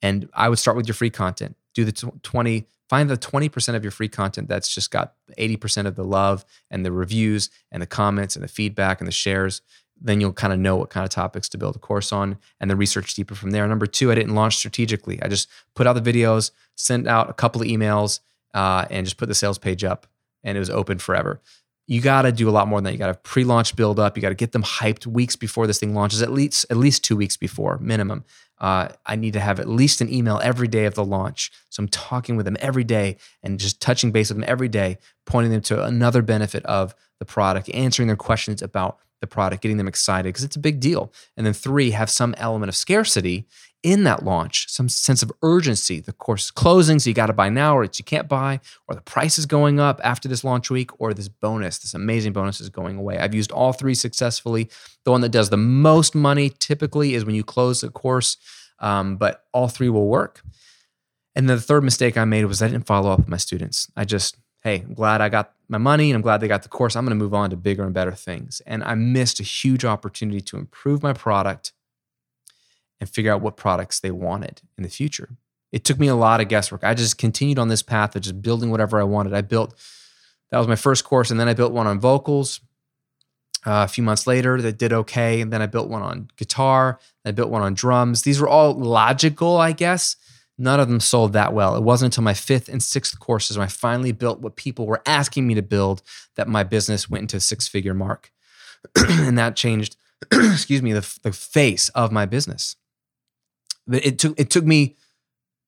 And 0.00 0.28
I 0.32 0.48
would 0.48 0.58
start 0.58 0.76
with 0.76 0.86
your 0.86 0.94
free 0.94 1.10
content. 1.10 1.56
Do 1.74 1.84
the 1.84 1.92
20 2.22 2.66
find 2.88 3.10
the 3.10 3.18
20% 3.18 3.74
of 3.74 3.84
your 3.84 3.90
free 3.90 4.08
content 4.08 4.48
that's 4.48 4.74
just 4.74 4.90
got 4.90 5.14
80% 5.38 5.86
of 5.86 5.94
the 5.94 6.04
love 6.04 6.44
and 6.70 6.86
the 6.86 6.92
reviews 6.92 7.50
and 7.70 7.82
the 7.82 7.86
comments 7.86 8.34
and 8.34 8.42
the 8.42 8.48
feedback 8.48 9.00
and 9.00 9.06
the 9.06 9.12
shares 9.12 9.60
then 10.00 10.20
you'll 10.20 10.32
kind 10.32 10.52
of 10.52 10.58
know 10.58 10.76
what 10.76 10.90
kind 10.90 11.04
of 11.04 11.10
topics 11.10 11.48
to 11.50 11.58
build 11.58 11.76
a 11.76 11.78
course 11.78 12.12
on 12.12 12.38
and 12.60 12.70
then 12.70 12.78
research 12.78 13.14
deeper 13.14 13.34
from 13.34 13.50
there. 13.50 13.66
Number 13.66 13.86
two, 13.86 14.10
I 14.12 14.14
didn't 14.14 14.34
launch 14.34 14.56
strategically. 14.56 15.22
I 15.22 15.28
just 15.28 15.48
put 15.74 15.86
out 15.86 16.02
the 16.02 16.12
videos, 16.12 16.50
sent 16.76 17.06
out 17.06 17.28
a 17.28 17.32
couple 17.32 17.62
of 17.62 17.68
emails, 17.68 18.20
uh, 18.54 18.86
and 18.90 19.06
just 19.06 19.16
put 19.16 19.28
the 19.28 19.34
sales 19.34 19.58
page 19.58 19.84
up, 19.84 20.06
and 20.42 20.56
it 20.56 20.60
was 20.60 20.70
open 20.70 20.98
forever. 20.98 21.40
You 21.86 22.00
got 22.00 22.22
to 22.22 22.32
do 22.32 22.48
a 22.48 22.52
lot 22.52 22.68
more 22.68 22.78
than 22.78 22.84
that. 22.84 22.92
You 22.92 22.98
got 22.98 23.06
to 23.06 23.14
pre-launch 23.14 23.74
build 23.74 23.98
up. 23.98 24.16
You 24.16 24.20
got 24.20 24.28
to 24.28 24.34
get 24.34 24.52
them 24.52 24.62
hyped 24.62 25.06
weeks 25.06 25.36
before 25.36 25.66
this 25.66 25.78
thing 25.78 25.94
launches, 25.94 26.22
at 26.22 26.30
least 26.30 26.66
at 26.70 26.76
least 26.76 27.02
two 27.02 27.16
weeks 27.16 27.36
before 27.36 27.78
minimum. 27.78 28.24
Uh, 28.60 28.88
I 29.06 29.16
need 29.16 29.34
to 29.34 29.40
have 29.40 29.60
at 29.60 29.68
least 29.68 30.00
an 30.00 30.12
email 30.12 30.40
every 30.42 30.68
day 30.68 30.84
of 30.84 30.94
the 30.94 31.04
launch. 31.04 31.52
So 31.70 31.82
I'm 31.82 31.88
talking 31.88 32.36
with 32.36 32.44
them 32.44 32.56
every 32.60 32.84
day 32.84 33.16
and 33.42 33.58
just 33.58 33.80
touching 33.80 34.10
base 34.10 34.30
with 34.30 34.38
them 34.38 34.48
every 34.48 34.68
day, 34.68 34.98
pointing 35.26 35.52
them 35.52 35.62
to 35.62 35.84
another 35.84 36.22
benefit 36.22 36.64
of 36.66 36.94
the 37.18 37.24
product, 37.24 37.70
answering 37.72 38.08
their 38.08 38.16
questions 38.16 38.62
about 38.62 38.98
the 39.20 39.26
product, 39.26 39.62
getting 39.62 39.78
them 39.78 39.88
excited 39.88 40.28
because 40.28 40.44
it's 40.44 40.56
a 40.56 40.60
big 40.60 40.80
deal. 40.80 41.12
And 41.36 41.44
then 41.44 41.52
three, 41.52 41.90
have 41.90 42.10
some 42.10 42.34
element 42.38 42.68
of 42.68 42.76
scarcity 42.76 43.46
in 43.82 44.04
that 44.04 44.24
launch, 44.24 44.66
some 44.68 44.88
sense 44.88 45.22
of 45.22 45.32
urgency. 45.42 46.00
The 46.00 46.12
course 46.12 46.46
is 46.46 46.50
closing, 46.50 46.98
so 46.98 47.10
you 47.10 47.14
got 47.14 47.26
to 47.26 47.32
buy 47.32 47.48
now, 47.48 47.76
or 47.76 47.84
it's 47.84 47.98
you 47.98 48.04
can't 48.04 48.28
buy, 48.28 48.60
or 48.88 48.94
the 48.94 49.00
price 49.00 49.38
is 49.38 49.46
going 49.46 49.78
up 49.78 50.00
after 50.02 50.28
this 50.28 50.44
launch 50.44 50.70
week, 50.70 50.90
or 51.00 51.14
this 51.14 51.28
bonus, 51.28 51.78
this 51.78 51.94
amazing 51.94 52.32
bonus 52.32 52.60
is 52.60 52.70
going 52.70 52.96
away. 52.96 53.18
I've 53.18 53.34
used 53.34 53.52
all 53.52 53.72
three 53.72 53.94
successfully. 53.94 54.68
The 55.04 55.10
one 55.10 55.20
that 55.20 55.30
does 55.30 55.50
the 55.50 55.56
most 55.56 56.14
money 56.14 56.50
typically 56.50 57.14
is 57.14 57.24
when 57.24 57.34
you 57.34 57.44
close 57.44 57.80
the 57.80 57.90
course, 57.90 58.36
um, 58.80 59.16
but 59.16 59.44
all 59.52 59.68
three 59.68 59.88
will 59.88 60.08
work. 60.08 60.42
And 61.34 61.48
then 61.48 61.56
the 61.56 61.62
third 61.62 61.84
mistake 61.84 62.16
I 62.16 62.24
made 62.24 62.44
was 62.46 62.60
I 62.60 62.68
didn't 62.68 62.86
follow 62.86 63.12
up 63.12 63.20
with 63.20 63.28
my 63.28 63.36
students. 63.36 63.88
I 63.96 64.04
just 64.04 64.36
hey, 64.62 64.82
I'm 64.86 64.94
glad 64.94 65.20
I 65.20 65.28
got 65.28 65.52
my 65.68 65.78
money 65.78 66.10
and 66.10 66.16
I'm 66.16 66.22
glad 66.22 66.40
they 66.40 66.48
got 66.48 66.62
the 66.62 66.68
course. 66.68 66.96
I'm 66.96 67.04
going 67.04 67.16
to 67.16 67.22
move 67.22 67.34
on 67.34 67.50
to 67.50 67.56
bigger 67.56 67.84
and 67.84 67.94
better 67.94 68.12
things. 68.12 68.60
And 68.66 68.82
I 68.82 68.94
missed 68.94 69.40
a 69.40 69.44
huge 69.44 69.84
opportunity 69.84 70.40
to 70.42 70.56
improve 70.56 71.02
my 71.02 71.12
product 71.12 71.72
and 73.00 73.08
figure 73.08 73.32
out 73.32 73.40
what 73.40 73.56
products 73.56 74.00
they 74.00 74.10
wanted 74.10 74.62
in 74.76 74.82
the 74.82 74.88
future. 74.88 75.36
It 75.70 75.84
took 75.84 75.98
me 75.98 76.08
a 76.08 76.14
lot 76.14 76.40
of 76.40 76.48
guesswork. 76.48 76.82
I 76.82 76.94
just 76.94 77.18
continued 77.18 77.58
on 77.58 77.68
this 77.68 77.82
path 77.82 78.16
of 78.16 78.22
just 78.22 78.40
building 78.40 78.70
whatever 78.70 78.98
I 79.00 79.04
wanted. 79.04 79.34
I 79.34 79.42
built, 79.42 79.74
that 80.50 80.58
was 80.58 80.68
my 80.68 80.76
first 80.76 81.04
course. 81.04 81.30
And 81.30 81.38
then 81.38 81.48
I 81.48 81.54
built 81.54 81.72
one 81.72 81.86
on 81.86 82.00
vocals 82.00 82.60
uh, 83.66 83.84
a 83.84 83.88
few 83.88 84.02
months 84.02 84.26
later 84.26 84.62
that 84.62 84.78
did 84.78 84.92
okay. 84.92 85.40
And 85.40 85.52
then 85.52 85.60
I 85.60 85.66
built 85.66 85.88
one 85.88 86.02
on 86.02 86.30
guitar. 86.36 86.98
I 87.24 87.32
built 87.32 87.50
one 87.50 87.62
on 87.62 87.74
drums. 87.74 88.22
These 88.22 88.40
were 88.40 88.48
all 88.48 88.72
logical, 88.72 89.58
I 89.58 89.72
guess 89.72 90.16
None 90.58 90.80
of 90.80 90.88
them 90.88 90.98
sold 90.98 91.32
that 91.34 91.54
well. 91.54 91.76
It 91.76 91.84
wasn't 91.84 92.12
until 92.12 92.24
my 92.24 92.34
fifth 92.34 92.68
and 92.68 92.82
sixth 92.82 93.18
courses 93.20 93.56
when 93.56 93.64
I 93.64 93.70
finally 93.70 94.10
built 94.10 94.40
what 94.40 94.56
people 94.56 94.86
were 94.86 95.02
asking 95.06 95.46
me 95.46 95.54
to 95.54 95.62
build 95.62 96.02
that 96.34 96.48
my 96.48 96.64
business 96.64 97.08
went 97.08 97.22
into 97.22 97.36
a 97.36 97.40
six 97.40 97.68
figure 97.68 97.94
mark. 97.94 98.32
and 98.96 99.38
that 99.38 99.54
changed, 99.54 99.96
excuse 100.32 100.82
me, 100.82 100.92
the, 100.92 101.18
the 101.22 101.32
face 101.32 101.90
of 101.90 102.10
my 102.10 102.26
business. 102.26 102.74
But 103.88 104.04
it 104.04 104.18
took, 104.18 104.38
it 104.38 104.50
took 104.50 104.64
me, 104.64 104.96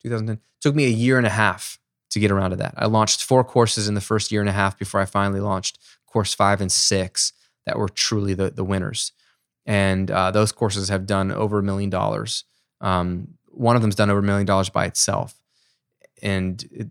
2010, 0.02 0.38
took 0.60 0.74
me 0.74 0.84
a 0.84 0.90
year 0.90 1.18
and 1.18 1.26
a 1.26 1.30
half 1.30 1.78
to 2.10 2.20
get 2.20 2.30
around 2.30 2.50
to 2.50 2.56
that. 2.56 2.74
I 2.76 2.86
launched 2.86 3.24
four 3.24 3.42
courses 3.42 3.88
in 3.88 3.94
the 3.94 4.00
first 4.00 4.30
year 4.30 4.40
and 4.40 4.50
a 4.50 4.52
half 4.52 4.78
before 4.78 5.00
I 5.00 5.06
finally 5.06 5.40
launched 5.40 5.78
course 6.06 6.34
five 6.34 6.60
and 6.60 6.70
six 6.70 7.32
that 7.66 7.78
were 7.78 7.88
truly 7.88 8.34
the, 8.34 8.50
the 8.50 8.64
winners. 8.64 9.12
And 9.64 10.10
uh, 10.10 10.30
those 10.30 10.52
courses 10.52 10.88
have 10.88 11.06
done 11.06 11.30
over 11.30 11.58
a 11.58 11.62
million 11.62 11.90
dollars. 11.90 12.44
Um, 12.80 13.34
one 13.46 13.76
of 13.76 13.82
them's 13.82 13.94
done 13.94 14.10
over 14.10 14.20
a 14.20 14.22
million 14.22 14.46
dollars 14.46 14.68
by 14.68 14.86
itself. 14.86 15.40
And 16.22 16.62
it, 16.72 16.88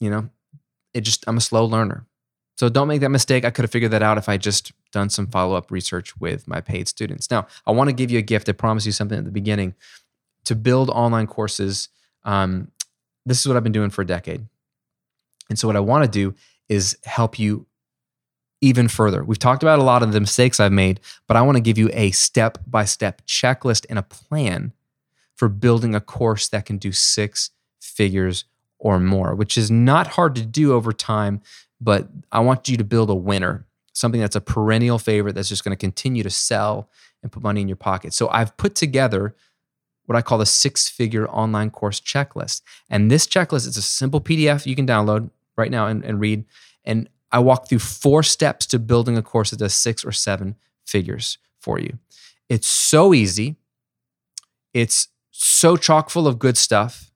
you 0.00 0.10
know, 0.10 0.30
it 0.94 1.02
just 1.02 1.24
I'm 1.26 1.36
a 1.36 1.40
slow 1.40 1.64
learner. 1.64 2.06
So 2.58 2.68
don't 2.68 2.88
make 2.88 3.02
that 3.02 3.10
mistake. 3.10 3.44
I 3.44 3.50
could 3.50 3.64
have 3.64 3.70
figured 3.70 3.90
that 3.90 4.02
out 4.02 4.16
if 4.16 4.28
I 4.28 4.38
just 4.38 4.72
done 4.90 5.10
some 5.10 5.26
follow-up 5.26 5.70
research 5.70 6.16
with 6.18 6.48
my 6.48 6.62
paid 6.62 6.88
students. 6.88 7.30
Now, 7.30 7.46
I 7.66 7.72
want 7.72 7.90
to 7.90 7.92
give 7.92 8.10
you 8.10 8.18
a 8.18 8.22
gift. 8.22 8.48
I 8.48 8.52
promise 8.52 8.86
you 8.86 8.92
something 8.92 9.18
at 9.18 9.26
the 9.26 9.30
beginning. 9.30 9.74
To 10.46 10.56
build 10.56 10.90
online 10.90 11.26
courses, 11.26 11.88
um, 12.24 12.72
this 13.24 13.40
is 13.40 13.46
what 13.46 13.56
I've 13.56 13.62
been 13.62 13.72
doing 13.72 13.90
for 13.90 14.02
a 14.02 14.06
decade. 14.06 14.46
And 15.48 15.58
so 15.58 15.68
what 15.68 15.76
I 15.76 15.80
want 15.80 16.04
to 16.04 16.10
do 16.10 16.34
is 16.68 16.98
help 17.04 17.38
you 17.38 17.66
even 18.60 18.88
further. 18.88 19.22
We've 19.22 19.38
talked 19.38 19.62
about 19.62 19.78
a 19.78 19.84
lot 19.84 20.02
of 20.02 20.12
the 20.12 20.20
mistakes 20.20 20.58
I've 20.58 20.72
made, 20.72 21.00
but 21.28 21.36
I 21.36 21.42
want 21.42 21.56
to 21.56 21.62
give 21.62 21.78
you 21.78 21.90
a 21.92 22.10
step-by-step 22.10 23.22
checklist 23.26 23.86
and 23.90 23.98
a 23.98 24.02
plan 24.02 24.72
for 25.34 25.48
building 25.48 25.94
a 25.94 26.00
course 26.00 26.48
that 26.48 26.64
can 26.64 26.78
do 26.78 26.92
six 26.92 27.50
figures 27.80 28.44
or 28.78 28.98
more, 28.98 29.34
which 29.34 29.58
is 29.58 29.70
not 29.70 30.06
hard 30.06 30.34
to 30.36 30.46
do 30.46 30.72
over 30.72 30.92
time. 30.92 31.42
But 31.80 32.08
I 32.32 32.40
want 32.40 32.68
you 32.68 32.76
to 32.78 32.84
build 32.84 33.10
a 33.10 33.14
winner, 33.14 33.66
something 33.92 34.20
that's 34.20 34.36
a 34.36 34.40
perennial 34.40 34.98
favorite 34.98 35.34
that's 35.34 35.48
just 35.48 35.64
going 35.64 35.76
to 35.76 35.80
continue 35.80 36.22
to 36.22 36.30
sell 36.30 36.88
and 37.22 37.30
put 37.30 37.42
money 37.42 37.60
in 37.60 37.68
your 37.68 37.76
pocket. 37.76 38.14
So 38.14 38.28
I've 38.30 38.56
put 38.56 38.74
together 38.74 39.34
what 40.06 40.16
I 40.16 40.22
call 40.22 40.38
the 40.38 40.46
six 40.46 40.88
figure 40.88 41.28
online 41.28 41.70
course 41.70 42.00
checklist. 42.00 42.62
And 42.88 43.10
this 43.10 43.26
checklist 43.26 43.66
is 43.66 43.76
a 43.76 43.82
simple 43.82 44.20
PDF 44.20 44.66
you 44.66 44.76
can 44.76 44.86
download 44.86 45.30
right 45.56 45.70
now 45.70 45.86
and, 45.86 46.04
and 46.04 46.20
read. 46.20 46.44
And 46.84 47.08
I 47.32 47.40
walk 47.40 47.68
through 47.68 47.80
four 47.80 48.22
steps 48.22 48.66
to 48.66 48.78
building 48.78 49.16
a 49.16 49.22
course 49.22 49.50
that 49.50 49.58
does 49.58 49.74
six 49.74 50.04
or 50.04 50.12
seven 50.12 50.56
figures 50.84 51.38
for 51.58 51.78
you. 51.78 51.98
It's 52.48 52.68
so 52.68 53.12
easy. 53.12 53.56
It's 54.72 55.08
so 55.30 55.76
chock 55.76 56.10
full 56.10 56.26
of 56.26 56.38
good 56.38 56.56
stuff. 56.56 57.10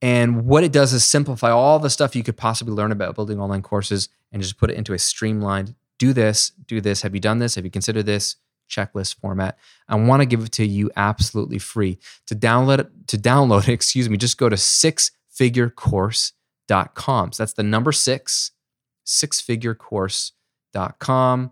And 0.00 0.44
what 0.44 0.64
it 0.64 0.72
does 0.72 0.92
is 0.92 1.04
simplify 1.04 1.50
all 1.50 1.78
the 1.78 1.90
stuff 1.90 2.14
you 2.14 2.22
could 2.22 2.36
possibly 2.36 2.74
learn 2.74 2.92
about 2.92 3.14
building 3.14 3.40
online 3.40 3.62
courses 3.62 4.08
and 4.30 4.42
just 4.42 4.58
put 4.58 4.70
it 4.70 4.76
into 4.76 4.92
a 4.92 4.98
streamlined 4.98 5.74
do 5.98 6.12
this, 6.12 6.50
do 6.66 6.80
this. 6.80 7.02
Have 7.02 7.14
you 7.14 7.20
done 7.20 7.38
this? 7.38 7.54
Have 7.54 7.64
you 7.64 7.70
considered 7.70 8.06
this? 8.06 8.36
Checklist 8.68 9.20
format. 9.20 9.56
I 9.88 9.94
want 9.96 10.22
to 10.22 10.26
give 10.26 10.44
it 10.44 10.52
to 10.52 10.64
you 10.66 10.90
absolutely 10.96 11.58
free. 11.58 11.98
To 12.26 12.36
download 12.36 12.78
it, 12.80 12.90
to 13.08 13.18
download 13.18 13.68
it, 13.68 13.72
excuse 13.72 14.08
me, 14.08 14.16
just 14.16 14.38
go 14.38 14.48
to 14.48 14.56
sixfigurecourse.com. 14.56 17.32
So 17.32 17.42
that's 17.42 17.52
the 17.52 17.62
number 17.62 17.92
six, 17.92 18.52
sixfigurecourse.com. 19.06 21.50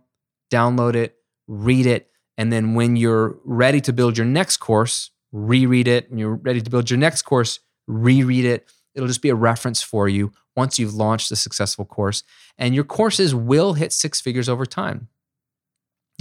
Download 0.50 0.94
it, 0.94 1.16
read 1.46 1.84
it, 1.86 2.10
and 2.36 2.52
then 2.52 2.74
when 2.74 2.96
you're 2.96 3.38
ready 3.44 3.80
to 3.82 3.92
build 3.92 4.18
your 4.18 4.26
next 4.26 4.56
course, 4.58 5.12
reread 5.32 5.88
it. 5.88 6.10
When 6.10 6.18
you're 6.18 6.34
ready 6.34 6.60
to 6.60 6.70
build 6.70 6.90
your 6.90 6.98
next 6.98 7.22
course, 7.22 7.60
reread 7.86 8.44
it. 8.44 8.70
It'll 8.94 9.08
just 9.08 9.22
be 9.22 9.30
a 9.30 9.34
reference 9.34 9.82
for 9.82 10.08
you 10.08 10.32
once 10.56 10.78
you've 10.78 10.94
launched 10.94 11.30
a 11.30 11.36
successful 11.36 11.84
course. 11.84 12.22
And 12.58 12.74
your 12.74 12.84
courses 12.84 13.34
will 13.34 13.74
hit 13.74 13.92
six 13.92 14.20
figures 14.20 14.48
over 14.48 14.66
time. 14.66 15.08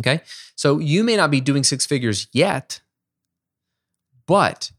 Okay. 0.02 0.22
So 0.56 0.80
you 0.80 1.04
may 1.04 1.16
not 1.16 1.32
be 1.32 1.42
doing 1.42 1.64
six 1.64 1.86
figures 1.86 2.28
yet, 2.34 2.82
but 4.26 4.72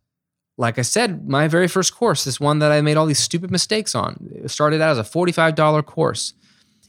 like 0.59 0.79
I 0.79 0.83
said, 0.83 1.29
my 1.29 1.49
very 1.49 1.69
first 1.69 1.95
course, 1.95 2.25
this 2.25 2.39
one 2.39 2.59
that 2.59 2.73
I 2.73 2.81
made 2.83 2.97
all 2.97 3.07
these 3.07 3.19
stupid 3.19 3.51
mistakes 3.51 3.95
on, 3.95 4.29
it 4.35 4.51
started 4.51 4.81
out 4.81 4.91
as 4.91 4.99
a 4.99 5.03
$45 5.03 5.87
course. 5.87 6.35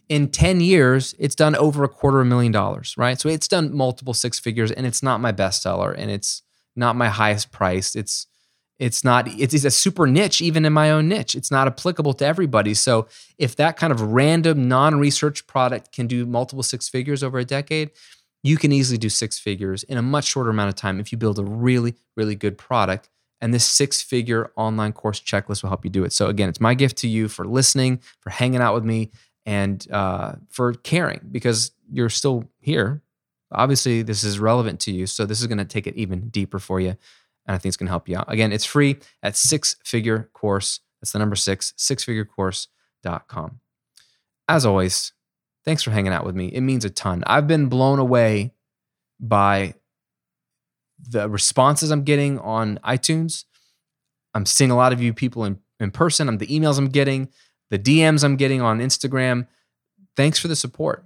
In 0.10 0.28
10 0.30 0.60
years, 0.60 1.16
it's 1.18 1.34
done 1.34 1.56
over 1.56 1.84
a 1.84 1.88
quarter 1.88 2.20
of 2.20 2.28
a 2.28 2.30
million 2.30 2.52
dollars, 2.52 2.96
right? 2.98 3.20
So 3.20 3.30
it's 3.30 3.48
done 3.48 3.76
multiple 3.76 4.14
six 4.14 4.38
figures 4.38 4.72
and 4.72 4.86
it's 4.86 5.02
not 5.02 5.22
my 5.22 5.32
bestseller 5.32 5.96
and 5.98 6.12
it's 6.12 6.44
not 6.76 6.96
my 6.96 7.08
highest 7.08 7.52
priced. 7.52 7.96
It's 7.96 8.28
it's 8.80 9.04
not 9.04 9.28
it's, 9.28 9.54
a 9.54 9.72
super 9.72 10.08
niche 10.08 10.42
even 10.42 10.66
in 10.66 10.74
my 10.74 10.92
own 10.92 11.08
niche. 11.08 11.36
It's 11.36 11.52
not 11.52 11.68
applicable 11.68 12.14
to 12.16 12.26
everybody. 12.26 12.74
So 12.74 13.08
if 13.38 13.56
that 13.56 13.78
kind 13.78 13.94
of 13.94 14.02
random 14.02 14.68
non-research 14.68 15.48
product 15.48 15.94
can 15.94 16.08
do 16.08 16.26
multiple 16.26 16.64
six 16.64 16.90
figures 16.90 17.24
over 17.24 17.38
a 17.38 17.46
decade, 17.46 17.92
you 18.44 18.58
can 18.58 18.72
easily 18.72 18.98
do 18.98 19.10
six 19.10 19.40
figures 19.40 19.84
in 19.84 19.98
a 19.98 20.02
much 20.02 20.26
shorter 20.26 20.50
amount 20.50 20.70
of 20.70 20.76
time 20.76 21.00
if 21.00 21.12
you 21.12 21.18
build 21.18 21.40
a 21.40 21.44
really 21.44 21.96
really 22.16 22.36
good 22.36 22.58
product 22.58 23.10
and 23.44 23.54
this 23.54 23.66
six 23.66 24.02
figure 24.02 24.54
online 24.56 24.94
course 24.94 25.20
checklist 25.20 25.64
will 25.64 25.70
help 25.70 25.84
you 25.84 25.92
do 25.92 26.06
it. 26.06 26.14
So, 26.14 26.28
again, 26.28 26.48
it's 26.48 26.62
my 26.62 26.74
gift 26.74 27.00
to 27.00 27.10
you 27.10 27.28
for 27.28 27.44
listening, 27.44 28.00
for 28.22 28.30
hanging 28.30 28.62
out 28.62 28.74
with 28.74 28.86
me, 28.86 29.12
and 29.46 29.86
uh, 29.92 30.36
for 30.48 30.74
caring 30.76 31.20
because 31.30 31.72
you're 31.92 32.10
still 32.10 32.46
here. 32.62 33.02
Obviously, 33.52 34.02
this 34.02 34.24
is 34.24 34.40
relevant 34.40 34.80
to 34.82 34.94
you. 34.94 35.08
So, 35.08 35.26
this 35.26 35.42
is 35.42 35.48
going 35.48 35.58
to 35.58 35.66
take 35.66 35.88
it 35.88 35.98
even 35.98 36.30
deeper 36.30 36.58
for 36.58 36.80
you. 36.80 36.96
And 37.46 37.54
I 37.54 37.58
think 37.58 37.72
it's 37.72 37.76
going 37.76 37.88
to 37.88 37.92
help 37.92 38.08
you 38.08 38.18
out. 38.18 38.32
Again, 38.32 38.54
it's 38.54 38.64
free 38.64 38.96
at 39.22 39.36
six 39.36 39.76
figure 39.84 40.30
course. 40.32 40.80
That's 41.02 41.12
the 41.12 41.20
number 41.20 41.36
six, 41.36 41.74
sixfigurecourse.com. 41.78 43.60
As 44.48 44.66
always, 44.66 45.12
thanks 45.66 45.84
for 45.84 45.92
hanging 45.92 46.14
out 46.14 46.26
with 46.26 46.36
me. 46.36 46.48
It 46.48 46.62
means 46.62 46.86
a 46.86 46.90
ton. 46.90 47.24
I've 47.28 47.48
been 47.48 47.68
blown 47.68 48.00
away 48.00 48.54
by 49.20 49.76
the 51.00 51.30
responses 51.30 51.92
I'm 51.92 52.04
getting 52.04 52.40
on 52.40 52.80
iTunes. 52.84 53.46
I'm 54.34 54.46
seeing 54.46 54.72
a 54.72 54.76
lot 54.76 54.94
of 54.94 55.02
you 55.02 55.14
people 55.14 55.46
in, 55.46 55.60
in 55.80 55.92
person. 55.92 56.28
I'm 56.28 56.38
the 56.38 56.48
emails 56.48 56.78
I'm 56.78 56.90
getting, 56.90 57.30
the 57.70 57.80
DMs 57.80 58.24
I'm 58.24 58.36
getting 58.36 58.62
on 58.62 58.80
Instagram. 58.80 59.48
Thanks 60.16 60.40
for 60.40 60.48
the 60.48 60.56
support. 60.56 61.06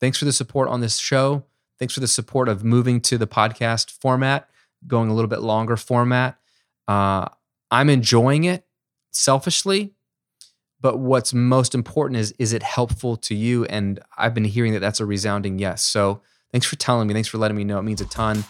Thanks 0.00 0.18
for 0.18 0.24
the 0.24 0.32
support 0.32 0.68
on 0.68 0.80
this 0.80 0.98
show. 0.98 1.44
Thanks 1.78 1.94
for 1.94 2.00
the 2.00 2.08
support 2.08 2.48
of 2.48 2.64
moving 2.64 3.00
to 3.02 3.18
the 3.18 3.26
podcast 3.26 3.90
format, 3.90 4.48
going 4.86 5.10
a 5.10 5.14
little 5.14 5.28
bit 5.28 5.40
longer 5.40 5.76
format. 5.76 6.38
Uh, 6.86 7.28
I'm 7.70 7.90
enjoying 7.90 8.44
it 8.44 8.64
selfishly, 9.12 9.94
but 10.80 10.98
what's 10.98 11.34
most 11.34 11.74
important 11.74 12.18
is 12.20 12.32
is 12.38 12.52
it 12.52 12.62
helpful 12.62 13.16
to 13.16 13.34
you? 13.34 13.64
And 13.66 14.00
I've 14.16 14.34
been 14.34 14.44
hearing 14.44 14.72
that 14.72 14.80
that's 14.80 15.00
a 15.00 15.06
resounding 15.06 15.58
yes. 15.58 15.84
So 15.84 16.22
thanks 16.52 16.66
for 16.66 16.76
telling 16.76 17.08
me. 17.08 17.14
Thanks 17.14 17.28
for 17.28 17.38
letting 17.38 17.56
me 17.56 17.64
know. 17.64 17.78
It 17.78 17.82
means 17.82 18.00
a 18.00 18.06
ton. 18.06 18.44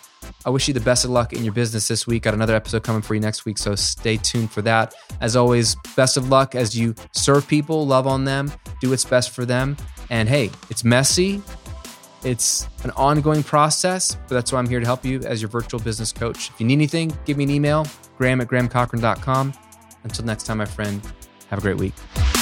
I 0.44 0.50
wish 0.50 0.68
you 0.68 0.74
the 0.74 0.80
best 0.80 1.04
of 1.04 1.10
luck 1.10 1.32
in 1.32 1.44
your 1.44 1.54
business 1.54 1.88
this 1.88 2.06
week. 2.06 2.24
Got 2.24 2.34
another 2.34 2.54
episode 2.54 2.82
coming 2.82 3.02
for 3.02 3.14
you 3.14 3.20
next 3.20 3.44
week, 3.44 3.56
so 3.56 3.74
stay 3.74 4.16
tuned 4.16 4.50
for 4.50 4.62
that. 4.62 4.94
As 5.20 5.36
always, 5.36 5.76
best 5.96 6.16
of 6.16 6.28
luck 6.28 6.54
as 6.54 6.76
you 6.76 6.94
serve 7.12 7.46
people, 7.46 7.86
love 7.86 8.06
on 8.06 8.24
them, 8.24 8.52
do 8.80 8.90
what's 8.90 9.04
best 9.04 9.30
for 9.30 9.44
them. 9.44 9.76
And 10.10 10.28
hey, 10.28 10.50
it's 10.70 10.84
messy, 10.84 11.40
it's 12.24 12.68
an 12.84 12.90
ongoing 12.92 13.42
process, 13.42 14.14
but 14.14 14.30
that's 14.30 14.52
why 14.52 14.58
I'm 14.58 14.68
here 14.68 14.80
to 14.80 14.86
help 14.86 15.04
you 15.04 15.20
as 15.20 15.40
your 15.40 15.48
virtual 15.48 15.80
business 15.80 16.12
coach. 16.12 16.50
If 16.50 16.60
you 16.60 16.66
need 16.66 16.74
anything, 16.74 17.16
give 17.24 17.36
me 17.36 17.44
an 17.44 17.50
email, 17.50 17.86
graham 18.16 18.40
at 18.40 18.48
grahamcochrane.com. 18.48 19.54
Until 20.04 20.24
next 20.24 20.44
time, 20.44 20.58
my 20.58 20.64
friend, 20.64 21.00
have 21.50 21.60
a 21.60 21.62
great 21.62 21.76
week. 21.78 22.37